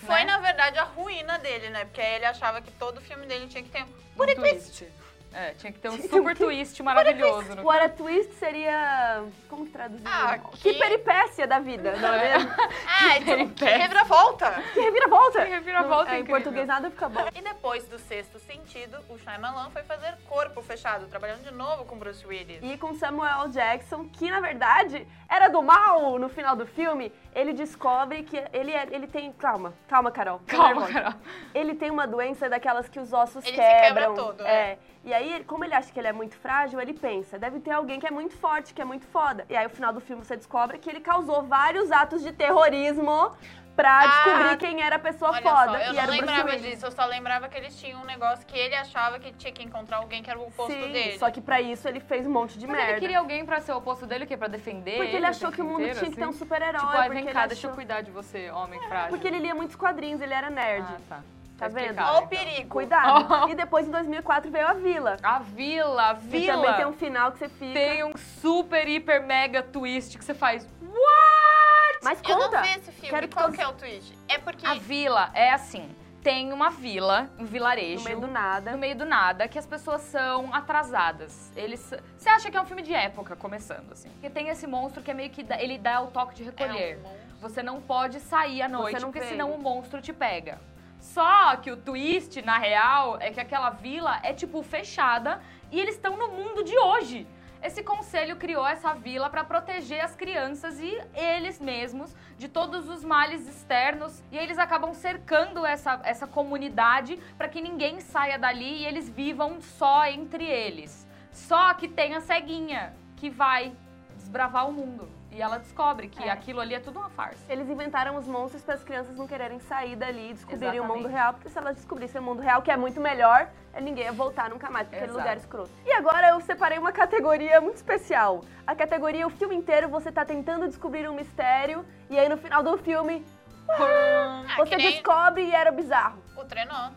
Foi, 0.06 0.16
né? 0.20 0.26
na 0.26 0.38
verdade, 0.40 0.80
a 0.80 0.84
ruína 0.84 1.38
dele, 1.40 1.70
né? 1.70 1.86
Porque 1.86 2.02
aí 2.02 2.16
ele 2.16 2.26
achava 2.26 2.62
que 2.62 2.72
todo 2.72 3.02
filme 3.02 3.26
dele 3.26 3.48
tinha 3.48 3.62
que 3.62 3.70
ter 3.70 3.84
um 3.84 3.88
Um 4.24 4.26
twist. 4.36 4.86
É, 5.32 5.52
tinha 5.54 5.72
que 5.72 5.80
ter 5.80 5.90
um 5.90 5.92
Tinha 5.96 6.04
que 6.10 6.16
super 6.16 6.36
quê? 6.36 6.44
twist 6.44 6.82
maravilhoso. 6.82 7.56
no 7.56 7.64
What 7.64 7.84
a 7.86 7.90
Twist 7.90 8.34
seria... 8.34 9.24
Como 9.48 9.66
que 9.66 9.72
traduzir? 9.72 10.04
Ah, 10.06 10.40
que... 10.40 10.58
que- 10.58 10.74
peripécia 10.80 11.46
da 11.46 11.60
vida, 11.60 11.96
não 11.98 12.14
é 12.16 12.38
mesmo? 12.38 12.50
Ah, 13.02 13.18
então, 13.18 13.36
que 13.38 13.46
peripécia. 13.46 13.78
reviravolta! 13.78 14.64
Que 14.74 14.80
reviravolta! 14.80 15.42
Que 15.46 15.52
reviravolta 15.52 16.06
Não, 16.12 16.18
é, 16.18 16.20
Em 16.20 16.26
português 16.26 16.68
nada 16.68 16.90
fica 16.90 17.08
bom. 17.08 17.28
E 17.36 17.42
depois 17.42 17.86
do 17.88 18.00
sexto 18.00 18.40
sentido, 18.40 18.98
o 19.08 19.18
Shyamalan 19.20 19.70
foi 19.70 19.84
fazer 19.84 20.18
Corpo 20.28 20.62
Fechado, 20.64 21.06
trabalhando 21.08 21.44
de 21.44 21.52
novo 21.54 21.86
com 21.86 21.98
Bruce 21.98 22.26
Willis. 22.26 22.60
E 22.64 22.78
com 22.78 22.94
Samuel 22.96 23.50
Jackson, 23.50 24.06
que 24.10 24.30
na 24.32 24.40
verdade 24.40 25.08
era 25.30 25.48
do 25.48 25.62
mal 25.62 26.18
no 26.18 26.28
final 26.28 26.56
do 26.56 26.66
filme, 26.66 27.12
ele 27.34 27.54
descobre 27.54 28.24
que 28.24 28.38
ele, 28.52 28.72
é, 28.72 28.88
ele 28.92 29.08
tem. 29.08 29.32
Calma, 29.34 29.74
calma, 29.88 30.12
Carol. 30.12 30.42
Calma. 30.48 30.88
Carol. 30.88 31.14
Ele 31.54 31.76
tem 31.76 31.90
uma 31.92 32.08
doença 32.08 32.50
daquelas 32.50 32.90
que 32.90 33.00
os 33.00 33.14
ossos 33.14 33.46
Ele 33.46 33.56
se 33.56 33.62
quebra 33.62 34.08
quebram. 34.08 34.16
todo, 34.16 34.46
é. 34.46 34.78
E 35.04 35.14
aí, 35.14 35.44
como 35.46 35.64
ele 35.64 35.74
acha 35.74 35.92
que 35.92 36.00
ele 36.00 36.08
é 36.08 36.14
muito 36.14 36.36
frágil, 36.36 36.80
ele 36.82 36.94
pensa, 36.94 37.40
deve 37.40 37.60
ter 37.60 37.72
alguém 37.72 38.00
que 38.00 38.08
é 38.08 38.12
muito 38.12 38.36
forte, 38.36 38.74
que 38.74 38.82
é 38.82 38.86
muito 38.86 39.08
foda. 39.08 39.46
E 39.50 39.56
aí, 39.56 39.64
no 39.64 39.70
final 39.70 39.94
do 39.94 40.02
filme, 40.02 40.24
você 40.26 40.36
descobre 40.36 40.78
que 40.78 40.90
ele 40.90 41.00
causou 41.00 41.44
vários 41.44 41.92
atos 41.92 42.22
de 42.22 42.32
terrorismo 42.34 43.32
pra 43.80 44.00
Ah, 44.00 44.08
descobrir 44.08 44.58
quem 44.58 44.82
era 44.82 44.98
a 44.98 45.00
pessoa 45.00 45.32
Olha 45.32 45.42
foda. 45.42 45.72
só, 45.72 45.78
eu 45.78 45.92
e 45.92 45.96
não 45.96 46.02
era 46.04 46.12
lembrava 46.12 46.58
disso, 46.58 46.86
eu 46.86 46.92
só 46.92 47.06
lembrava 47.06 47.48
que 47.48 47.58
eles 47.58 47.80
tinham 47.80 48.02
um 48.02 48.06
negócio 48.06 48.46
que 48.46 48.58
ele 48.58 48.76
achava 48.76 49.18
que 49.20 49.32
tinha 49.34 49.54
que 49.54 49.64
encontrar 49.64 49.98
alguém 49.98 50.22
que 50.22 50.30
era 50.30 50.38
o 50.38 50.48
oposto 50.48 50.74
Sim, 50.74 50.92
dele. 50.92 51.18
só 51.18 51.32
que 51.32 51.40
pra 51.40 51.62
isso 51.62 51.88
ele 51.88 52.00
fez 52.02 52.28
um 52.28 52.30
monte 52.30 52.60
de 52.60 52.68
Mas 52.68 52.76
merda. 52.76 52.92
ele 52.94 53.00
queria 53.00 53.20
alguém 53.20 53.46
pra 53.46 53.62
ser 53.62 53.72
o 53.72 53.78
oposto 53.78 54.06
dele, 54.06 54.26
o 54.26 54.28
quê? 54.28 54.36
Pra 54.36 54.50
defender 54.50 54.98
Porque 54.98 55.16
ele 55.16 55.26
o 55.26 55.30
achou 55.30 55.52
que 55.52 55.62
o 55.62 55.66
mundo 55.66 55.82
inteiro, 55.82 56.00
tinha 56.00 56.12
que 56.12 56.18
ter 56.18 56.26
um 56.26 56.30
assim? 56.30 56.40
super-herói. 56.40 56.80
Tipo, 56.82 56.92
porque 56.92 57.10
vem 57.10 57.24
ele 57.24 57.32
cá, 57.32 57.48
deixa 57.48 57.68
eu 57.68 57.70
achou- 57.72 57.76
cuidar 57.76 58.02
de 58.02 58.12
você, 58.12 58.52
homem 58.52 58.80
frágil. 58.88 59.10
Porque 59.10 59.28
ele 59.28 59.40
lia 59.40 59.56
muitos 59.56 59.76
quadrinhos, 59.78 60.20
ele 60.20 60.34
era 60.34 60.50
nerd. 60.50 60.86
Ah, 60.90 60.98
tá. 61.08 61.20
Tá 61.58 61.68
vendo? 61.68 62.00
Ó 62.00 62.14
o 62.14 62.16
então. 62.18 62.28
perigo. 62.28 62.70
Cuidado. 62.70 63.50
E 63.52 63.56
depois, 63.56 63.86
em 63.86 63.92
2004, 63.92 64.50
veio 64.50 64.66
a 64.68 64.74
Vila. 64.74 65.18
A 65.22 65.40
vila, 65.40 66.12
a 66.12 66.16
Que 66.16 66.22
vila. 66.28 66.54
também 66.56 66.74
tem 66.76 66.86
um 66.86 66.94
final 66.94 67.32
que 67.34 67.40
você 67.40 67.50
fica... 67.50 67.74
tem 67.74 68.04
um 68.04 68.14
super, 68.16 68.88
hiper, 68.88 69.22
mega 69.26 69.62
twist 69.62 70.18
que 70.18 70.24
você 70.24 70.34
faz. 70.34 70.66
What? 70.82 71.59
Mas 72.02 72.20
Eu 72.28 72.36
conta. 72.38 72.58
não 72.58 72.64
vi 72.64 72.70
esse 72.70 72.92
filme, 72.92 73.10
Quero 73.10 73.28
que 73.28 73.36
qual 73.36 73.52
que 73.52 73.62
é 73.62 73.68
o 73.68 73.74
twist? 73.74 74.18
É 74.28 74.38
porque... 74.38 74.66
A 74.66 74.74
vila 74.76 75.30
é 75.34 75.52
assim: 75.52 75.94
tem 76.24 76.52
uma 76.54 76.70
vila, 76.70 77.30
um 77.38 77.46
vilarejo. 77.46 78.00
No 78.00 78.06
meio 78.06 78.20
do 78.22 78.28
nada. 78.28 78.72
no 78.72 78.78
meio 78.78 78.96
do 78.96 79.06
nada, 79.06 79.48
que 79.48 79.58
as 79.60 79.66
pessoas 79.66 80.02
são 80.02 80.54
atrasadas. 80.54 81.52
Eles. 81.56 81.94
Você 82.18 82.30
acha 82.30 82.50
que 82.52 82.58
é 82.58 82.62
um 82.62 82.66
filme 82.66 82.82
de 82.82 82.94
época, 82.94 83.36
começando, 83.36 83.92
assim. 83.92 84.10
Porque 84.10 84.30
tem 84.30 84.50
esse 84.50 84.66
monstro 84.68 85.02
que 85.02 85.12
é 85.12 85.14
meio 85.14 85.30
que. 85.30 85.44
dá- 85.44 85.62
Ele 85.62 85.78
dá 85.78 86.02
o 86.02 86.08
toque 86.08 86.36
de 86.36 86.44
recolher. 86.44 87.00
É 87.04 87.08
um. 87.08 87.40
Você 87.42 87.64
não 87.64 87.80
pode 87.82 88.20
sair 88.20 88.62
à 88.62 88.68
noite, 88.68 89.00
não 89.00 89.12
porque 89.12 89.20
vê 89.22 89.28
senão 89.30 89.52
o 89.52 89.58
monstro 89.62 90.02
te 90.02 90.12
pega. 90.12 90.60
Só 91.00 91.56
que 91.56 91.72
o 91.72 91.78
twist, 91.78 92.42
na 92.42 92.58
real, 92.58 93.18
é 93.22 93.32
que 93.32 93.40
aquela 93.40 93.70
vila 93.70 94.20
é, 94.22 94.34
tipo, 94.34 94.62
fechada 94.62 95.42
e 95.72 95.80
eles 95.80 95.96
estão 95.96 96.18
no 96.18 96.28
mundo 96.30 96.62
de 96.64 96.78
hoje. 96.78 97.26
Esse 97.62 97.84
conselho 97.84 98.38
criou 98.38 98.66
essa 98.66 98.94
vila 98.94 99.30
para 99.30 99.44
proteger 99.44 100.00
as 100.00 100.16
crianças 100.16 100.80
e 100.80 100.98
eles 101.14 101.60
mesmos 101.60 102.16
de 102.38 102.48
todos 102.48 102.88
os 102.88 103.04
males 103.04 103.48
externos. 103.48 104.24
E 104.32 104.38
eles 104.38 104.58
acabam 104.58 104.94
cercando 104.94 105.66
essa, 105.66 106.00
essa 106.04 106.26
comunidade 106.26 107.20
para 107.38 107.50
que 107.50 107.60
ninguém 107.60 108.00
saia 108.00 108.40
dali 108.40 108.84
e 108.84 108.86
eles 108.86 109.10
vivam 109.10 109.60
só 109.60 110.06
entre 110.06 110.46
eles. 110.46 111.06
Só 111.32 111.74
que 111.74 111.88
tem 111.90 112.16
a 112.16 112.22
ceguinha 112.22 112.94
que 113.18 113.30
vai 113.30 113.74
desbravar 114.16 114.70
o 114.70 114.72
mundo. 114.72 115.19
E 115.32 115.42
ela 115.42 115.58
descobre 115.60 116.08
que 116.08 116.24
É. 116.24 116.32
aquilo 116.32 116.60
ali 116.60 116.74
é 116.74 116.80
tudo 116.80 117.00
uma 117.00 117.10
farsa. 117.10 117.40
Eles 117.48 117.70
inventaram 117.70 118.16
os 118.16 118.26
monstros 118.28 118.64
para 118.64 118.74
as 118.76 118.84
crianças 118.84 119.16
não 119.16 119.28
quererem 119.28 119.60
sair 119.60 119.96
dali 119.96 120.32
e 120.32 120.34
descobrirem 120.34 120.80
o 120.80 120.84
Exatamente. 120.84 121.04
mundo 121.04 121.08
real, 121.12 121.34
porque 121.34 121.50
se 121.50 121.58
elas 121.58 121.76
descobrissem 121.76 122.20
o 122.20 122.24
mundo 122.24 122.42
real, 122.42 122.62
que 122.62 122.72
é 122.72 122.76
muito 122.78 123.00
melhor, 123.00 123.48
ninguém 123.80 124.06
ia 124.06 124.12
voltar 124.12 124.50
nunca 124.50 124.70
mais 124.72 124.88
para 124.88 124.98
aquele 124.98 125.12
lugar 125.14 125.38
escroto. 125.38 125.70
E 125.86 125.92
agora 125.94 126.30
eu 126.30 126.42
separei 126.42 126.80
uma 126.80 126.92
categoria 126.92 127.62
muito 127.62 127.76
especial. 127.76 128.42
A 128.66 128.76
categoria, 128.76 129.26
o 129.28 129.30
filme 129.30 129.56
inteiro, 129.56 129.88
você 129.88 130.12
tá 130.12 130.26
tentando 130.26 130.68
descobrir 130.68 131.08
um 131.08 131.14
mistério, 131.14 131.86
e 132.10 132.18
aí 132.18 132.28
no 132.28 132.38
final 132.38 132.64
do 132.64 132.76
filme, 132.78 133.24
Ah, 133.70 134.44
você 134.58 134.76
descobre 134.78 135.44
e 135.44 135.54
era 135.54 135.72
bizarro. 135.72 136.18
o 136.36 136.44
Trenó. 136.44 136.90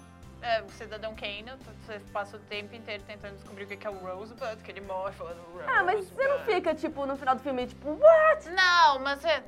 É, 0.43 0.61
o 0.63 0.69
Cidadão 0.71 1.15
Kane, 1.15 1.45
você 1.87 2.01
passa 2.13 2.37
o 2.37 2.41
tempo 2.41 2.75
inteiro 2.75 3.03
tentando 3.07 3.37
descobrir 3.37 3.63
o 3.65 3.67
que 3.69 3.87
é 3.87 3.91
o 3.91 3.95
Rosebud, 3.95 4.57
que 4.65 4.71
ele 4.73 4.81
morre 4.81 5.13
falando 5.13 5.39
Rosebud. 5.53 5.65
Ah, 5.73 5.85
mas 5.85 6.11
você 6.11 6.27
não 6.29 6.41
fica, 6.41 6.75
tipo, 6.75 7.07
no 7.07 7.17
final 7.17 7.37
do 7.37 7.43
filme, 7.43 7.67
tipo, 7.67 7.91
what? 7.91 8.49
Não, 8.51 8.99
mas 8.99 9.25
é... 9.25 9.41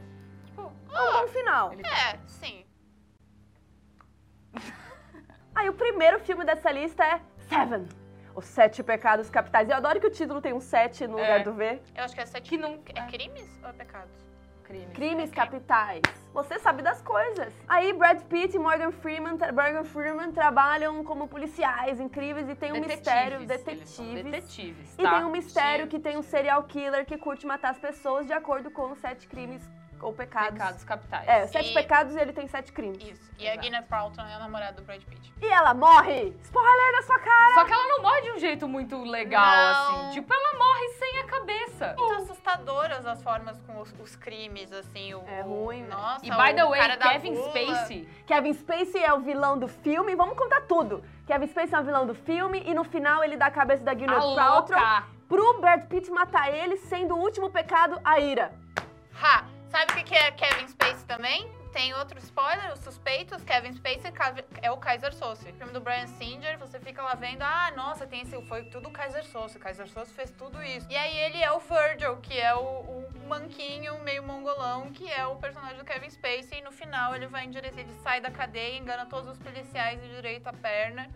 Tipo, 0.47 0.63
É 0.93 1.03
um 1.03 1.13
bom 1.23 1.29
final. 1.29 1.73
é, 1.73 2.17
sim. 2.29 2.65
Aí 5.55 5.69
o 5.69 5.73
primeiro 5.75 6.21
filme 6.21 6.45
dessa 6.45 6.71
lista 6.71 7.05
é 7.05 7.21
Seven. 7.49 7.89
Os 8.35 8.45
Sete 8.45 8.83
Pecados 8.83 9.29
Capitais. 9.31 9.69
Eu 9.69 9.77
adoro 9.77 10.01
que 10.01 10.07
o 10.07 10.11
título 10.11 10.41
tem 10.41 10.53
um 10.53 10.61
sete 10.61 11.07
no 11.07 11.19
É. 11.19 11.23
lugar 11.23 11.45
do 11.45 11.53
V. 11.55 11.81
Eu 11.95 12.05
acho 12.05 12.15
que 12.15 12.21
é 12.21 12.27
sete... 12.27 12.51
Que 12.51 12.57
não- 12.57 12.83
É 12.95 13.07
crimes 13.07 13.49
ou 13.63 13.69
é 13.69 13.73
pecados? 13.73 14.13
Crime. 14.65 14.87
Crimes 14.95 15.31
capitais. 15.31 16.03
Você 16.33 16.59
sabe 16.59 16.83
das 16.83 17.01
coisas. 17.01 17.53
Aí 17.69 17.93
Brad 17.93 18.21
Pitt 18.23 18.57
e 18.57 18.59
Morgan 18.59 18.91
Freeman, 18.91 19.37
Morgan 19.55 19.85
Freeman 19.85 20.33
trabalham 20.33 21.05
como 21.05 21.29
policiais 21.29 22.01
incríveis 22.01 22.49
e 22.49 22.55
tem 22.57 22.73
um 22.73 22.81
mistério, 22.81 23.37
eles 23.43 23.47
são 23.49 23.57
detetives. 23.57 24.25
Detetives, 24.25 24.95
E 24.99 25.03
tá? 25.03 25.11
tem 25.11 25.25
um 25.25 25.31
mistério 25.31 25.87
que 25.87 26.01
tem 26.01 26.17
um 26.17 26.23
serial 26.23 26.65
killer 26.65 27.07
que 27.07 27.17
curte 27.17 27.47
matar 27.47 27.71
as 27.71 27.79
pessoas 27.79 28.27
de 28.27 28.33
acordo 28.33 28.71
com 28.71 28.91
os 28.91 28.99
sete 28.99 29.29
crimes 29.29 29.63
ou 30.05 30.13
pecados. 30.13 30.53
Pecados 30.59 30.85
capitais. 30.85 31.27
É, 31.29 31.47
sete 31.47 31.71
E- 31.71 31.75
pecados 31.75 32.15
e 32.15 32.19
ele 32.21 32.33
tem 32.33 32.47
sete 32.47 32.71
crimes. 32.73 33.03
Isso. 33.03 33.33
E 33.39 33.49
a 33.49 33.57
Gwyneth 33.57 33.83
Paltrow 33.89 34.25
é 34.27 34.35
a 34.35 34.39
namorada 34.39 34.73
do 34.75 34.83
Brad 34.83 35.03
Pitt. 35.03 35.33
E 35.43 35.47
ela 35.47 35.75
morre! 35.75 36.37
Spoiler 36.43 36.93
na 36.93 37.03
sua 37.03 37.19
cara! 37.19 37.55
Só 37.55 37.65
que 37.65 37.73
ela 37.73 37.87
não 37.89 38.03
morre 38.03 38.21
de 38.23 38.31
um 38.33 38.39
jeito 38.39 38.69
muito 38.69 39.03
legal, 39.03 39.45
Não. 39.45 40.07
assim. 40.09 40.11
Tipo, 40.13 40.33
ela 40.33 40.59
morre 40.59 40.89
sem 40.99 41.19
a 41.19 41.25
cabeça. 41.25 41.95
Muito 41.99 42.15
assustadoras 42.23 43.05
as 43.07 43.23
formas 43.23 43.61
com 43.63 43.81
os, 43.81 43.93
os 43.99 44.15
crimes, 44.17 44.73
assim. 44.73 45.13
O, 45.15 45.25
É 45.27 45.41
ruim, 45.43 45.83
né? 45.83 45.89
Nossa, 45.95 46.25
E, 46.25 46.31
by 46.31 46.55
the 46.55 46.65
o 46.65 46.69
way, 46.71 46.97
Kevin. 46.99 47.35
Spacey... 47.37 48.09
Kevin 48.27 48.53
Spacey 48.55 49.03
é 49.03 49.13
o 49.13 49.21
vilão 49.21 49.59
do 49.59 49.67
filme. 49.69 50.15
Vamos 50.15 50.37
contar 50.39 50.61
tudo. 50.63 51.03
Kevin 51.27 51.47
Spacey 51.49 51.75
é 51.75 51.81
o 51.81 51.85
vilão 51.85 52.07
do 52.07 52.15
filme 52.15 52.63
e 52.67 52.73
no 52.75 52.85
final 52.85 53.25
ele 53.25 53.37
dá 53.37 53.47
a 53.47 53.51
cabeça 53.51 53.83
da 53.83 53.95
Gwyneth 53.95 54.35
Paltrow 54.37 54.81
pro 55.29 55.61
Brad 55.61 55.87
Pitt 55.89 56.11
matar 56.11 56.53
ele, 56.55 56.77
sendo 56.77 57.15
o 57.17 57.19
último 57.19 57.51
pecado 57.51 57.99
a 58.05 58.21
ira. 58.21 58.53
Ha! 59.23 59.45
Sabe 59.75 59.91
o 59.91 59.95
que 59.97 60.05
que 60.05 60.15
é 60.15 60.31
Kevin 60.31 60.69
Spacey 60.69 61.05
também? 61.05 61.51
tem 61.73 61.93
outro 61.95 62.17
spoiler, 62.21 62.73
os 62.73 62.79
suspeitos, 62.79 63.43
Kevin 63.43 63.73
Spacey 63.73 64.13
é 64.63 64.71
o 64.71 64.77
Kaiser 64.77 65.13
Sose. 65.13 65.51
O 65.51 65.55
filme 65.55 65.73
do 65.73 65.81
Brian 65.81 66.07
Singer, 66.07 66.57
você 66.57 66.79
fica 66.79 67.03
lá 67.03 67.17
vendo, 67.17 67.43
ah, 67.43 67.73
nossa, 67.75 68.07
tem 68.07 68.21
esse, 68.21 68.41
foi 68.43 68.63
tudo 68.67 68.93
Kaiser 68.93 69.25
Sose, 69.25 69.59
Kaiser 69.59 69.89
Sose 69.89 70.15
fez 70.15 70.31
tudo 70.31 70.63
isso. 70.63 70.87
E 70.89 70.95
aí 70.95 71.19
ele 71.19 71.43
é 71.43 71.51
o 71.51 71.59
Virgil, 71.59 72.19
que 72.19 72.39
é 72.39 72.55
o, 72.55 72.61
o 72.61 73.29
manquinho 73.29 73.99
meio 74.05 74.23
mongolão, 74.23 74.93
que 74.93 75.11
é 75.11 75.27
o 75.27 75.35
personagem 75.35 75.77
do 75.77 75.85
Kevin 75.85 76.11
Spacey, 76.11 76.61
e 76.61 76.63
no 76.63 76.71
final 76.71 77.13
ele 77.17 77.27
vai 77.27 77.45
em 77.45 77.51
direção, 77.51 77.81
ele 77.81 77.95
sai 78.05 78.21
da 78.21 78.31
cadeia, 78.31 78.79
engana 78.79 79.07
todos 79.07 79.29
os 79.29 79.39
policiais 79.39 80.01
de 80.01 80.09
direito 80.15 80.47
à 80.47 80.53
perna. 80.53 81.11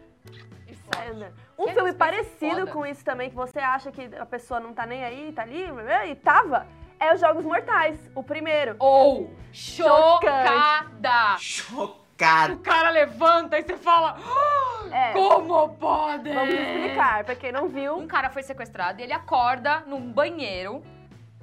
E 0.66 0.76
É, 1.06 1.12
né? 1.12 1.32
Um 1.56 1.66
Que 1.66 1.74
filme 1.74 1.92
parecido 1.92 2.62
foda. 2.62 2.72
com 2.72 2.84
isso 2.84 3.04
também, 3.04 3.30
que 3.30 3.36
você 3.36 3.60
acha 3.60 3.92
que 3.92 4.10
a 4.16 4.26
pessoa 4.26 4.58
não 4.58 4.74
tá 4.74 4.84
nem 4.84 5.04
aí, 5.04 5.32
tá 5.32 5.42
ali, 5.42 5.66
e 6.10 6.16
tava, 6.16 6.66
é 7.00 7.14
os 7.14 7.20
Jogos 7.20 7.44
Mortais, 7.44 7.98
o 8.14 8.22
primeiro. 8.22 8.76
Ou 8.78 9.30
Chocante. 9.52 10.26
chocada. 10.26 11.36
Chocado. 11.38 12.54
O 12.54 12.58
cara 12.58 12.90
levanta 12.90 13.58
e 13.58 13.62
você 13.62 13.76
fala, 13.76 14.16
"Ah, 14.18 14.88
É. 14.96 15.12
como 15.12 15.68
pode? 15.74 16.32
Vamos 16.32 16.54
explicar, 16.54 17.24
pra 17.24 17.34
quem 17.34 17.52
não 17.52 17.68
viu, 17.68 17.96
Um 17.96 18.06
cara 18.06 18.30
foi 18.30 18.42
sequestrado 18.42 19.00
e 19.00 19.04
ele 19.04 19.12
acorda 19.12 19.80
num 19.86 20.12
banheiro 20.12 20.82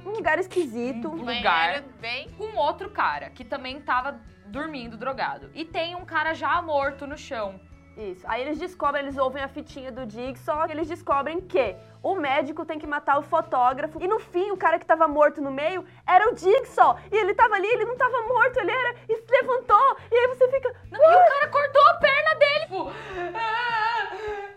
um 0.06 0.12
lugar 0.12 0.38
esquisito. 0.40 1.10
Um 1.10 1.16
lugar 1.24 1.82
bem 2.00 2.30
com 2.38 2.56
outro 2.58 2.90
cara 2.90 3.30
que 3.30 3.44
também 3.44 3.80
tava 3.82 4.20
dormindo 4.48 4.96
drogado. 4.98 5.50
E 5.56 5.66
tem 5.66 5.96
um 5.96 6.06
cara 6.06 6.34
já 6.34 6.62
morto 6.62 7.08
no 7.08 7.18
chão. 7.18 7.60
Isso. 7.98 8.26
Aí 8.28 8.42
eles 8.42 8.58
descobrem, 8.60 9.04
eles 9.04 9.18
ouvem 9.18 9.42
a 9.42 9.48
fitinha 9.48 9.92
do 9.92 10.10
Jigsaw, 10.10 10.68
e 10.68 10.72
eles 10.72 10.88
descobrem 10.88 11.40
que 11.40 11.76
o 12.04 12.16
médico 12.16 12.66
tem 12.66 12.78
que 12.78 12.86
matar 12.86 13.18
o 13.18 13.22
fotógrafo. 13.24 14.02
E 14.04 14.08
no 14.08 14.20
fim, 14.20 14.52
o 14.52 14.58
cara 14.58 14.78
que 14.78 14.86
tava 14.86 15.08
morto 15.08 15.42
no 15.42 15.52
meio 15.52 15.86
era 16.06 16.32
o 16.32 16.36
Jigsaw. 16.38 16.98
E 17.12 17.16
ele 17.16 17.34
tava 17.34 17.56
ali, 17.56 17.68
ele 17.68 17.86
não 17.86 17.96
tava 17.98 18.22
morto, 18.28 18.58
ele 18.60 18.72
era. 18.72 18.96
E 19.08 19.16
se 19.16 19.32
levantou. 19.32 19.98
E 20.12 20.16
aí 20.16 20.28
você 20.28 20.48
fica. 20.52 20.76
Não, 20.92 21.00
e 21.00 21.16
o 21.16 21.30
cara 21.30 21.48
cortou 21.48 21.82
a 21.88 21.94
perna 21.96 22.36
dele, 22.36 22.60
tipo. 22.66 22.92
"Ah, 23.34 24.12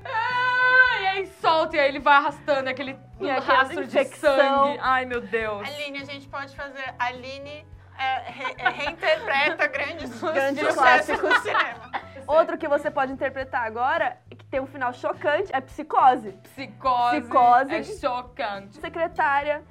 ah", 0.04 1.00
e 1.00 1.06
aí 1.06 1.26
solta, 1.40 1.76
e 1.76 1.80
aí 1.80 1.88
ele 1.88 2.00
vai 2.00 2.16
arrastando 2.16 2.68
aquele 2.68 2.96
E 3.20 3.30
aquela 3.30 3.58
rastro 3.58 3.86
de 3.86 4.04
sangue. 4.04 4.78
Ai, 4.80 5.04
meu 5.04 5.20
Deus. 5.20 5.66
Aline, 5.68 5.98
a 6.00 6.04
gente 6.04 6.28
pode 6.28 6.54
fazer. 6.56 6.94
Aline 6.98 7.66
é, 7.98 8.30
re- 8.30 8.54
é, 8.58 8.68
reinterpreta 8.68 9.66
grandes, 9.66 10.20
Grandes 10.22 10.74
clássicos. 10.74 11.28
do 11.28 11.40
cinema. 11.40 11.90
Outro 12.26 12.58
que 12.58 12.68
você 12.68 12.90
pode 12.90 13.12
interpretar 13.12 13.66
agora, 13.66 14.18
que 14.30 14.44
tem 14.44 14.60
um 14.60 14.66
final 14.66 14.92
chocante, 14.92 15.50
é 15.54 15.60
Psicose. 15.60 16.32
Psicose. 16.42 17.20
Psicose. 17.22 17.74
É 17.74 17.82
chocante. 17.82 18.76
secretária 18.78 19.62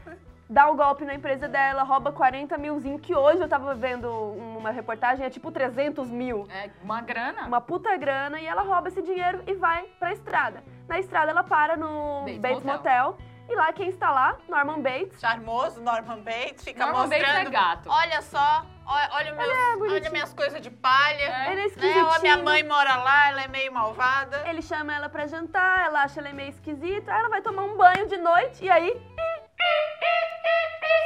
dá 0.50 0.72
um 0.72 0.78
golpe 0.78 1.04
na 1.04 1.14
empresa 1.14 1.46
dela, 1.48 1.84
rouba 1.84 2.10
40 2.12 2.58
milzinho, 2.58 2.98
que 2.98 3.14
hoje 3.14 3.42
eu 3.42 3.50
tava 3.50 3.76
vendo 3.76 4.10
uma 4.10 4.72
reportagem, 4.72 5.26
é 5.26 5.30
tipo 5.30 5.52
300 5.52 6.10
mil. 6.10 6.48
É 6.50 6.70
uma 6.82 7.02
grana. 7.02 7.46
Uma 7.46 7.60
puta 7.60 7.96
grana, 7.98 8.40
e 8.40 8.46
ela 8.48 8.62
rouba 8.62 8.88
esse 8.88 9.02
dinheiro 9.02 9.44
e 9.46 9.54
vai 9.56 9.84
pra 10.00 10.14
estrada. 10.14 10.64
Na 10.88 11.00
estrada 11.00 11.32
ela 11.32 11.44
para 11.44 11.76
no 11.76 12.22
Bates 12.22 12.40
Bates, 12.40 12.64
Motel. 12.64 13.06
Motel. 13.08 13.18
E 13.50 13.56
lá 13.56 13.72
quem 13.74 13.90
está 13.90 14.12
lá? 14.12 14.38
Norman 14.48 14.82
Bates. 14.82 15.20
Charmoso, 15.20 15.82
Norman 15.82 16.20
Bates, 16.22 16.64
fica 16.64 16.86
Norman 16.86 17.08
Bates 17.10 17.26
mostrando. 17.28 17.48
é 17.48 17.52
gato. 17.52 17.90
Olha 17.90 18.22
só, 18.22 18.66
olha, 18.86 19.10
olha, 19.14 19.32
meus, 19.34 19.92
olha 19.92 20.10
minhas 20.10 20.34
coisas 20.34 20.62
de 20.62 20.70
palha. 20.70 21.22
É. 21.22 21.52
Ele 21.52 21.62
é 21.62 21.64
Né? 21.64 21.64
Ó, 21.64 21.68
esquisitinho. 21.68 22.22
minha 22.22 22.38
mãe 22.38 22.64
mora 22.64 22.96
lá, 22.98 23.30
ela 23.30 23.44
é 23.44 23.48
meio 23.48 23.72
malvada. 23.72 24.44
Ele 24.48 24.62
chama 24.62 24.94
ela 24.94 25.10
pra 25.10 25.28
jantar, 25.28 25.86
ela 25.86 26.04
acha 26.04 26.20
ela 26.20 26.32
meio 26.34 26.50
esquisita, 26.50 27.12
aí 27.14 27.20
ela 27.20 27.30
vai 27.30 27.42
tomar 27.42 27.64
um 27.64 27.78
banho 27.78 28.08
de 28.08 28.18
noite, 28.18 28.66
e 28.66 28.70
aí 28.70 29.02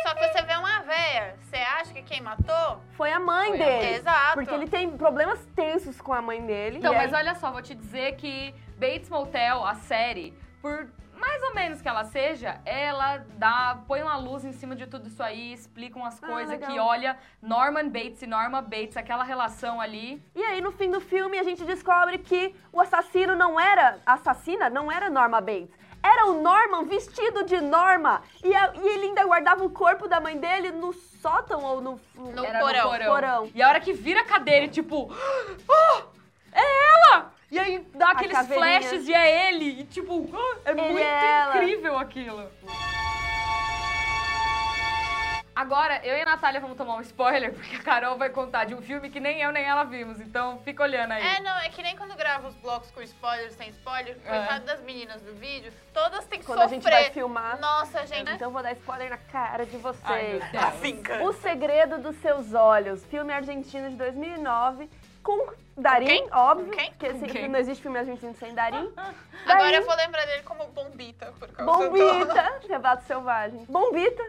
Só 0.04 0.16
que 0.16 0.28
você 0.28 0.42
vê 0.42 0.56
uma 0.56 0.80
véia, 0.82 1.36
você 1.42 1.58
acha 1.58 1.94
que 1.94 2.02
quem 2.02 2.22
matou? 2.22 2.82
foi 2.98 3.12
a 3.12 3.20
mãe 3.20 3.50
Foi 3.50 3.62
a 3.62 3.66
dele. 3.66 3.86
mãe. 3.86 3.94
Exato. 3.96 4.34
Porque 4.34 4.54
ele 4.54 4.68
tem 4.68 4.98
problemas 4.98 5.46
tensos 5.56 6.02
com 6.02 6.14
a 6.14 6.22
mãe 6.22 6.44
dele. 6.46 6.80
Então, 6.80 6.94
mas 6.94 7.14
aí- 7.14 7.20
olha 7.22 7.36
só, 7.36 7.52
vou 7.52 7.62
te 7.62 7.74
dizer 7.76 8.16
que 8.16 8.54
Bates 8.78 9.10
Motel, 9.10 9.64
a 9.66 9.76
série, 9.76 10.34
por 10.62 10.88
mais 11.22 11.42
ou 11.44 11.54
menos 11.54 11.82
que 11.82 11.88
ela 11.88 12.04
seja, 12.04 12.60
ela 12.66 13.24
dá, 13.38 13.80
põe 13.88 14.02
uma 14.02 14.18
luz 14.18 14.44
em 14.44 14.52
cima 14.52 14.76
de 14.76 14.88
tudo 14.88 15.08
isso 15.08 15.22
aí, 15.24 15.54
explica 15.54 15.98
umas 15.98 16.22
Ah, 16.22 16.28
coisas 16.28 16.50
legal. 16.50 16.70
que, 16.72 16.80
olha, 16.80 17.18
Norman 17.42 17.88
Bates 17.90 18.22
e 18.24 18.28
Norma 18.28 18.62
Bates, 18.62 18.98
aquela 18.98 19.24
relação 19.24 19.80
ali. 19.80 20.22
E 20.36 20.44
aí, 20.44 20.60
no 20.60 20.72
fim 20.72 20.90
do 20.90 21.00
filme, 21.00 21.38
a 21.40 21.44
gente 21.44 21.64
descobre 21.64 22.18
que 22.18 22.56
o 22.74 22.82
assassino 22.82 23.36
não 23.36 23.60
era. 23.60 24.00
A 24.06 24.14
assassina 24.14 24.70
não 24.70 24.92
era 24.92 25.10
Norma 25.10 25.40
Bates. 25.40 25.80
Era 26.04 26.26
o 26.32 26.42
Norman 26.42 26.86
vestido 26.86 27.44
de 27.46 27.62
Norma. 27.62 28.24
E, 28.44 28.56
a- 28.56 28.74
e 28.74 28.88
ele 28.88 29.06
ainda 29.08 29.24
guardava 29.24 29.64
o 29.64 29.70
corpo 29.70 30.08
da 30.08 30.20
mãe 30.20 30.36
dele 30.36 30.72
no 30.72 30.92
sótão 30.94 31.64
ou 31.64 31.80
no. 31.80 32.00
No 32.16 32.44
Era 32.44 32.60
porão. 32.60 32.92
no 32.92 33.06
porão. 33.06 33.52
E 33.54 33.62
a 33.62 33.68
hora 33.70 33.80
que 33.80 33.94
vira 33.94 34.22
a 34.22 34.26
cadeira 34.26 34.66
e 34.66 34.70
tipo, 34.70 35.12
"Ah, 35.70 36.02
é 36.54 36.62
ela! 37.14 37.32
E 37.52 37.60
aí 37.60 37.86
dá 37.94 38.12
aqueles 38.12 38.48
flashes 38.48 39.08
e 39.08 39.14
é 39.14 39.50
ele. 39.50 39.82
E 39.82 39.84
tipo, 39.84 40.30
é 40.64 40.72
Ele 40.72 40.82
muito 40.82 40.98
é 41.00 41.50
incrível 41.50 41.98
aquilo. 41.98 42.50
Agora, 45.54 46.00
eu 46.04 46.18
e 46.18 46.22
a 46.22 46.26
Natália 46.26 46.62
vamos 46.62 46.78
tomar 46.78 46.96
um 46.96 47.02
spoiler, 47.02 47.52
porque 47.54 47.76
a 47.76 47.84
Carol 47.84 48.18
vai 48.18 48.30
contar 48.30 48.64
de 48.64 48.74
um 48.74 48.82
filme 48.82 49.10
que 49.10 49.20
nem 49.20 49.42
eu 49.42 49.52
nem 49.52 49.66
ela 49.66 49.84
vimos. 49.84 50.20
Então 50.22 50.60
fica 50.64 50.82
olhando 50.82 51.12
aí. 51.12 51.22
É, 51.22 51.42
não, 51.42 51.60
é 51.60 51.68
que 51.68 51.84
nem 51.84 51.96
quando 51.96 52.16
grava 52.16 52.48
os 52.48 52.56
blocos 52.56 52.90
com 52.92 53.02
spoiler, 53.02 53.52
sem 53.52 53.70
spoiler, 53.70 54.18
coitado 54.26 54.66
das 54.66 54.82
meninas 54.82 55.22
do 55.22 55.34
vídeo, 55.36 55.72
todas 55.94 56.26
têm 56.26 56.40
que 56.40 56.46
Quando 56.46 56.60
a 56.60 56.64
sofrer. 56.64 56.82
gente 56.82 56.90
vai 56.90 57.12
filmar. 57.12 57.60
Nossa, 57.60 58.08
gente. 58.08 58.32
Então 58.32 58.48
eu 58.48 58.52
vou 58.52 58.64
dar 58.64 58.72
spoiler 58.72 59.10
na 59.10 59.18
cara 59.18 59.66
de 59.66 59.76
Ai, 59.76 59.82
vocês. 59.82 60.52
Deus. 60.52 60.64
A 60.64 60.70
vingança. 60.70 61.24
O 61.24 61.34
Segredo 61.34 61.98
dos 62.00 62.16
Seus 62.22 62.54
Olhos, 62.54 63.06
filme 63.06 63.34
argentino 63.34 63.90
de 63.90 63.98
2009, 63.98 64.90
com 65.24 65.52
Darim, 65.78 66.06
quem? 66.06 66.30
óbvio, 66.32 66.72
quem? 66.72 66.94
porque 66.94 67.28
quem? 67.28 67.48
não 67.48 67.60
existe 67.60 67.82
filme 67.82 67.98
argentino 67.98 68.36
sem 68.36 68.54
Darim. 68.56 68.92
Agora 69.46 69.76
eu 69.76 69.86
vou 69.86 69.96
lembrar 69.96 70.26
dele 70.26 70.44
como 70.44 70.68
Bombita, 70.68 71.34
por 71.40 71.50
causa 71.50 71.90
do... 71.90 71.90
Bombita, 71.96 72.60
Rebato 72.68 73.04
Selvagem. 73.06 73.66
Bombita, 73.68 74.24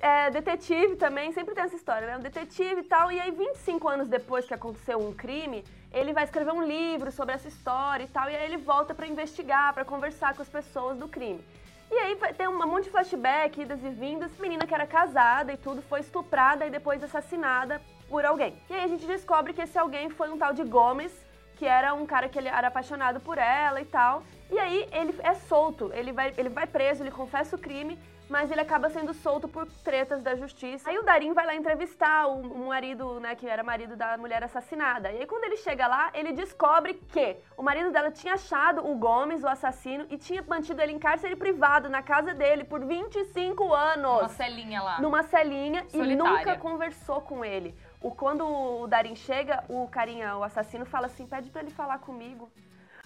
é, 0.00 0.30
detetive 0.30 0.96
também, 0.96 1.32
sempre 1.32 1.54
tem 1.54 1.64
essa 1.64 1.76
história, 1.76 2.06
né? 2.06 2.16
Um 2.16 2.20
detetive 2.20 2.80
e 2.80 2.84
tal. 2.84 3.10
E 3.10 3.20
aí, 3.20 3.30
25 3.30 3.88
anos 3.88 4.08
depois 4.08 4.46
que 4.46 4.54
aconteceu 4.54 4.98
um 4.98 5.12
crime, 5.12 5.64
ele 5.92 6.12
vai 6.12 6.24
escrever 6.24 6.52
um 6.52 6.62
livro 6.62 7.10
sobre 7.10 7.34
essa 7.34 7.48
história 7.48 8.04
e 8.04 8.08
tal. 8.08 8.30
E 8.30 8.36
aí 8.36 8.44
ele 8.44 8.58
volta 8.58 8.94
pra 8.94 9.06
investigar, 9.06 9.72
pra 9.72 9.84
conversar 9.84 10.34
com 10.34 10.42
as 10.42 10.48
pessoas 10.48 10.98
do 10.98 11.08
crime. 11.08 11.42
E 11.90 11.94
aí 11.94 12.16
ter 12.36 12.48
um 12.48 12.66
monte 12.66 12.84
de 12.84 12.90
flashback, 12.90 13.62
idas 13.62 13.82
e 13.82 13.88
vindas. 13.88 14.30
Menina 14.38 14.66
que 14.66 14.74
era 14.74 14.86
casada 14.86 15.52
e 15.52 15.56
tudo, 15.56 15.80
foi 15.82 16.00
estuprada 16.00 16.66
e 16.66 16.70
depois 16.70 17.02
assassinada 17.02 17.80
por 18.08 18.24
alguém. 18.24 18.54
E 18.68 18.74
aí 18.74 18.84
a 18.84 18.88
gente 18.88 19.06
descobre 19.06 19.52
que 19.52 19.62
esse 19.62 19.78
alguém 19.78 20.08
foi 20.10 20.30
um 20.30 20.38
tal 20.38 20.52
de 20.52 20.64
Gomes, 20.64 21.12
que 21.56 21.66
era 21.66 21.92
um 21.94 22.06
cara 22.06 22.28
que 22.28 22.38
ele 22.38 22.48
era 22.48 22.68
apaixonado 22.68 23.20
por 23.20 23.36
ela 23.38 23.80
e 23.80 23.84
tal. 23.84 24.22
E 24.50 24.58
aí 24.58 24.88
ele 24.92 25.14
é 25.22 25.34
solto, 25.34 25.90
ele 25.92 26.12
vai, 26.12 26.32
ele 26.36 26.48
vai 26.48 26.66
preso, 26.66 27.02
ele 27.02 27.10
confessa 27.10 27.56
o 27.56 27.58
crime, 27.58 27.98
mas 28.30 28.50
ele 28.50 28.60
acaba 28.60 28.88
sendo 28.90 29.12
solto 29.14 29.48
por 29.48 29.66
tretas 29.82 30.22
da 30.22 30.34
justiça. 30.36 30.88
Aí 30.88 30.98
o 30.98 31.02
Darim 31.02 31.32
vai 31.32 31.46
lá 31.46 31.54
entrevistar 31.54 32.26
o, 32.28 32.40
o 32.40 32.66
marido, 32.68 33.18
né, 33.20 33.34
que 33.34 33.46
era 33.48 33.62
marido 33.62 33.96
da 33.96 34.16
mulher 34.18 34.44
assassinada. 34.44 35.10
E 35.10 35.18
aí 35.20 35.26
quando 35.26 35.44
ele 35.44 35.56
chega 35.56 35.86
lá, 35.86 36.10
ele 36.14 36.32
descobre 36.32 36.94
que 36.94 37.36
o 37.56 37.62
marido 37.62 37.90
dela 37.90 38.10
tinha 38.10 38.34
achado 38.34 38.86
o 38.86 38.94
Gomes, 38.96 39.42
o 39.42 39.48
assassino, 39.48 40.06
e 40.10 40.16
tinha 40.18 40.42
mantido 40.46 40.80
ele 40.80 40.92
em 40.92 40.98
cárcere 40.98 41.36
privado 41.36 41.88
na 41.88 42.02
casa 42.02 42.32
dele 42.34 42.64
por 42.64 42.84
25 42.84 43.74
anos 43.74 44.20
Uma 44.20 44.28
celinha 44.28 44.82
lá. 44.82 45.00
numa 45.00 45.22
celinha 45.22 45.84
e 45.88 45.90
Solitária. 45.90 46.16
nunca 46.38 46.56
conversou 46.56 47.20
com 47.22 47.44
ele. 47.44 47.74
O, 48.00 48.10
quando 48.10 48.46
o 48.46 48.86
Darim 48.86 49.16
chega, 49.16 49.64
o 49.68 49.88
carinha, 49.88 50.36
o 50.36 50.44
assassino, 50.44 50.84
fala 50.84 51.06
assim: 51.06 51.26
pede 51.26 51.50
pra 51.50 51.62
ele 51.62 51.70
falar 51.70 51.98
comigo. 51.98 52.50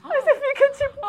Aí 0.05 0.21
você 0.21 0.35
fica 0.35 0.71
tipo. 0.73 1.01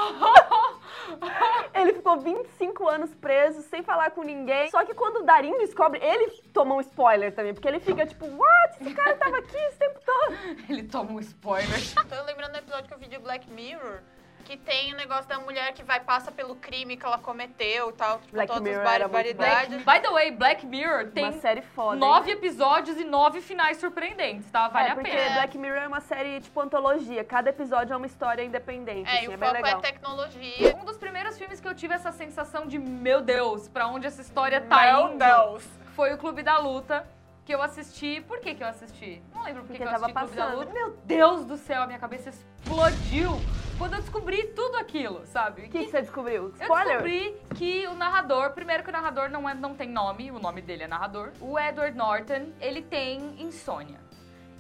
ele 1.74 1.94
ficou 1.94 2.20
25 2.20 2.88
anos 2.88 3.14
preso, 3.16 3.62
sem 3.64 3.82
falar 3.82 4.12
com 4.12 4.24
ninguém. 4.24 4.70
Só 4.70 4.86
que 4.86 4.94
quando 4.94 5.18
o 5.18 5.24
Darim 5.24 5.58
descobre, 5.58 6.00
ele 6.02 6.30
toma 6.54 6.76
um 6.76 6.82
spoiler 6.82 7.34
também, 7.34 7.54
porque 7.54 7.68
ele 7.68 7.80
fica 7.80 8.06
tipo: 8.06 8.26
what? 8.26 8.78
Esse 8.80 8.94
cara 8.94 9.16
tava 9.16 9.38
aqui 9.38 9.58
esse 9.58 9.78
tempo 9.78 10.00
todo. 10.06 10.36
Ele 10.70 10.84
toma 10.84 11.12
um 11.12 11.20
spoiler. 11.20 11.80
Tô 12.08 12.24
lembrando 12.24 12.52
do 12.52 12.58
episódio 12.60 12.88
que 12.88 12.94
eu 12.94 13.00
vi 13.00 13.08
de 13.08 13.18
Black 13.18 13.50
Mirror, 13.50 14.02
que 14.44 14.58
tem 14.58 14.94
o 14.94 14.98
negócio 14.98 15.28
da 15.28 15.40
mulher 15.40 15.74
que 15.74 15.84
vai 15.84 16.00
passa 16.00 16.32
pelo 16.32 16.56
crime 16.56 16.98
que 16.98 17.06
ela 17.06 17.18
cometeu 17.18 17.90
e 17.90 17.94
tal, 17.94 18.20
tipo, 18.20 18.34
Black 18.34 18.48
todas 18.48 18.64
Mirror 18.64 18.86
as 18.86 19.00
barbaridades. 19.00 19.78
By 19.84 20.00
the 20.02 20.10
way, 20.12 20.32
Black 20.32 20.66
Mirror 20.66 21.12
tem 21.12 21.24
Uma 21.26 21.34
série 21.34 21.62
foda. 21.62 21.96
hein? 21.96 22.00
nove 22.00 22.32
episódios 22.32 22.98
e 22.98 23.04
nove 23.04 23.42
finais 23.42 23.78
surpreendentes, 23.78 24.50
tá? 24.52 24.68
Vale 24.68 24.90
é, 24.90 24.92
a 24.92 24.96
porque 24.96 25.10
pena. 25.12 25.34
Black 25.36 25.58
Mirror 25.58 25.84
é 25.84 25.88
uma 25.88 26.02
série 26.02 26.42
tipo 26.42 26.60
antologia. 26.62 27.24
Cada 27.24 27.50
episódio 27.50 27.94
é 27.94 27.98
uma 27.98 28.06
história 28.06 28.44
independente. 28.44 29.10
É, 29.10 29.18
assim, 29.20 29.26
e 29.26 29.30
o 29.30 29.34
é 29.34 29.38
foco 29.38 29.56
é 29.56 29.62
legal. 29.62 29.82
tecnologia. 29.82 30.76
Um 30.80 30.86
dos 30.86 30.98
primeiros 30.98 31.38
filmes 31.38 31.60
que 31.60 31.68
eu 31.68 31.76
tive 31.76 31.94
essa 31.94 32.12
sensação 32.12 32.66
de, 32.68 32.78
meu 32.78 33.22
Deus, 33.22 33.68
pra 33.70 33.88
onde 33.88 34.06
essa 34.08 34.22
história 34.22 34.60
tá 34.62 34.82
Meu 34.84 35.10
indo, 35.10 35.18
Deus. 35.20 35.64
foi 35.96 36.14
o 36.14 36.18
Clube 36.18 36.44
da 36.44 36.58
Luta, 36.58 37.06
que 37.46 37.54
eu 37.54 37.62
assisti. 37.62 38.22
Por 38.28 38.40
que 38.40 38.56
que 38.56 38.64
eu 38.64 38.68
assisti? 38.68 39.22
Não 39.34 39.44
lembro 39.44 39.64
por 39.64 39.72
que 39.72 39.78
Porque 39.78 39.84
que 39.84 39.84
eu 39.84 39.92
tava 39.92 40.06
assisti 40.06 40.20
Clube 40.20 40.36
da 40.36 40.44
passando. 40.44 40.60
Luta. 40.60 40.74
Meu 40.74 40.98
Deus 41.06 41.46
do 41.46 41.58
céu, 41.58 41.84
a 41.84 41.88
minha 41.88 42.00
cabeça 42.00 42.30
explodiu 42.30 43.32
quando 43.78 43.96
eu 43.96 44.02
descobri 44.02 44.44
tudo 44.56 44.78
aquilo, 44.78 45.26
sabe? 45.26 45.64
O 45.64 45.70
que, 45.70 45.86
que 45.86 45.92
você 45.92 46.02
descobriu? 46.02 46.44
Eu 46.44 46.50
Spoiler? 46.62 47.02
descobri 47.02 47.38
que 47.56 47.88
o 47.88 47.96
narrador, 47.96 48.52
primeiro 48.52 48.84
que 48.84 48.90
o 48.90 48.94
narrador 48.94 49.30
não, 49.30 49.50
é, 49.50 49.54
não 49.54 49.76
tem 49.76 49.90
nome, 49.90 50.32
o 50.32 50.40
nome 50.40 50.62
dele 50.62 50.84
é 50.84 50.88
narrador. 50.88 51.32
O 51.42 51.60
Edward 51.60 51.98
Norton, 51.98 52.54
ele 52.62 52.82
tem 52.82 53.42
insônia. 53.42 54.00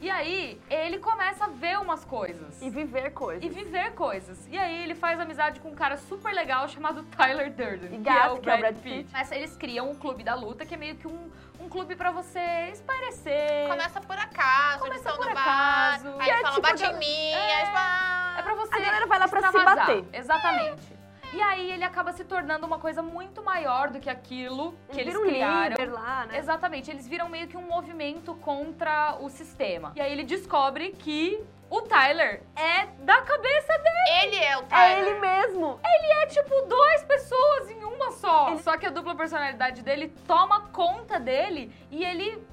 E 0.01 0.09
aí, 0.09 0.59
ele 0.69 0.99
começa 0.99 1.45
a 1.45 1.47
ver 1.47 1.79
umas 1.79 2.03
coisas. 2.03 2.61
E 2.61 2.69
viver 2.69 3.11
coisas. 3.11 3.41
E 3.41 3.47
viver 3.47 3.93
coisas. 3.93 4.45
E 4.51 4.57
aí 4.57 4.83
ele 4.83 4.95
faz 4.95 5.17
amizade 5.17 5.61
com 5.61 5.69
um 5.69 5.75
cara 5.75 5.95
super 5.95 6.33
legal 6.33 6.67
chamado 6.67 7.03
Tyler 7.03 7.49
Durden. 7.53 7.93
E 7.93 7.97
que, 7.97 8.03
gato, 8.03 8.27
é 8.27 8.31
o 8.33 8.41
que 8.41 8.49
é 8.49 8.55
o 8.55 8.59
Brad 8.59 8.75
Pitt. 8.75 8.97
Pitt. 8.97 9.13
Mas 9.13 9.31
eles 9.31 9.55
criam 9.55 9.89
um 9.89 9.95
clube 9.95 10.21
da 10.21 10.35
luta, 10.35 10.65
que 10.65 10.73
é 10.73 10.77
meio 10.77 10.97
que 10.97 11.07
um, 11.07 11.31
um 11.63 11.69
clube 11.69 11.95
pra 11.95 12.11
você 12.11 12.69
espairecer. 12.71 13.67
Começa 13.69 14.01
por 14.01 14.17
acaso, 14.17 14.79
Começa 14.79 15.09
eles 15.09 15.17
por 15.17 15.25
no 15.25 15.31
acaso. 15.31 16.03
bar, 16.11 16.15
aí 16.23 16.29
é 16.29 16.33
eles 16.33 16.41
falam, 16.41 16.55
tipo 16.55 16.61
bate 16.61 16.83
em 16.85 16.97
mim, 16.99 17.31
É. 17.31 17.55
aí 17.55 17.65
tipo, 17.65 17.77
ah, 17.77 18.35
É 18.37 18.41
pra 18.41 18.55
você 18.55 18.75
A 18.75 18.79
galera 18.79 19.05
vai 19.05 19.19
lá 19.19 19.27
pra 19.27 19.51
se 19.51 19.63
bater. 19.63 20.05
Exatamente. 20.11 20.93
E 21.33 21.41
aí 21.41 21.71
ele 21.71 21.83
acaba 21.83 22.11
se 22.13 22.23
tornando 22.23 22.65
uma 22.67 22.77
coisa 22.77 23.01
muito 23.01 23.41
maior 23.43 23.89
do 23.89 23.99
que 23.99 24.09
aquilo 24.09 24.75
que 24.91 24.99
eles 25.01 25.13
Vira 25.13 25.19
um 25.25 25.27
criaram. 25.27 25.69
líder 25.69 25.91
lá, 25.91 26.25
né? 26.27 26.37
Exatamente, 26.37 26.91
eles 26.91 27.07
viram 27.07 27.27
meio 27.29 27.47
que 27.47 27.57
um 27.57 27.61
movimento 27.67 28.35
contra 28.35 29.17
o 29.19 29.29
sistema. 29.29 29.93
E 29.95 30.01
aí 30.01 30.11
ele 30.11 30.23
descobre 30.23 30.91
que 30.91 31.43
o 31.75 31.81
Tyler 31.81 32.41
é 32.55 32.85
da 32.99 33.21
cabeça 33.21 33.73
dele. 33.77 34.23
ele 34.23 34.35
é 34.37 34.57
o 34.57 34.61
É 34.61 34.63
Tyler. 34.65 34.97
ele 35.07 35.19
mesmo. 35.19 35.79
Ele 35.83 36.13
é 36.21 36.27
tipo 36.27 36.61
duas 36.67 37.03
pessoas 37.03 37.69
em 37.71 37.83
uma 37.83 38.11
só. 38.11 38.55
Só 38.57 38.77
que 38.77 38.85
a 38.85 38.89
dupla 38.89 39.15
personalidade 39.15 39.81
dele 39.81 40.13
toma 40.27 40.61
conta 40.71 41.19
dele 41.19 41.73
e 41.89 42.03
ele 42.03 42.45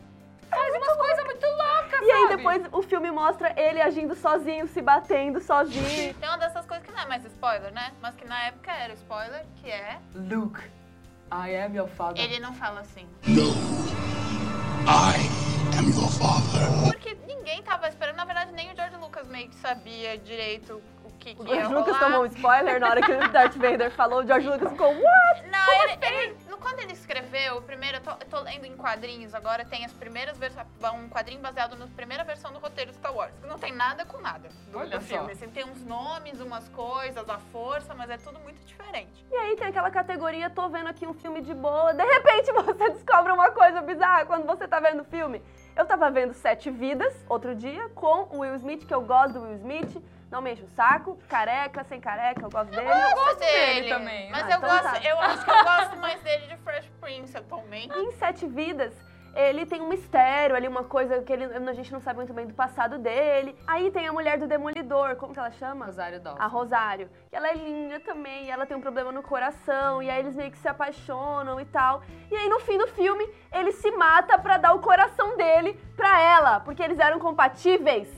faz 0.49 0.75
umas 0.75 0.97
coisas 0.97 1.25
muito 1.25 1.47
loucas, 1.47 2.01
E 2.03 2.11
aí 2.11 2.23
sabe? 2.23 2.37
depois 2.37 2.63
o 2.73 2.83
filme 2.83 3.11
mostra 3.11 3.53
ele 3.61 3.81
agindo 3.81 4.15
sozinho, 4.17 4.67
se 4.67 4.81
batendo 4.83 5.41
sozinho. 5.41 6.15
Tem 6.19 6.29
uma 6.29 6.39
dessas 6.39 6.65
coisas 6.67 6.85
que 6.87 6.93
não 6.93 7.03
é 7.03 7.07
mais 7.07 7.25
spoiler, 7.25 7.73
né? 7.73 7.93
Mas 8.01 8.15
que 8.17 8.25
na 8.27 8.43
época 8.47 8.73
era 8.73 8.93
spoiler, 8.95 9.45
que 9.57 9.71
é... 9.71 9.99
Luke, 10.15 10.61
I 11.33 11.55
am 11.57 11.77
your 11.77 11.89
father. 11.89 12.21
Ele 12.25 12.41
não 12.41 12.53
fala 12.55 12.81
assim. 12.81 13.07
I 14.87 15.15
am 15.79 15.89
your 15.91 16.11
father. 16.11 16.67
Porque 16.91 17.15
ninguém 17.27 17.63
tava 17.63 17.87
esperando, 17.89 18.17
na 18.17 18.25
verdade 18.51 18.57
nem 18.57 18.73
o 18.73 18.77
George 18.77 18.97
Lucas 18.97 19.27
meio 19.29 19.49
que 19.49 19.57
sabia 19.57 20.19
direito 20.19 20.83
o 21.05 21.11
que, 21.19 21.35
que 21.35 21.43
O 21.43 21.47
ia 21.47 21.55
George 21.61 21.75
Lucas 21.75 21.95
rolar. 21.97 22.01
tomou 22.07 22.23
um 22.23 22.27
spoiler 22.27 22.81
na 22.81 22.89
hora 22.89 23.03
que 23.03 23.13
o 23.13 23.29
Darth 23.31 23.55
Vader 23.57 23.91
falou. 23.91 24.21
O 24.21 24.27
George 24.27 24.49
Lucas 24.49 24.71
ficou, 24.71 24.89
what? 24.89 25.47
Não, 25.51 25.83
ele, 25.85 25.99
ele- 26.07 26.37
no- 26.49 26.57
quando 26.59 26.81
ele 26.81 26.93
escreveu, 26.93 27.57
o 27.59 27.63
primeiro, 27.63 27.99
eu 27.99 28.01
tô, 28.03 28.11
eu 28.11 28.27
tô 28.29 28.41
lendo 28.41 28.65
em 28.67 28.77
quadrinhos 28.77 29.35
agora, 29.35 29.65
tem 29.65 29.85
as 29.85 29.93
primeiras 29.93 30.37
versões, 30.39 30.67
um 30.95 31.09
quadrinho 31.09 31.41
baseado 31.41 31.77
na 31.77 31.87
primeira 31.89 32.23
versão 32.25 32.53
do 32.53 32.59
roteiro 32.59 32.93
Star 32.95 33.15
Wars, 33.15 33.33
que 33.41 33.47
não 33.47 33.59
tem 33.59 33.73
nada 33.73 34.05
com 34.05 34.19
nada 34.21 34.49
do, 34.71 34.79
Olha 34.79 34.99
do 34.99 35.03
só. 35.05 35.09
filme. 35.17 35.33
Assim, 35.33 35.49
tem 35.49 35.65
uns 35.65 35.83
nomes, 35.85 36.41
umas 36.41 36.69
coisas, 36.71 37.29
a 37.29 37.39
força, 37.53 37.95
mas 37.95 38.09
é 38.11 38.19
tudo 38.19 38.39
muito 38.41 38.63
diferente. 38.65 39.25
E 39.31 39.35
aí 39.37 39.57
tem 39.57 39.69
aquela 39.69 39.91
categoria, 39.91 40.49
tô 40.51 40.69
vendo 40.69 40.89
aqui 40.89 41.07
um 41.07 41.15
filme 41.15 41.41
de 41.41 41.55
boa, 41.55 41.93
de 41.95 42.03
repente 42.05 42.53
você 42.53 42.91
descobre 42.91 43.33
uma 43.33 43.51
coisa 43.51 43.81
bizarra 43.83 44.25
quando 44.27 44.47
você 44.47 44.67
tá 44.69 44.81
vendo 44.81 45.01
o 45.01 45.05
filme. 45.05 45.43
Eu 45.77 45.87
tava 45.87 46.11
vendo 46.11 46.35
Sete 46.35 46.71
Vidas, 46.71 47.15
outro 47.29 47.55
dia, 47.55 47.89
com 47.91 48.27
o 48.31 48.41
Will 48.41 48.55
Smith, 48.57 48.87
que 48.87 48.93
eu 48.95 49.03
gosto 49.03 49.35
do 49.35 49.43
Will 49.43 49.55
Smith, 49.57 50.03
não 50.31 50.41
me 50.43 50.53
enche 50.53 50.63
o 50.63 50.69
saco, 50.69 51.19
careca, 51.29 51.83
sem 51.85 52.01
careca, 52.01 52.43
eu 52.43 52.51
gosto 52.51 52.71
dele. 52.71 52.83
Eu 52.89 53.15
gosto 53.15 53.39
dele 53.39 53.89
também. 53.89 54.31
Mas 54.31 54.43
Ah, 54.45 54.51
eu 54.51 54.57
então 54.59 54.69
gosto, 54.69 54.83
tá. 54.93 55.09
eu 55.09 55.19
acho 55.21 55.45
que 55.45 55.51
eu 55.51 55.65
gosto 55.65 55.97
mais 55.97 56.21
dele 56.23 56.47
de 56.49 56.57
Fresh 56.59 56.87
Prince 57.01 57.37
atualmente. 57.37 57.97
Em 57.99 58.13
Sete 58.13 58.47
Vidas, 58.47 58.95
ele 59.35 59.65
tem 59.65 59.81
um 59.81 59.89
mistério 59.89 60.57
ali, 60.57 60.67
uma 60.69 60.85
coisa 60.85 61.23
que 61.23 61.33
ele- 61.33 61.45
a 61.45 61.73
gente 61.73 61.93
não 61.93 62.01
sabe 62.01 62.17
muito 62.19 62.33
bem 62.33 62.47
do 62.47 62.55
passado 62.55 62.99
dele. 62.99 63.57
Aí 63.67 63.91
tem 63.91 64.07
a 64.09 64.13
mulher 64.13 64.39
do 64.39 64.47
Demolidor, 64.47 65.17
como 65.17 65.33
que 65.33 65.39
ela 65.39 65.51
chama? 65.53 65.87
Rosário 65.87 66.21
Dawson. 66.21 66.43
A 66.43 66.47
Rosário. 66.47 67.09
Que 67.29 67.37
ela 67.37 67.49
é 67.49 67.55
linda 67.55 68.01
também, 68.01 68.51
ela 68.51 68.67
tem 68.67 68.77
um 68.77 68.81
problema 68.81 69.13
no 69.13 69.23
coração, 69.23 70.03
e 70.03 70.11
aí 70.11 70.19
eles 70.21 70.35
meio 70.35 70.51
que 70.51 70.59
se 70.59 70.69
apaixonam 70.69 71.61
e 71.61 71.65
tal. 71.65 72.03
E 72.31 72.37
aí 72.37 72.49
no 72.49 72.61
fim 72.61 72.77
do 72.79 72.87
filme, 72.89 73.29
ele 73.53 73.73
se 73.73 73.91
mata 73.93 74.39
pra 74.39 74.57
dar 74.57 74.75
o 74.75 74.81
coração 74.81 75.37
dele 75.37 75.75
pra 75.97 76.21
ela, 76.21 76.61
porque 76.61 76.83
eles 76.83 76.99
eram 76.99 77.19
compatíveis. 77.19 78.09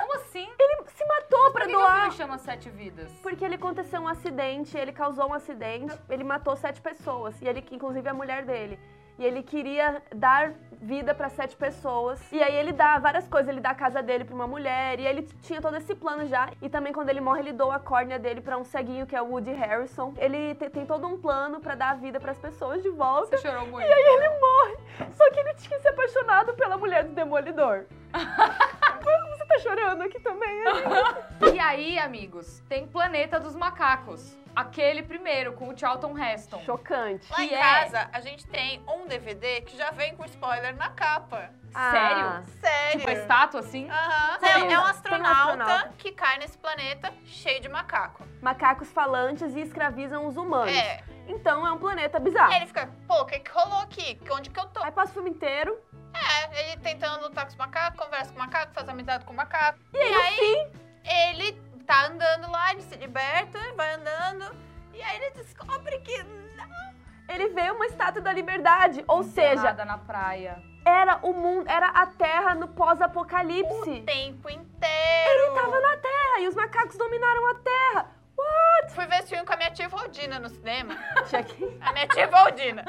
Como 0.00 0.16
assim? 0.16 0.48
Ele 0.58 0.82
se 0.88 1.04
matou 1.06 1.50
pra 1.52 1.52
Por 1.52 1.60
que, 1.62 1.66
que 1.68 1.72
doar. 1.72 2.00
filme 2.02 2.12
chama 2.16 2.38
Sete 2.38 2.68
Vidas? 2.70 3.10
Porque 3.22 3.44
ele 3.44 3.54
aconteceu 3.54 4.00
um 4.00 4.08
acidente, 4.08 4.76
ele 4.76 4.92
causou 4.92 5.28
um 5.28 5.34
acidente, 5.34 5.96
ele 6.08 6.24
matou 6.24 6.54
sete 6.56 6.80
pessoas, 6.80 7.40
e 7.40 7.46
ele, 7.48 7.64
inclusive 7.70 8.08
a 8.08 8.12
mulher 8.14 8.44
dele. 8.44 8.78
E 9.18 9.24
ele 9.24 9.42
queria 9.42 10.02
dar 10.14 10.52
vida 10.80 11.14
pra 11.14 11.28
sete 11.28 11.54
pessoas. 11.54 12.20
E 12.32 12.42
aí 12.42 12.56
ele 12.56 12.72
dá 12.72 12.98
várias 12.98 13.28
coisas, 13.28 13.48
ele 13.48 13.60
dá 13.60 13.70
a 13.70 13.74
casa 13.74 14.02
dele 14.02 14.24
pra 14.24 14.34
uma 14.34 14.46
mulher, 14.48 14.98
e 14.98 15.06
ele 15.06 15.22
tinha 15.42 15.60
todo 15.60 15.76
esse 15.76 15.94
plano 15.94 16.26
já. 16.26 16.48
E 16.60 16.68
também 16.68 16.92
quando 16.92 17.08
ele 17.10 17.20
morre, 17.20 17.40
ele 17.40 17.52
doa 17.52 17.76
a 17.76 17.78
córnea 17.78 18.18
dele 18.18 18.40
pra 18.40 18.56
um 18.58 18.64
ceguinho 18.64 19.06
que 19.06 19.14
é 19.14 19.22
o 19.22 19.26
Woody 19.30 19.52
Harrison. 19.52 20.12
Ele 20.18 20.54
te- 20.56 20.70
tem 20.70 20.84
todo 20.84 21.06
um 21.06 21.20
plano 21.20 21.60
pra 21.60 21.74
dar 21.76 21.90
a 21.90 21.94
vida 21.94 22.18
pras 22.18 22.36
pessoas 22.38 22.82
de 22.82 22.88
volta. 22.90 23.36
Você 23.36 23.48
chorou 23.48 23.66
muito. 23.68 23.86
E 23.86 23.92
aí 23.92 24.02
ele 24.16 24.28
morre. 24.40 24.76
Só 25.12 25.30
que 25.30 25.38
ele 25.38 25.54
tinha 25.54 25.78
se 25.78 25.88
apaixonado 25.88 26.54
pela 26.54 26.76
mulher 26.76 27.04
do 27.04 27.12
Demolidor. 27.14 27.84
Você 29.02 29.44
tá 29.46 29.58
chorando 29.58 30.02
aqui 30.02 30.20
também, 30.20 30.66
amiga? 30.66 31.28
E 31.54 31.58
aí, 31.58 31.98
amigos, 31.98 32.60
tem 32.68 32.86
Planeta 32.86 33.38
dos 33.40 33.54
Macacos. 33.56 34.36
Aquele 34.54 35.02
primeiro, 35.02 35.52
com 35.54 35.68
o 35.68 35.78
Charlton 35.78 36.16
Heston. 36.16 36.60
Chocante. 36.60 37.30
Lá 37.32 37.42
em 37.42 37.48
Que 37.48 37.54
é? 37.54 37.58
casa, 37.58 38.08
a 38.12 38.20
gente 38.20 38.46
tem 38.46 38.82
um 38.86 39.06
DVD 39.06 39.62
que 39.62 39.76
já 39.76 39.90
vem 39.90 40.14
com 40.14 40.24
spoiler 40.26 40.76
na 40.76 40.90
capa. 40.90 41.50
Ah. 41.74 41.90
Sério? 41.90 42.44
Sério. 42.60 42.98
Tipo, 42.98 43.10
a 43.10 43.12
estátua 43.14 43.60
assim? 43.60 43.88
Aham. 43.90 44.38
Sério? 44.40 44.64
É, 44.66 44.72
é 44.72 44.78
um 44.78 44.84
astronauta, 44.84 45.62
astronauta. 45.62 45.92
que 45.96 46.12
cai 46.12 46.38
nesse 46.38 46.58
planeta 46.58 47.12
cheio 47.24 47.60
de 47.62 47.68
macaco. 47.68 48.24
Macacos 48.42 48.90
falantes 48.92 49.54
e 49.56 49.60
escravizam 49.60 50.26
os 50.26 50.36
humanos. 50.36 50.74
É. 50.76 51.02
Então 51.28 51.66
é 51.66 51.72
um 51.72 51.78
planeta 51.78 52.18
bizarro. 52.18 52.50
Aí 52.52 52.58
ele 52.58 52.66
fica, 52.66 52.90
pô, 53.08 53.22
o 53.22 53.24
que, 53.24 53.38
que 53.38 53.50
rolou 53.50 53.78
aqui? 53.80 54.20
Onde 54.30 54.50
que 54.50 54.60
eu 54.60 54.66
tô? 54.66 54.82
Aí 54.82 54.90
passa 54.90 55.12
o 55.12 55.14
filme 55.14 55.30
inteiro. 55.30 55.78
É, 56.14 56.60
ele 56.72 56.76
tentando 56.82 57.22
lutar 57.22 57.44
com 57.46 57.50
os 57.52 57.56
macacos, 57.56 57.98
conversa 58.04 58.30
com 58.32 58.36
o 58.36 58.42
macaco, 58.42 58.74
faz 58.74 58.86
amizade 58.88 59.24
com 59.24 59.32
o 59.32 59.36
macaco. 59.36 59.78
E 59.94 59.96
aí, 59.98 60.12
no 60.12 60.20
fim, 60.22 60.82
Ele 61.04 61.52
tá 61.86 62.06
andando 62.06 62.50
lá, 62.50 62.72
ele 62.72 62.82
se 62.82 62.96
liberta, 62.96 63.58
vai 63.76 63.94
andando. 63.94 64.54
E 64.94 65.02
aí 65.02 65.16
ele 65.16 65.30
descobre 65.32 65.98
que 66.00 66.22
não. 66.22 66.94
ele 67.28 67.48
vê 67.48 67.70
uma 67.70 67.86
estátua 67.86 68.20
da 68.22 68.32
liberdade. 68.32 69.04
Ou 69.08 69.22
seja, 69.22 69.62
Nada 69.62 69.84
na 69.84 69.98
praia. 69.98 70.62
era 70.84 71.18
o 71.22 71.32
mundo, 71.32 71.68
era 71.68 71.86
a 71.88 72.06
Terra 72.06 72.54
no 72.54 72.68
pós-apocalipse. 72.68 73.90
O 73.90 74.02
tempo 74.04 74.50
inteiro. 74.50 75.42
Ele 75.44 75.54
tava 75.54 75.80
na 75.80 75.96
Terra 75.96 76.40
e 76.40 76.48
os 76.48 76.54
macacos 76.54 76.96
dominaram 76.96 77.50
a 77.50 77.54
Terra. 77.56 78.10
What? 78.36 78.94
Fui 78.94 79.06
ver 79.06 79.16
esse 79.20 79.28
filme 79.28 79.44
com 79.46 79.52
a 79.52 79.56
minha 79.56 79.70
tia 79.70 79.88
Valdina 79.88 80.38
no 80.40 80.48
cinema. 80.48 80.96
Tinha 81.28 81.42
que- 81.44 81.78
A 81.80 81.92
minha 81.92 82.08
tia 82.08 82.26
Valdina. 82.26 82.84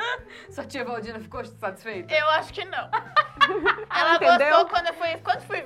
Sua 0.49 0.65
tia 0.65 0.83
Valdina 0.85 1.19
ficou 1.19 1.43
satisfeita? 1.45 2.13
Eu 2.13 2.27
acho 2.29 2.51
que 2.53 2.63
não. 2.65 2.89
Ela 3.93 4.15
entendeu? 4.15 4.37
gostou 4.49 4.69
quando 4.69 4.87
eu 4.87 4.93
fui, 4.93 5.17
quando 5.17 5.41
fui 5.41 5.61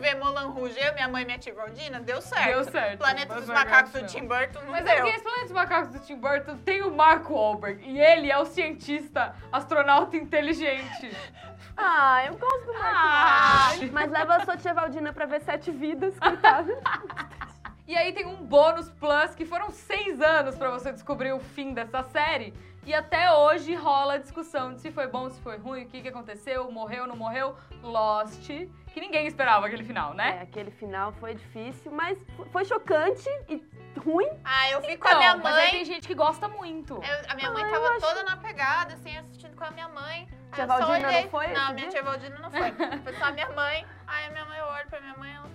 eu, 0.75 0.93
minha 0.93 1.07
mãe 1.07 1.23
e 1.23 1.25
minha 1.25 1.37
tia 1.37 1.53
Valdina, 1.53 1.99
deu 1.99 2.21
certo. 2.21 2.45
Deu 2.47 2.63
certo. 2.65 2.97
Planeta 2.97 3.35
dos 3.35 3.47
Macacos 3.47 3.91
do. 3.91 4.05
Tim 4.07 4.25
Burton 4.27 4.59
não 4.61 4.71
Mas 4.71 4.81
é 4.81 4.83
deu. 4.83 4.95
porque 4.95 5.09
esse 5.11 5.23
Planeta 5.23 5.43
dos 5.45 5.51
Macacos 5.53 5.89
do 5.93 5.99
Tim 5.99 6.15
Burton 6.17 6.57
tem 6.57 6.81
o 6.81 6.91
Mark 6.95 7.29
Wahlberg. 7.29 7.83
E 7.87 7.99
ele 7.99 8.31
é 8.31 8.37
o 8.37 8.45
cientista, 8.45 9.35
astronauta 9.51 10.17
inteligente. 10.17 11.11
Ah, 11.79 12.25
eu 12.25 12.35
gosto 12.35 12.65
do 12.65 12.73
Mark 12.73 12.83
Ah. 12.83 13.67
Wahlberg. 13.69 13.91
Mas 13.93 14.09
leva 14.11 14.35
a 14.37 14.39
sua 14.45 14.57
tia 14.57 14.73
Valdina 14.73 15.13
pra 15.13 15.27
ver 15.27 15.41
Sete 15.41 15.69
Vidas, 15.69 16.17
coitada. 16.19 16.75
E 17.87 17.95
aí 17.95 18.11
tem 18.11 18.25
um 18.25 18.35
bônus 18.43 18.89
plus 18.89 19.33
que 19.33 19.45
foram 19.45 19.69
seis 19.69 20.19
anos 20.19 20.57
pra 20.57 20.69
você 20.71 20.91
descobrir 20.91 21.31
o 21.31 21.39
fim 21.39 21.73
dessa 21.73 22.03
série. 22.03 22.53
E 22.87 22.93
até 22.93 23.29
hoje 23.33 23.75
rola 23.75 24.13
a 24.13 24.17
discussão 24.17 24.73
de 24.73 24.79
se 24.79 24.91
foi 24.93 25.07
bom, 25.07 25.29
se 25.29 25.41
foi 25.41 25.57
ruim, 25.57 25.83
o 25.83 25.87
que, 25.87 26.01
que 26.01 26.07
aconteceu, 26.07 26.71
morreu, 26.71 27.05
não 27.05 27.17
morreu. 27.17 27.53
Lost, 27.83 28.47
que 28.47 28.99
ninguém 29.01 29.27
esperava 29.27 29.65
aquele 29.67 29.83
final, 29.83 30.13
É, 30.13 30.15
né? 30.15 30.39
aquele 30.41 30.71
final 30.71 31.11
foi 31.11 31.35
difícil, 31.35 31.91
mas 31.91 32.17
foi 32.51 32.63
chocante 32.63 33.27
e 33.49 33.61
ruim. 33.99 34.29
Ah, 34.45 34.71
eu 34.71 34.79
vi 34.81 34.95
com 34.97 35.05
a 35.07 35.15
minha 35.15 35.31
Então, 35.31 35.43
mas 35.43 35.55
aí 35.55 35.61
mãe. 35.63 35.71
tem 35.71 35.85
gente 35.85 36.07
que 36.07 36.15
gosta 36.15 36.47
muito. 36.47 36.93
Eu- 36.93 37.25
a 37.31 37.35
minha 37.35 37.51
mãe 37.51 37.63
Ah, 37.65 37.69
tava 37.71 37.87
acho- 37.89 37.99
toda 37.99 38.23
na 38.23 38.37
pegada, 38.37 38.93
assim, 38.93 39.17
assistindo 39.17 39.55
com 39.57 39.65
a 39.65 39.71
minha 39.71 39.89
mãe. 39.89 40.25
Tia 40.53 40.65
Valdina 40.65 41.07
olhei. 41.09 41.23
não 41.23 41.29
foi 41.29 41.47
Não, 41.47 41.65
minha 41.73 41.75
dia? 41.75 41.89
tia 41.89 42.03
Valdina 42.03 42.39
não 42.39 42.49
foi. 42.49 42.71
Foi 43.03 43.13
só 43.15 43.25
a 43.25 43.31
minha 43.31 43.49
mãe. 43.49 43.85
Aí 44.07 44.27
a 44.27 44.29
minha 44.31 44.45
mãe, 44.45 44.59
eu 44.59 44.65
olho 44.65 44.87
pra 44.87 45.01
minha 45.01 45.17
mãe 45.17 45.29
e 45.31 45.35
ela 45.35 45.49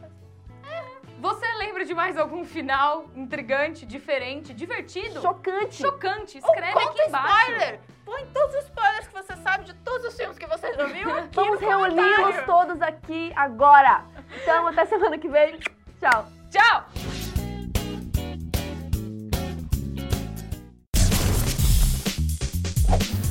Você 1.22 1.46
lembra 1.54 1.84
de 1.84 1.94
mais 1.94 2.18
algum 2.18 2.44
final 2.44 3.06
intrigante, 3.14 3.86
diferente, 3.86 4.52
divertido? 4.52 5.20
Chocante. 5.20 5.76
Chocante. 5.76 6.38
Escreve 6.38 6.76
aqui 6.76 6.84
Conta 6.84 7.04
embaixo. 7.06 7.38
spoiler! 7.42 7.80
Põe 8.04 8.26
todos 8.34 8.56
os 8.56 8.64
spoilers 8.64 9.06
que 9.06 9.14
você 9.14 9.36
sabe 9.36 9.64
de 9.66 9.74
todos 9.74 10.04
os 10.08 10.16
filmes 10.16 10.36
que 10.36 10.46
você 10.46 10.74
já 10.74 10.84
viu 10.86 11.16
aqui 11.16 11.28
Vamos 11.32 11.60
reuni-los 11.60 12.44
todos 12.44 12.82
aqui 12.82 13.32
agora. 13.36 14.04
Então, 14.42 14.66
até 14.66 14.84
semana 14.84 15.16
que 15.16 15.28
vem. 15.28 15.60
Tchau. 16.00 16.26
Tchau! 16.50 16.86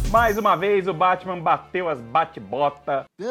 Mais 0.09 0.37
uma 0.37 0.55
vez 0.55 0.87
o 0.87 0.93
Batman 0.93 1.41
bateu 1.41 1.89
as 1.89 1.99
bate-bota. 1.99 3.05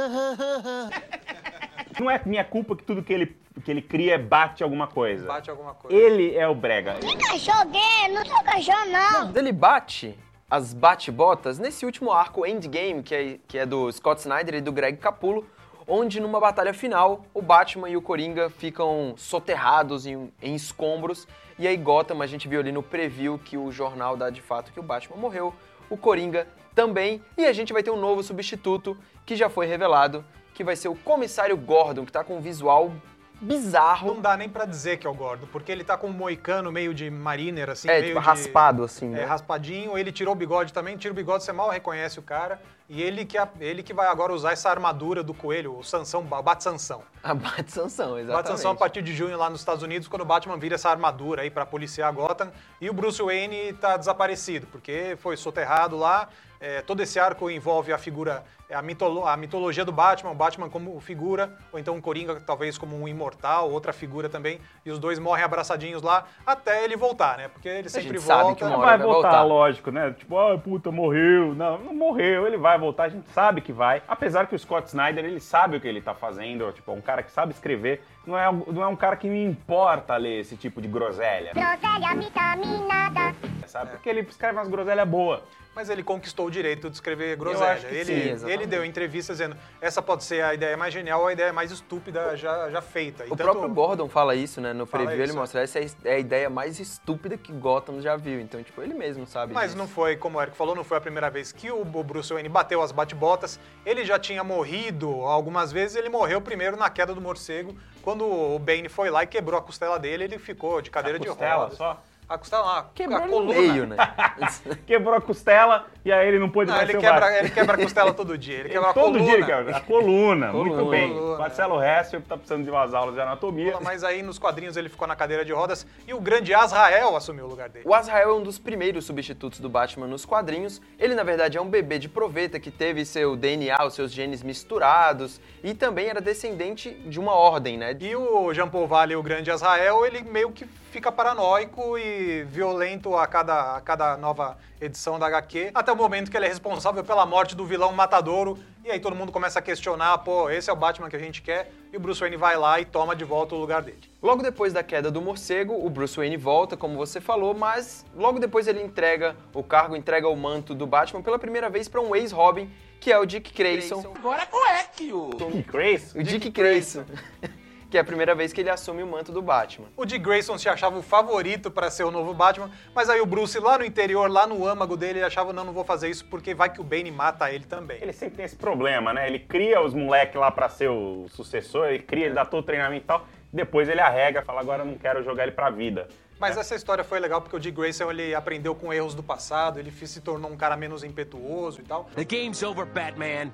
Não 1.98 2.11
é 2.11 2.20
minha 2.26 2.44
culpa 2.44 2.76
que 2.76 2.82
tudo 2.82 3.02
que 3.02 3.12
ele, 3.12 3.39
que 3.64 3.70
ele 3.70 3.82
cria 3.82 4.14
é 4.14 4.18
bate 4.18 4.62
alguma 4.62 4.86
coisa. 4.86 5.26
Bate 5.26 5.51
alguma 5.51 5.74
coisa. 5.74 5.96
Ele 5.96 6.34
é 6.36 6.46
o 6.46 6.55
brega. 6.55 6.94
Cachorro 7.28 7.66
gay, 7.70 8.09
não 8.12 8.24
sou 8.24 8.44
cachorro 8.44 8.86
não. 8.86 9.26
Mas 9.26 9.36
ele 9.36 9.53
bate 9.53 10.18
as 10.51 10.74
bate-botas 10.74 11.59
nesse 11.59 11.86
último 11.86 12.11
arco 12.11 12.44
Endgame, 12.44 13.03
que 13.03 13.14
é, 13.14 13.38
que 13.46 13.59
é 13.59 13.64
do 13.64 13.90
Scott 13.92 14.20
Snyder 14.20 14.57
e 14.57 14.61
do 14.61 14.72
Greg 14.72 14.98
Capullo, 14.98 15.46
onde 15.86 16.20
numa 16.20 16.40
batalha 16.40 16.74
final, 16.74 17.24
o 17.32 17.40
Batman 17.40 17.88
e 17.88 17.96
o 17.96 18.03
Coringa 18.03 18.51
ficam 18.51 19.14
soterrados 19.16 20.07
em, 20.07 20.32
em 20.42 20.55
escombros, 20.55 21.26
e 21.59 21.68
aí 21.68 21.76
Gotham, 21.76 22.20
a 22.20 22.26
gente 22.26 22.48
viu 22.48 22.61
ali 22.61 22.72
no 22.72 22.82
preview 22.82 23.38
que 23.38 23.57
o 23.57 23.70
jornal 23.70 24.16
dá 24.16 24.30
de 24.30 24.40
fato 24.40 24.72
que 24.72 24.80
o 24.80 24.82
Batman 24.82 25.16
morreu, 25.16 25.55
o 25.88 25.96
Coringa 25.96 26.48
também, 26.74 27.22
e 27.36 27.44
a 27.44 27.53
gente 27.53 27.72
vai 27.72 27.82
ter 27.82 27.90
um 27.90 28.01
novo 28.01 28.22
substituto 28.22 28.96
que 29.24 29.36
já 29.36 29.48
foi 29.48 29.66
revelado, 29.66 30.24
que 30.55 30.64
vai 30.64 30.74
ser 30.74 30.88
o 30.88 30.94
Comissário 30.94 31.57
Gordon, 31.57 32.05
que 32.05 32.12
tá 32.12 32.24
com 32.24 32.36
um 32.36 32.40
visual 32.40 32.92
bizarro. 33.41 34.14
Não 34.14 34.20
dá 34.20 34.36
nem 34.36 34.49
pra 34.49 34.64
dizer 34.64 34.99
que 34.99 35.07
é 35.07 35.11
o 35.11 35.14
Gordon, 35.14 35.47
porque 35.53 35.72
ele 35.72 35.82
tá 35.84 35.97
com 35.97 36.09
um 36.09 36.12
moicano 36.12 36.70
meio 36.70 36.93
de 36.93 37.11
mariner, 37.11 37.70
assim, 37.70 37.88
É, 37.88 37.95
meio 38.01 38.07
tipo, 38.09 38.20
de- 38.20 38.26
raspado, 38.26 38.84
assim, 38.84 39.09
né? 39.09 39.22
É, 39.22 39.24
raspadinho, 39.24 39.97
ele 39.97 40.12
tirou 40.12 40.32
o 40.34 40.36
bigode 40.36 40.72
também, 40.72 40.97
tira 40.97 41.12
o 41.12 41.14
bigode, 41.16 41.43
você 41.45 41.53
mal 41.53 41.70
reconhece 41.70 42.18
o 42.18 42.22
cara. 42.22 42.61
E 42.93 43.01
ele 43.01 43.24
que, 43.24 43.38
a- 43.38 43.49
ele 43.61 43.84
que 43.84 43.95
vai 43.95 44.09
agora 44.09 44.32
usar 44.32 44.51
essa 44.51 44.68
armadura 44.68 45.22
do 45.22 45.32
coelho, 45.32 45.78
o 45.78 45.84
Sansão, 45.84 46.22
o 46.22 46.43
Bat-Sansão. 46.43 47.03
A 47.22 47.32
Bat-Sansão, 47.32 48.18
exatamente. 48.18 48.32
Bat-Sansão 48.49 48.72
a 48.72 48.74
partir 48.74 49.01
de 49.01 49.14
junho 49.14 49.38
lá 49.38 49.49
nos 49.49 49.61
Estados 49.61 49.84
Unidos, 49.84 50.09
quando 50.09 50.22
o 50.22 50.24
Batman 50.24 50.57
vira 50.57 50.74
essa 50.74 50.91
armadura 50.91 51.43
aí 51.43 51.51
pra 51.51 51.64
policiar 51.64 52.12
Gotham. 52.12 52.51
E 52.80 52.91
o 52.91 52.93
Bruce 52.93 53.22
Wayne 53.22 53.74
tá 53.74 53.97
desaparecido, 53.97 54.66
porque 54.66 55.16
foi 55.20 55.36
soterrado 55.36 55.97
lá. 55.97 56.28
É, 56.62 56.82
todo 56.82 57.01
esse 57.01 57.18
arco 57.18 57.49
envolve 57.49 57.91
a 57.91 57.97
figura, 57.97 58.45
é, 58.68 58.74
a, 58.74 58.82
mitolo- 58.82 59.26
a 59.26 59.34
mitologia 59.34 59.82
do 59.82 59.91
Batman, 59.93 60.30
o 60.32 60.34
Batman 60.34 60.68
como 60.68 61.01
figura, 61.01 61.57
ou 61.72 61.78
então 61.78 61.95
um 61.95 62.03
Coringa 62.03 62.38
talvez 62.38 62.76
como 62.76 63.01
um 63.01 63.09
imortal, 63.09 63.70
outra 63.70 63.95
figura 63.95 64.28
também. 64.28 64.61
E 64.84 64.91
os 64.91 64.99
dois 64.99 65.18
morrem 65.18 65.43
abraçadinhos 65.43 66.03
lá 66.03 66.26
até 66.47 66.84
ele 66.84 66.99
voltar, 66.99 67.38
né? 67.38 67.49
Porque 67.49 67.66
ele 67.66 67.88
sempre 67.88 68.18
gente 68.18 68.20
sabe 68.20 68.43
volta. 68.43 68.57
que 68.59 68.64
uma 68.64 68.72
Não 68.72 68.78
hora 68.80 68.88
vai 68.91 68.99
vai 68.99 69.07
voltar, 69.07 69.28
voltar. 69.30 69.43
lógico, 69.45 69.91
né? 69.91 70.14
Tipo, 70.18 70.36
ah, 70.38 70.59
puta, 70.59 70.93
morreu. 70.93 71.55
Não, 71.55 71.78
não 71.78 71.95
morreu, 71.95 72.47
ele 72.47 72.59
vai 72.59 72.78
voltar, 72.80 73.04
a 73.04 73.08
gente 73.08 73.28
sabe 73.30 73.60
que 73.60 73.72
vai. 73.72 74.02
Apesar 74.08 74.46
que 74.46 74.54
o 74.54 74.58
Scott 74.58 74.88
Snyder, 74.88 75.24
ele 75.24 75.40
sabe 75.40 75.76
o 75.76 75.80
que 75.80 75.86
ele 75.86 76.00
tá 76.00 76.14
fazendo, 76.14 76.72
tipo, 76.72 76.90
é 76.90 76.94
um 76.94 77.00
cara 77.00 77.22
que 77.22 77.30
sabe 77.30 77.52
escrever, 77.52 78.02
não 78.26 78.36
é, 78.36 78.50
não 78.50 78.82
é 78.82 78.86
um 78.88 78.96
cara 78.96 79.16
que 79.16 79.28
me 79.28 79.44
importa 79.44 80.16
ler 80.16 80.40
esse 80.40 80.56
tipo 80.56 80.80
de 80.80 80.88
groselha, 80.88 81.52
Groselha 81.52 82.14
vitaminada. 82.16 83.34
Sabe? 83.80 83.90
Porque 83.92 84.08
ele 84.08 84.20
escreve 84.20 84.56
umas 84.58 84.68
groselhas 84.68 85.08
boas. 85.08 85.40
Mas 85.72 85.88
ele 85.88 86.02
conquistou 86.02 86.46
o 86.46 86.50
direito 86.50 86.90
de 86.90 86.96
escrever 86.96 87.34
acho 87.34 87.38
groselha. 87.38 87.76
que 87.88 87.94
Ele, 87.94 88.36
sim, 88.36 88.50
ele 88.50 88.66
deu 88.66 88.84
entrevista 88.84 89.32
dizendo 89.32 89.56
essa 89.80 90.02
pode 90.02 90.24
ser 90.24 90.42
a 90.42 90.52
ideia 90.52 90.76
mais 90.76 90.92
genial 90.92 91.20
ou 91.20 91.28
a 91.28 91.32
ideia 91.32 91.52
mais 91.52 91.70
estúpida 91.70 92.36
já, 92.36 92.68
já 92.70 92.82
feita. 92.82 93.22
E 93.24 93.28
O 93.28 93.36
tanto- 93.36 93.44
próprio 93.52 93.68
Gordon 93.72 94.08
fala 94.08 94.34
isso, 94.34 94.60
né? 94.60 94.72
No 94.72 94.84
preview 94.84 95.12
ele 95.12 95.24
isso, 95.26 95.36
mostra 95.36 95.62
essa 95.62 95.78
é 95.78 96.14
a 96.14 96.18
ideia 96.18 96.50
mais 96.50 96.80
estúpida 96.80 97.38
que 97.38 97.52
Gotham 97.52 98.00
já 98.00 98.16
viu. 98.16 98.40
Então, 98.40 98.60
tipo, 98.64 98.82
ele 98.82 98.94
mesmo 98.94 99.28
sabe 99.28 99.52
Mas 99.54 99.66
disso. 99.66 99.78
não 99.78 99.86
foi, 99.86 100.16
como 100.16 100.38
o 100.38 100.42
Eric 100.42 100.56
falou, 100.56 100.74
não 100.74 100.82
foi 100.82 100.98
a 100.98 101.00
primeira 101.00 101.30
vez 101.30 101.52
que 101.52 101.70
o 101.70 101.84
Bruce 101.84 102.32
Wayne 102.32 102.48
bateu 102.48 102.82
as 102.82 102.90
bate-botas. 102.90 103.60
Ele 103.86 104.04
já 104.04 104.18
tinha 104.18 104.42
morrido 104.42 105.08
algumas 105.24 105.70
vezes, 105.70 105.94
ele 105.96 106.08
morreu 106.08 106.40
primeiro 106.40 106.76
na 106.76 106.90
queda 106.90 107.14
do 107.14 107.20
morcego. 107.20 107.76
Quando 108.02 108.24
o 108.26 108.58
Bane 108.58 108.88
foi 108.88 109.08
lá 109.08 109.22
e 109.22 109.26
quebrou 109.28 109.56
a 109.58 109.62
costela 109.62 110.00
dele, 110.00 110.24
ele 110.24 110.38
ficou 110.38 110.82
de 110.82 110.90
cadeira 110.90 111.16
A 111.16 111.20
de 111.20 111.28
costela 111.28 111.54
rodas. 111.62 111.78
só? 111.78 112.02
A 112.30 112.38
costela, 112.38 112.62
não, 112.62 112.70
a, 112.70 112.82
Quebrou 112.94 113.18
a 113.18 113.28
coluna. 113.28 113.52
meio, 113.60 113.86
né? 113.86 113.96
Quebrou 114.86 115.14
a 115.16 115.20
costela 115.20 115.86
e 116.04 116.12
aí 116.12 116.28
ele 116.28 116.38
não 116.38 116.48
pôde 116.48 116.70
Não, 116.70 116.76
mais 116.76 116.88
ele 116.88 117.00
ser 117.00 117.04
o 117.06 117.10
Batman. 117.10 117.26
quebra, 117.26 117.38
ele 117.40 117.50
quebra 117.50 117.74
a 117.74 117.78
costela 117.78 118.14
todo 118.14 118.38
dia. 118.38 118.58
Ele 118.60 118.68
quebra 118.68 118.90
a 118.90 118.92
Todo 118.94 119.04
coluna. 119.04 119.24
dia 119.24 119.34
ele 119.34 119.44
quebra. 119.44 119.76
A 119.76 119.80
coluna, 119.80 120.52
muito 120.52 120.70
Coluna. 120.76 120.90
bem. 120.92 121.12
Coluna. 121.12 121.38
Marcelo 121.38 121.82
Hessel 121.82 122.22
tá 122.22 122.36
precisando 122.36 122.62
de 122.62 122.70
umas 122.70 122.94
aulas 122.94 123.16
de 123.16 123.20
anatomia. 123.20 123.78
Mas 123.82 124.04
aí 124.04 124.22
nos 124.22 124.38
quadrinhos 124.38 124.76
ele 124.76 124.88
ficou 124.88 125.08
na 125.08 125.16
cadeira 125.16 125.44
de 125.44 125.52
rodas 125.52 125.84
e 126.06 126.14
o 126.14 126.20
grande 126.20 126.54
Azrael 126.54 127.16
assumiu 127.16 127.46
o 127.46 127.48
lugar 127.48 127.68
dele. 127.68 127.84
O 127.84 127.92
Azrael 127.92 128.30
é 128.30 128.32
um 128.32 128.42
dos 128.44 128.60
primeiros 128.60 129.04
substitutos 129.06 129.58
do 129.58 129.68
Batman 129.68 130.06
nos 130.06 130.24
quadrinhos. 130.24 130.80
Ele, 131.00 131.16
na 131.16 131.24
verdade, 131.24 131.58
é 131.58 131.60
um 131.60 131.68
bebê 131.68 131.98
de 131.98 132.08
proveta 132.08 132.60
que 132.60 132.70
teve 132.70 133.04
seu 133.04 133.34
DNA, 133.34 133.84
os 133.84 133.94
seus 133.94 134.12
genes 134.12 134.40
misturados 134.42 135.40
e 135.64 135.74
também 135.74 136.06
era 136.08 136.20
descendente 136.20 136.90
de 137.06 137.18
uma 137.18 137.34
ordem, 137.34 137.76
né? 137.76 137.96
E 138.00 138.14
o 138.14 138.54
Jean 138.54 138.68
Paul 138.68 138.86
Valley, 138.86 139.16
o 139.16 139.22
grande 139.22 139.50
Azrael, 139.50 140.06
ele 140.06 140.22
meio 140.22 140.52
que 140.52 140.64
fica 140.91 141.11
paranoico 141.12 141.97
e 141.97 142.45
violento 142.45 143.16
a 143.16 143.26
cada, 143.26 143.76
a 143.76 143.80
cada 143.80 144.16
nova 144.16 144.59
edição 144.80 145.18
da 145.18 145.26
HQ, 145.26 145.70
até 145.72 145.93
o 145.93 145.97
momento 145.97 146.30
que 146.30 146.36
ele 146.36 146.47
é 146.47 146.49
responsável 146.49 147.05
pela 147.05 147.24
morte 147.24 147.55
do 147.55 147.64
vilão 147.64 147.93
Matadouro, 147.93 148.59
e 148.84 148.91
aí 148.91 148.99
todo 148.99 149.14
mundo 149.14 149.30
começa 149.30 149.59
a 149.59 149.62
questionar, 149.62 150.18
pô, 150.18 150.51
esse 150.51 150.68
é 150.68 150.72
o 150.72 150.76
Batman 150.76 151.09
que 151.09 151.16
a 151.16 151.18
gente 151.18 151.43
quer, 151.43 151.70
e 151.93 151.97
o 151.97 152.01
Bruce 152.01 152.20
Wayne 152.20 152.36
vai 152.36 152.57
lá 152.57 152.80
e 152.80 152.84
toma 152.84 153.14
de 153.14 153.24
volta 153.24 153.55
o 153.55 153.59
lugar 153.59 153.82
dele. 153.82 154.01
Logo 154.22 154.43
depois 154.43 154.72
da 154.72 154.82
queda 154.82 155.11
do 155.11 155.20
morcego, 155.20 155.74
o 155.74 155.88
Bruce 155.88 156.16
Wayne 156.16 156.36
volta, 156.36 156.76
como 156.76 156.97
você 156.97 157.20
falou, 157.20 157.55
mas 157.55 158.05
logo 158.14 158.41
depois 158.41 158.66
ele 158.66 158.82
entrega 158.82 159.36
o 159.55 159.62
cargo, 159.62 159.95
entrega 159.95 160.28
o 160.28 160.36
manto 160.36 160.74
do 160.74 160.86
Batman 160.86 161.22
pela 161.22 161.38
primeira 161.38 161.70
vez 161.70 161.88
para 161.88 162.01
um 162.01 162.16
ex-Robin, 162.16 162.70
que 162.99 163.12
é 163.12 163.18
o 163.18 163.24
Dick 163.24 163.53
Grayson. 163.55 164.01
Agora 164.16 164.45
qual 164.47 164.66
é 164.66 164.84
que 164.84 165.12
o... 165.12 165.30
Que 165.30 165.62
crazy. 165.62 166.18
O 166.18 166.22
Dick 166.22 166.51
Grayson. 166.51 167.05
que 167.91 167.99
é 167.99 168.01
a 168.01 168.05
primeira 168.05 168.34
vez 168.34 168.53
que 168.53 168.61
ele 168.61 168.70
assume 168.70 169.03
o 169.03 169.07
manto 169.07 169.32
do 169.32 169.43
Batman. 169.43 169.88
O 169.97 170.05
Dick 170.05 170.24
Grayson 170.24 170.57
se 170.57 170.68
achava 170.68 170.97
o 170.97 171.03
favorito 171.03 171.70
para 171.70 171.91
ser 171.91 172.05
o 172.05 172.11
novo 172.11 172.32
Batman, 172.32 172.70
mas 172.95 173.11
aí 173.11 173.20
o 173.20 173.26
Bruce 173.26 173.59
lá 173.59 173.76
no 173.76 173.84
interior, 173.84 174.30
lá 174.30 174.47
no 174.47 174.66
âmago 174.66 174.97
dele, 174.97 175.18
ele 175.18 175.26
achava, 175.26 175.53
não, 175.53 175.64
não 175.64 175.72
vou 175.72 175.84
fazer 175.84 176.09
isso 176.09 176.24
porque 176.26 176.55
vai 176.55 176.72
que 176.72 176.80
o 176.80 176.84
Bane 176.84 177.11
mata 177.11 177.51
ele 177.51 177.64
também. 177.64 177.99
Ele 178.01 178.12
sempre 178.12 178.36
tem 178.36 178.45
esse 178.45 178.57
problema, 178.57 179.12
né? 179.12 179.26
Ele 179.26 179.41
cria 179.41 179.82
os 179.82 179.93
moleques 179.93 180.36
lá 180.36 180.51
pra 180.51 180.68
ser 180.68 180.88
o 180.88 181.26
sucessor, 181.28 181.88
ele 181.88 181.99
cria, 181.99 182.26
ele 182.26 182.34
dá 182.34 182.45
todo 182.45 182.61
o 182.61 182.66
treinamento 182.66 183.05
e 183.05 183.07
tal, 183.07 183.26
depois 183.53 183.88
ele 183.88 184.01
arrega, 184.01 184.43
fala, 184.43 184.61
agora 184.61 184.82
eu 184.82 184.86
não 184.86 184.95
quero 184.95 185.24
jogar 185.24 185.43
ele 185.43 185.53
pra 185.53 185.68
vida. 185.68 186.07
Mas 186.38 186.57
essa 186.57 186.74
história 186.74 187.05
foi 187.05 187.20
legal 187.20 187.43
porque 187.43 187.55
o 187.55 187.61
Dick 187.61 187.76
Grayson 187.76 188.11
ele 188.11 188.34
aprendeu 188.34 188.74
com 188.74 188.91
erros 188.91 189.14
do 189.14 189.22
passado, 189.22 189.78
ele 189.78 189.91
se 189.91 190.22
tornou 190.22 190.51
um 190.51 190.57
cara 190.57 190.74
menos 190.74 191.05
impetuoso 191.05 191.80
e 191.80 191.84
tal. 191.84 192.05
The 192.14 192.24
game's 192.24 192.62
over, 192.62 192.86
Batman. 192.86 193.53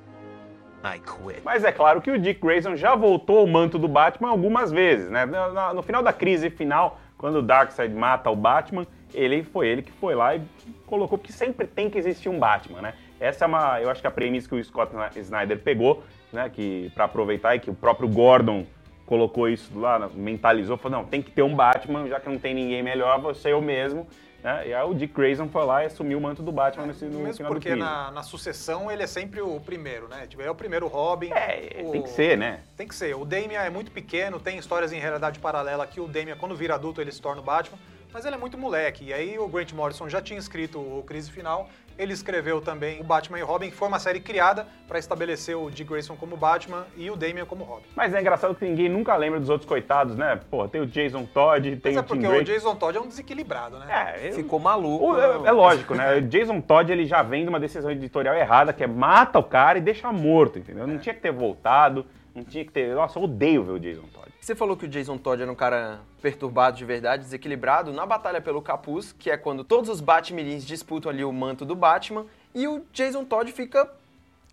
I 0.95 1.01
quit. 1.01 1.43
Mas 1.45 1.65
é 1.65 1.73
claro 1.73 2.01
que 2.01 2.11
o 2.11 2.19
Dick 2.19 2.41
Grayson 2.41 2.77
já 2.77 2.95
voltou 2.95 3.39
ao 3.39 3.47
manto 3.47 3.79
do 3.79 3.89
Batman 3.89 4.29
algumas 4.29 4.71
vezes, 4.71 5.11
né? 5.11 5.27
No, 5.75 5.83
final 5.83 6.03
da 6.03 6.13
crise 6.13 6.51
final, 6.51 7.01
quando 7.19 7.37
o 7.37 7.43
Darkseid 7.43 7.95
mata 7.95 8.31
o 8.31 8.37
Batman, 8.37 8.87
ele 9.13 9.43
foi 9.43 9.69
ele 9.69 9.83
que 9.83 9.93
foi 9.93 10.15
lá 10.15 10.37
e 10.37 10.43
colocou 10.87 11.19
porque 11.19 11.33
sempre 11.33 11.67
tem 11.67 11.91
que 11.91 11.99
existir 11.99 12.29
um 12.29 12.39
Batman, 12.39 12.81
né? 12.81 12.95
Essa 13.19 13.45
é 13.45 13.49
uma, 13.49 13.81
eu 13.81 13.91
acho 13.91 14.01
que 14.01 14.07
a 14.07 14.11
premissa 14.11 14.49
que 14.49 14.55
o 14.55 14.63
Scott 14.63 14.93
Snyder 15.17 15.59
pegou, 15.59 16.03
né, 16.33 16.51
que 16.51 16.91
para 16.95 17.05
aproveitar 17.05 17.57
e 17.57 17.61
que 17.61 17.71
o 17.71 17.75
próprio 17.75 18.09
Gordon 18.09 18.67
colocou 19.07 19.49
isso 19.49 19.79
lá, 19.79 20.11
mentalizou, 20.15 20.77
falou, 20.77 20.99
não, 20.99 21.07
tem 21.07 21.23
que 21.23 21.31
ter 21.31 21.43
um 21.43 21.55
Batman, 21.55 22.09
já 22.09 22.21
que 22.21 22.29
não 22.29 22.39
tem 22.39 22.53
ninguém 22.53 22.83
melhor, 22.83 23.19
vou 23.21 23.35
ser 23.35 23.53
eu 23.53 23.63
mesmo. 23.63 24.07
Né? 24.43 24.69
E 24.69 24.75
aí 24.75 24.85
o 24.89 24.95
Dick 24.95 25.13
Grayson 25.15 25.49
foi 25.49 25.65
lá 25.65 25.83
e 25.83 25.87
assumiu 25.87 26.19
o 26.19 26.21
manto 26.21 26.43
do 26.43 26.53
Batman 26.53 26.87
nesse, 26.87 27.05
no 27.07 27.19
Mesmo 27.21 27.35
final 27.35 27.51
do 27.51 27.55
porque 27.55 27.71
crime. 27.71 27.83
na, 27.85 28.11
na 28.11 28.23
sucessão 28.23 28.91
ele 28.91 29.03
é 29.03 29.07
sempre 29.07 29.41
o 29.41 29.59
primeiro, 29.59 30.07
né? 30.09 30.27
Tipo, 30.27 30.43
é 30.43 30.51
o 30.51 30.55
primeiro 30.55 30.87
Robin. 30.87 31.31
É, 31.33 31.83
o- 31.85 31.91
tem 31.91 32.03
que 32.03 32.11
ser, 32.11 32.37
né? 32.39 32.61
Tem 32.77 32.87
que 32.87 32.95
ser. 32.95 33.17
O 33.17 33.25
Damian 33.25 33.61
é 33.61 33.71
muito 33.71 33.91
pequeno, 33.91 34.39
tem 34.39 34.57
histórias 34.59 34.93
em 34.93 35.01
realidade 35.01 35.39
paralela 35.41 35.87
que 35.87 36.01
o 36.01 36.07
Damian, 36.07 36.37
quando 36.37 36.55
vira 36.55 36.75
adulto, 36.75 37.01
ele 37.01 37.11
se 37.11 37.21
torna 37.21 37.41
o 37.41 37.45
Batman, 37.45 37.79
mas 38.13 38.25
ele 38.25 38.35
é 38.37 38.39
muito 38.39 38.57
moleque. 38.57 39.07
E 39.07 39.13
aí 39.13 39.39
o 39.39 39.49
Grant 39.49 39.73
Morrison 39.73 40.09
já 40.09 40.21
tinha 40.23 40.39
escrito 40.39 40.79
o 40.79 41.03
Crise 41.07 41.31
Final, 41.31 41.69
ele 41.99 42.13
escreveu 42.13 42.61
também 42.61 43.01
o 43.01 43.05
Batman 43.05 43.39
e 43.39 43.43
Robin, 43.43 43.71
que 43.71 43.77
foi 43.77 43.89
uma 43.89 43.99
série 43.99 44.21
criada 44.21 44.67
para 44.87 44.99
estabelecer 44.99 45.57
o 45.57 45.71
Dick 45.71 45.89
Grayson 45.91 46.17
como 46.17 46.37
Batman 46.37 46.87
e 46.97 47.11
o 47.11 47.17
Damian 47.17 47.45
como 47.47 47.65
Robin. 47.65 47.87
Mas 47.95 48.15
é 48.15 48.21
engraçado 48.21 48.55
que 48.55 48.65
ninguém 48.65 48.89
nunca 48.89 49.17
lembra 49.17 49.41
dos 49.41 49.49
outros 49.49 49.69
coitados, 49.69 50.17
né? 50.17 50.41
Pô, 50.51 50.69
tem 50.69 50.81
o 50.81 50.87
Jason 50.87 51.25
Todd, 51.27 51.77
tem 51.77 51.95
Mas 51.95 51.97
é 51.97 52.01
o 52.01 52.03
Tim 52.03 52.09
porque 52.09 52.27
o 52.27 52.31
Drake. 52.31 52.45
Jason 52.45 52.75
Todd 52.77 52.97
é 52.99 53.01
um 53.01 53.09
desequilibrado, 53.09 53.79
né? 53.79 53.87
É, 54.21 54.29
eu- 54.29 54.33
Ficou 54.35 54.59
maluco. 54.59 55.13
o- 55.13 55.21
é, 55.21 55.49
é 55.49 55.53
lógico, 55.53 55.95
né? 55.95 56.17
O 56.19 56.23
Jason 56.23 56.61
Todd 56.61 56.91
ele 56.93 57.07
já 57.07 57.23
vem 57.23 57.43
de 57.45 57.49
uma 57.49 57.59
decisão 57.61 57.91
editorial 57.91 58.35
errada, 58.35 58.73
que 58.73 58.85
é 58.85 58.87
mata 58.87 59.39
o 59.39 59.43
cara 59.45 59.79
e 59.79 59.81
deixa 59.81 60.13
morto, 60.13 60.59
entendeu? 60.59 60.87
Não 60.87 60.99
tinha 60.99 61.15
que 61.15 61.21
ter 61.21 61.33
voltado, 61.33 62.05
não 62.35 62.45
tinha 62.45 62.65
que 62.65 62.71
ter. 62.71 62.95
Nossa, 62.95 63.19
eu 63.19 63.23
odeio 63.25 63.65
ver 63.65 63.73
o 63.73 63.79
Jason 63.81 64.03
Todd. 64.13 64.26
Você 64.47 64.55
falou 64.55 64.77
que 64.77 64.85
o 64.85 64.89
Jason 64.89 65.19
Todd 65.19 65.43
era 65.43 65.51
um 65.51 65.57
cara 65.57 65.99
perturbado 66.23 66.77
de 66.77 66.85
verdade, 66.85 67.25
desequilibrado. 67.25 67.93
Na 67.93 68.07
batalha 68.07 68.41
pelo 68.41 68.63
capuz, 68.63 69.11
que 69.11 69.29
é 69.29 69.37
quando 69.37 69.65
todos 69.65 69.91
os 69.91 70.01
Batmirins 70.01 70.65
disputam 70.65 71.11
ali 71.11 71.25
o 71.25 71.33
manto 71.33 71.65
do 71.65 71.75
Batman, 71.75 72.27
e 72.55 72.69
o 72.69 72.87
Jason 72.93 73.25
Todd 73.25 73.51
fica 73.51 73.91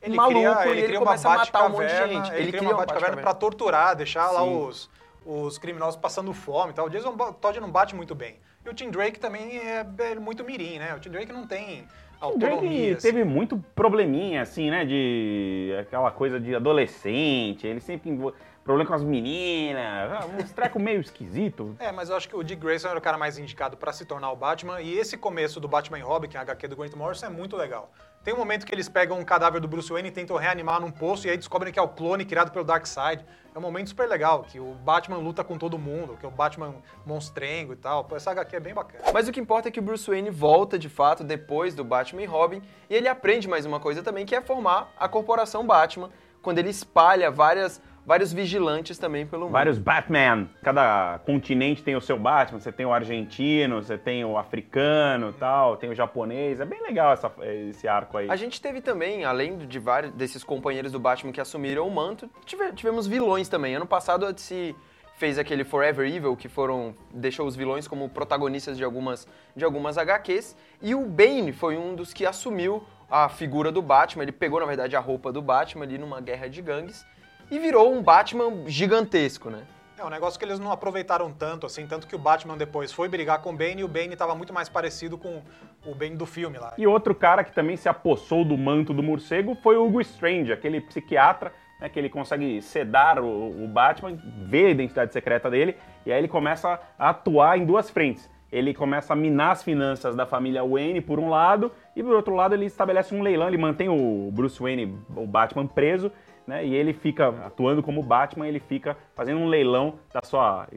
Ele 0.02 0.16
maluco 0.16 0.40
cria, 0.40 0.66
e 0.66 0.70
ele 0.70 0.80
ele 0.80 0.88
cria 0.88 1.00
começa 1.00 1.28
uma 1.28 1.36
a 1.36 1.38
matar 1.38 1.66
um 1.68 1.70
monte 1.70 1.86
de 1.90 1.96
gente. 2.12 2.34
Ele, 2.34 2.52
cria 2.52 2.64
uma 2.64 2.74
um 2.74 2.78
Batcaverna 2.78 3.22
pra 3.22 3.36
torturar, 3.36 3.96
deixar 3.96 4.32
lá 4.32 4.42
Sim. 4.42 4.66
os, 4.66 4.90
os 5.24 5.60
criminosos 5.60 5.96
passando 6.02 6.34
fome 6.34 6.72
e 6.72 6.74
tal. 6.74 6.88
O 6.88 6.90
Jason 6.90 7.16
Todd 7.40 7.60
não 7.60 7.70
bate 7.70 7.96
muito 7.96 8.16
bem. 8.16 8.38
E 8.66 8.70
o 8.70 8.74
Tim 8.74 8.90
Drake 8.90 9.20
também 9.20 9.60
é, 9.60 9.86
é 10.00 10.16
muito 10.16 10.44
mirim, 10.44 10.80
né? 10.80 10.96
O 10.96 11.00
Tim 11.00 11.10
Drake 11.12 11.32
não 11.32 11.46
tem 11.46 11.84
O 12.20 12.26
autonomia. 12.26 12.58
Drake 12.58 12.92
assim. 12.94 13.08
teve 13.12 13.24
muito 13.24 13.64
probleminha, 13.76 14.42
assim, 14.42 14.72
né? 14.72 14.86
De 14.86 15.72
aquela 15.82 16.10
coisa 16.10 16.40
de 16.40 16.56
adolescente, 16.56 17.68
ele 17.68 17.80
sempre 17.80 18.10
envol- 18.10 18.34
problema 18.64 18.88
com 18.88 18.94
as 18.94 19.04
meninas, 19.04 20.12
ah, 20.12 20.26
uns 20.26 20.52
trecos 20.52 20.82
meio 20.82 21.02
esquisito. 21.02 21.76
É, 21.80 21.92
mas 21.92 22.10
eu 22.10 22.16
acho 22.16 22.30
que 22.30 22.36
o 22.36 22.44
Dick 22.44 22.62
Grayson 22.62 22.88
era 22.88 22.98
o 22.98 23.02
cara 23.02 23.18
mais 23.18 23.38
indicado 23.38 23.76
pra 23.76 23.92
se 23.92 24.06
tornar 24.06 24.32
o 24.32 24.36
Batman. 24.36 24.82
E 24.82 24.98
esse 24.98 25.18
começo 25.18 25.60
do 25.60 25.68
Batman 25.68 26.00
e 26.00 26.02
Robin, 26.02 26.30
que 26.30 26.38
é 26.38 26.40
a 26.40 26.44
HQ 26.44 26.68
do 26.70 26.76
Grant 26.76 26.94
Morrison, 26.94 27.26
é 27.26 27.30
muito 27.30 27.58
legal. 27.58 27.92
Tem 28.24 28.34
um 28.34 28.38
momento 28.38 28.66
que 28.66 28.74
eles 28.74 28.88
pegam 28.88 29.20
um 29.20 29.26
cadáver 29.26 29.60
do 29.60 29.68
Bruce 29.68 29.92
Wayne 29.92 30.08
e 30.08 30.12
tentam 30.12 30.38
reanimar 30.38 30.80
num 30.80 30.92
poço 30.92 31.28
e 31.28 31.30
aí 31.30 31.36
descobrem 31.36 31.74
que 31.74 31.78
é 31.78 31.82
o 31.82 31.90
clone 31.90 32.24
criado 32.24 32.52
pelo 32.52 32.64
Darkseid. 32.64 33.26
É 33.54 33.60
um 33.60 33.62
momento 33.62 33.90
super 33.90 34.08
legal, 34.08 34.44
que 34.44 34.62
o 34.62 34.74
Batman 34.76 35.18
luta 35.18 35.44
com 35.44 35.58
todo 35.58 35.78
mundo, 35.78 36.16
que 36.18 36.26
é 36.26 36.30
o 36.30 36.32
Batman 36.32 36.74
monstrengo 37.06 37.74
e 37.74 37.76
tal. 37.76 38.08
Essa 38.16 38.32
HQ 38.32 38.56
é 38.56 38.60
bem 38.62 38.74
bacana. 38.74 39.04
Mas 39.14 39.28
o 39.28 39.32
que 39.32 39.42
importa 39.42 39.68
é 39.68 39.72
que 39.72 39.80
o 39.80 39.84
Bruce 39.84 40.10
Wayne 40.10 40.30
volta 40.30 40.80
de 40.80 40.88
fato 40.88 41.22
depois 41.22 41.76
do 41.76 41.84
Batman 41.84 42.22
e 42.22 42.26
Robin, 42.26 42.62
e 42.90 42.96
ele 42.96 43.10
aprende 43.10 43.46
mais 43.48 43.66
uma 43.66 43.80
coisa 43.80 44.02
também, 44.02 44.26
que 44.26 44.34
é 44.34 44.42
formar 44.42 44.92
a 44.98 45.10
corporação 45.10 45.68
Batman, 45.68 46.10
quando 46.42 46.60
ele 46.60 46.70
espalha 46.70 47.30
várias, 47.30 47.82
vários 48.06 48.34
vigilantes 48.34 48.98
também 48.98 49.26
pelo 49.26 49.44
mundo. 49.44 49.52
Vários 49.54 49.78
Batman. 49.78 50.50
Cada 50.62 51.20
continente 51.26 51.82
tem 51.84 51.96
o 51.96 52.02
seu 52.02 52.18
Batman. 52.18 52.60
Você 52.60 52.72
tem 52.72 52.86
o 52.86 52.94
argentino, 52.94 53.82
você 53.82 53.98
tem 53.98 54.24
o 54.26 54.38
africano 54.38 55.34
tal, 55.34 55.78
tem 55.78 55.90
o 55.90 55.96
japonês. 55.96 56.60
É 56.60 56.66
bem 56.66 56.82
legal 56.84 57.14
essa- 57.14 57.32
esse 57.70 57.88
arco 57.88 58.18
aí. 58.18 58.30
A 58.30 58.36
gente 58.36 58.62
teve 58.62 58.82
também, 58.82 59.24
além 59.26 59.58
de 59.58 59.80
vários 59.80 60.12
desses 60.14 60.44
companheiros 60.44 60.92
do 60.92 61.00
Batman 61.00 61.32
que 61.32 61.42
assumiram 61.42 61.88
o 61.88 61.92
manto, 61.92 62.30
tive- 62.46 62.72
tivemos 62.74 63.08
vilões 63.08 63.48
também. 63.48 63.76
Ano 63.76 63.86
passado 63.86 64.26
a 64.26 64.32
DC 64.32 64.76
fez 65.16 65.38
aquele 65.38 65.64
Forever 65.64 66.06
Evil, 66.12 66.36
que 66.36 66.50
foram 66.50 66.96
deixou 67.14 67.46
os 67.48 67.56
vilões 67.56 67.88
como 67.88 68.10
protagonistas 68.10 68.76
de 68.78 68.84
algumas, 68.84 69.28
de 69.56 69.64
algumas 69.64 69.98
HQs, 69.98 70.56
e 70.82 70.94
o 70.96 71.06
Bane 71.06 71.54
foi 71.54 71.78
um 71.78 71.96
dos 71.96 72.12
que 72.14 72.26
assumiu 72.26 72.84
a 73.10 73.30
figura 73.30 73.72
do 73.72 73.82
Batman. 73.82 74.24
Ele 74.24 74.32
pegou, 74.32 74.60
na 74.60 74.66
verdade, 74.66 74.96
a 74.96 75.00
roupa 75.00 75.32
do 75.32 75.40
Batman 75.42 75.86
ali 75.86 75.98
numa 76.00 76.20
guerra 76.20 76.50
de 76.50 76.62
gangues 76.64 77.06
e 77.54 77.60
virou 77.60 77.94
um 77.94 78.02
Batman 78.02 78.64
gigantesco, 78.66 79.52
né? 79.52 79.62
É 79.96 80.04
um 80.04 80.10
negócio 80.10 80.40
que 80.40 80.44
eles 80.44 80.60
não 80.60 80.72
aproveitaram 80.72 81.32
tanto, 81.32 81.68
assim, 81.68 81.86
tanto 81.86 82.08
que 82.08 82.16
o 82.16 82.20
Batman 82.20 82.58
depois 82.58 82.92
foi 82.92 83.08
brigar 83.08 83.44
com 83.44 83.52
o 83.52 83.56
Bane 83.56 83.82
e 83.82 83.84
o 83.84 83.88
Bane 83.88 84.16
tava 84.16 84.34
muito 84.34 84.52
mais 84.52 84.68
parecido 84.68 85.20
com 85.20 85.40
o 85.86 85.94
Bane 85.94 86.16
do 86.16 86.26
filme 86.26 86.58
lá. 86.58 86.74
E 86.80 86.88
outro 86.88 87.14
cara 87.14 87.44
que 87.44 87.54
também 87.54 87.78
se 87.78 87.88
apossou 87.88 88.44
do 88.44 88.58
manto 88.58 88.92
do 88.92 89.04
morcego 89.04 89.56
foi 89.62 89.78
o 89.78 89.86
Hugo 89.86 90.02
Strange, 90.02 90.52
aquele 90.52 90.82
psiquiatra, 90.82 91.54
né, 91.80 91.90
que 91.90 92.00
ele 92.00 92.10
consegue 92.10 92.60
sedar 92.64 93.20
o, 93.20 93.64
o 93.64 93.68
Batman, 93.68 94.18
ver 94.48 94.66
a 94.66 94.70
identidade 94.72 95.14
secreta 95.14 95.48
dele, 95.48 95.78
e 96.08 96.12
aí 96.12 96.18
ele 96.18 96.28
começa 96.28 96.80
a 96.98 97.10
atuar 97.10 97.60
em 97.60 97.66
duas 97.66 97.88
frentes. 97.88 98.28
Ele 98.52 98.74
começa 98.74 99.14
a 99.14 99.16
minar 99.16 99.52
as 99.52 99.64
finanças 99.64 100.16
da 100.16 100.26
família 100.26 100.64
Wayne 100.64 101.02
por 101.02 101.20
um 101.20 101.30
lado, 101.30 101.72
e 101.96 102.02
por 102.02 102.16
outro 102.16 102.36
lado 102.36 102.56
ele 102.56 102.66
estabelece 102.66 103.14
um 103.14 103.22
leilão, 103.22 103.48
ele 103.48 103.58
mantém 103.58 103.90
o 103.90 104.32
Bruce 104.32 104.60
Wayne, 104.60 104.98
o 105.16 105.28
Batman, 105.28 105.68
preso, 105.68 106.12
né, 106.46 106.66
e 106.66 106.74
ele 106.76 106.94
fica 106.94 107.30
atuando 107.46 107.82
como 107.82 108.02
Batman, 108.04 108.48
ele 108.48 108.60
fica 108.60 108.98
fazendo 109.16 109.40
um 109.40 109.48
leilão 109.48 109.96
da 110.14 110.22
sua 110.24 110.68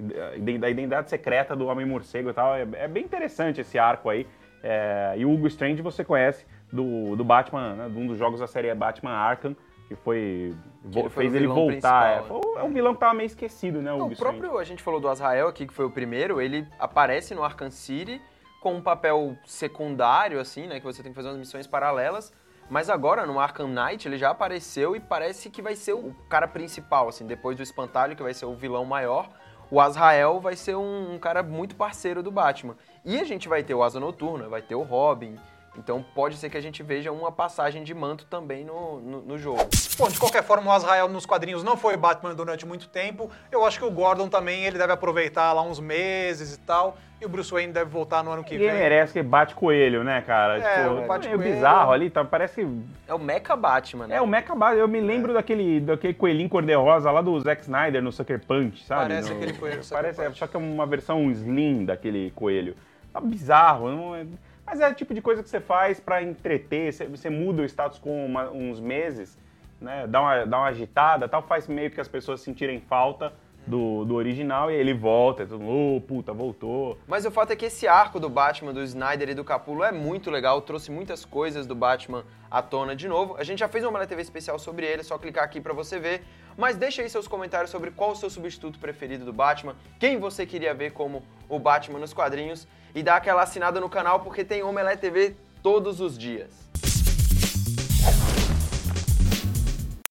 da 0.58 0.70
identidade 0.70 1.10
secreta 1.10 1.56
do 1.56 1.66
Homem 1.66 1.84
Morcego 1.86 2.30
e 2.30 2.32
tal. 2.32 2.54
É, 2.54 2.66
é 2.74 2.88
bem 2.88 3.04
interessante 3.04 3.60
esse 3.60 3.78
arco 3.78 4.08
aí. 4.08 4.26
É, 4.62 5.14
e 5.16 5.24
o 5.24 5.32
Hugo 5.32 5.46
Strange 5.48 5.82
você 5.82 6.04
conhece 6.04 6.46
do, 6.72 7.14
do 7.16 7.24
Batman, 7.24 7.74
né, 7.74 7.88
de 7.88 7.98
um 7.98 8.06
dos 8.06 8.16
jogos 8.18 8.40
da 8.40 8.46
série 8.46 8.72
Batman 8.74 9.10
Arkham, 9.12 9.54
que 9.86 9.94
foi. 9.94 10.52
vo- 10.82 11.00
ele 11.00 11.08
foi 11.10 11.22
fez 11.24 11.34
ele 11.34 11.46
voltar. 11.46 12.18
É, 12.18 12.22
Foi- 12.22 12.40
é 12.56 12.62
um 12.64 12.72
vilão 12.72 12.92
que 12.94 12.98
tava 13.00 13.14
meio 13.14 13.26
esquecido, 13.26 13.80
né? 13.80 13.92
O, 13.92 13.98
Não, 13.98 14.06
o 14.08 14.16
próprio, 14.16 14.58
a 14.58 14.64
gente 14.64 14.82
falou 14.82 14.98
do 14.98 15.08
Azrael 15.08 15.46
aqui, 15.46 15.66
que 15.66 15.72
foi 15.72 15.84
o 15.84 15.90
primeiro, 15.90 16.40
ele 16.40 16.66
aparece 16.78 17.34
no 17.34 17.44
Arkham 17.44 17.70
City 17.70 18.20
com 18.60 18.74
um 18.74 18.80
papel 18.82 19.36
secundário, 19.44 20.40
assim, 20.40 20.66
né? 20.66 20.80
Que 20.80 20.84
você 20.86 21.02
tem 21.02 21.12
que 21.12 21.16
fazer 21.16 21.28
umas 21.28 21.38
missões 21.38 21.66
paralelas. 21.68 22.32
Mas 22.68 22.90
agora, 22.90 23.24
no 23.24 23.38
Arkham 23.38 23.68
Knight, 23.68 24.08
ele 24.08 24.18
já 24.18 24.30
apareceu 24.30 24.96
e 24.96 25.00
parece 25.00 25.48
que 25.50 25.62
vai 25.62 25.76
ser 25.76 25.92
o 25.92 26.14
cara 26.28 26.48
principal, 26.48 27.08
assim, 27.08 27.24
depois 27.24 27.56
do 27.56 27.62
Espantalho, 27.62 28.16
que 28.16 28.22
vai 28.22 28.34
ser 28.34 28.46
o 28.46 28.54
vilão 28.54 28.84
maior. 28.84 29.28
O 29.70 29.80
Azrael 29.80 30.40
vai 30.40 30.56
ser 30.56 30.76
um, 30.76 31.14
um 31.14 31.18
cara 31.18 31.42
muito 31.42 31.76
parceiro 31.76 32.22
do 32.22 32.30
Batman. 32.30 32.76
E 33.04 33.20
a 33.20 33.24
gente 33.24 33.48
vai 33.48 33.62
ter 33.62 33.74
o 33.74 33.82
Asa 33.82 34.00
Noturna, 34.00 34.48
vai 34.48 34.62
ter 34.62 34.74
o 34.74 34.82
Robin. 34.82 35.36
Então 35.78 36.04
pode 36.14 36.36
ser 36.36 36.48
que 36.50 36.56
a 36.56 36.60
gente 36.60 36.82
veja 36.82 37.12
uma 37.12 37.30
passagem 37.30 37.84
de 37.84 37.92
manto 37.94 38.24
também 38.26 38.64
no, 38.64 39.00
no, 39.00 39.20
no 39.22 39.38
jogo. 39.38 39.60
Bom, 39.98 40.08
de 40.08 40.18
qualquer 40.18 40.42
forma, 40.42 40.70
o 40.70 40.72
Azrael 40.74 41.08
nos 41.08 41.26
quadrinhos 41.26 41.62
não 41.62 41.76
foi 41.76 41.96
Batman 41.96 42.34
durante 42.34 42.64
muito 42.66 42.88
tempo. 42.88 43.30
Eu 43.52 43.64
acho 43.64 43.78
que 43.78 43.84
o 43.84 43.90
Gordon 43.90 44.28
também, 44.28 44.64
ele 44.64 44.78
deve 44.78 44.92
aproveitar 44.92 45.52
lá 45.52 45.62
uns 45.62 45.78
meses 45.80 46.54
e 46.54 46.58
tal. 46.60 46.96
E 47.20 47.24
o 47.24 47.28
Bruce 47.30 47.50
Wayne 47.50 47.72
deve 47.72 47.90
voltar 47.90 48.22
no 48.22 48.30
ano 48.30 48.44
que 48.44 48.52
Ninguém 48.52 48.68
vem. 48.70 48.78
merece 48.78 49.14
que 49.14 49.22
bate 49.22 49.54
coelho, 49.54 50.04
né, 50.04 50.20
cara? 50.20 50.58
É, 50.58 50.82
tipo, 50.82 50.94
o 50.96 51.06
bate 51.06 51.26
meio 51.28 51.38
coelho- 51.38 51.54
bizarro 51.54 51.92
ali, 51.92 52.10
tá, 52.10 52.22
parece. 52.24 52.68
É 53.08 53.14
o 53.14 53.18
Mecha 53.18 53.56
Batman, 53.56 54.06
né? 54.06 54.16
É 54.16 54.20
o 54.20 54.26
Mecha 54.26 54.54
Batman. 54.54 54.80
Eu 54.80 54.86
me 54.88 55.00
lembro 55.00 55.32
daquele, 55.32 55.80
daquele 55.80 56.12
coelhinho 56.12 56.48
cor-de-rosa 56.50 57.10
lá 57.10 57.22
do 57.22 57.40
Zack 57.40 57.62
Snyder 57.62 58.02
no 58.02 58.12
Sucker 58.12 58.38
Punch, 58.46 58.84
sabe? 58.84 59.08
Parece 59.08 59.30
No- 59.30 59.36
aquele 59.36 59.52
coelho 59.54 59.80
Parece, 59.88 60.22
Punch. 60.22 60.38
Só 60.38 60.46
que 60.46 60.56
é 60.56 60.60
uma 60.60 60.84
versão 60.84 61.30
slim 61.30 61.86
daquele 61.86 62.32
coelho. 62.32 62.76
Tá 63.14 63.20
bizarro. 63.20 63.90
não 63.90 64.14
é- 64.14 64.26
Mas 64.66 64.80
é 64.80 64.88
o 64.88 64.94
tipo 64.94 65.14
de 65.14 65.22
coisa 65.22 65.42
que 65.42 65.48
você 65.48 65.60
faz 65.60 66.00
pra 66.00 66.22
entreter. 66.22 66.92
Você, 66.92 67.06
você 67.06 67.30
muda 67.30 67.62
o 67.62 67.64
status 67.64 68.00
quo 68.00 68.10
uma- 68.10 68.50
uns 68.50 68.80
meses, 68.80 69.38
né? 69.80 70.06
Dá 70.08 70.20
uma, 70.20 70.44
dá 70.44 70.58
uma 70.58 70.66
agitada 70.66 71.28
tal, 71.28 71.42
faz 71.42 71.68
meio 71.68 71.90
que 71.90 72.00
as 72.00 72.08
pessoas 72.08 72.40
sentirem 72.40 72.80
falta 72.80 73.32
do, 73.66 74.04
do 74.04 74.14
original 74.14 74.70
e 74.70 74.74
ele 74.74 74.92
volta. 74.92 75.44
E 75.44 75.46
todo 75.46 75.60
mundo, 75.60 75.96
oh, 75.96 76.00
puta, 76.00 76.32
voltou. 76.32 76.98
Mas 77.06 77.24
o 77.24 77.30
fato 77.30 77.52
é 77.52 77.56
que 77.56 77.66
esse 77.66 77.86
arco 77.86 78.18
do 78.18 78.28
Batman, 78.28 78.72
do 78.72 78.82
Snyder 78.82 79.28
e 79.30 79.34
do 79.34 79.44
Capullo 79.44 79.84
é 79.84 79.92
muito 79.92 80.30
legal, 80.30 80.60
trouxe 80.62 80.90
muitas 80.90 81.24
coisas 81.24 81.64
do 81.66 81.74
Batman 81.74 82.24
à 82.50 82.60
tona 82.60 82.94
de 82.96 83.06
novo. 83.08 83.36
A 83.38 83.44
gente 83.44 83.60
já 83.60 83.68
fez 83.68 83.84
uma 83.84 83.92
Malha 83.92 84.06
TV 84.06 84.22
especial 84.22 84.58
sobre 84.58 84.84
ele, 84.86 85.00
é 85.00 85.04
só 85.04 85.16
clicar 85.16 85.44
aqui 85.44 85.60
pra 85.60 85.72
você 85.72 85.98
ver. 85.98 86.22
Mas 86.56 86.76
deixa 86.76 87.02
aí 87.02 87.10
seus 87.10 87.28
comentários 87.28 87.70
sobre 87.70 87.90
qual 87.90 88.12
o 88.12 88.16
seu 88.16 88.30
substituto 88.30 88.78
preferido 88.78 89.24
do 89.26 89.32
Batman, 89.32 89.76
quem 90.00 90.18
você 90.18 90.46
queria 90.46 90.72
ver 90.72 90.92
como 90.92 91.22
o 91.48 91.58
Batman 91.58 91.98
nos 91.98 92.14
quadrinhos 92.14 92.66
e 92.96 93.02
dá 93.02 93.16
aquela 93.16 93.42
assinada 93.42 93.78
no 93.78 93.90
canal 93.90 94.20
porque 94.20 94.42
tem 94.42 94.62
Omelete 94.62 95.02
TV 95.02 95.36
todos 95.62 96.00
os 96.00 96.16
dias. 96.16 96.65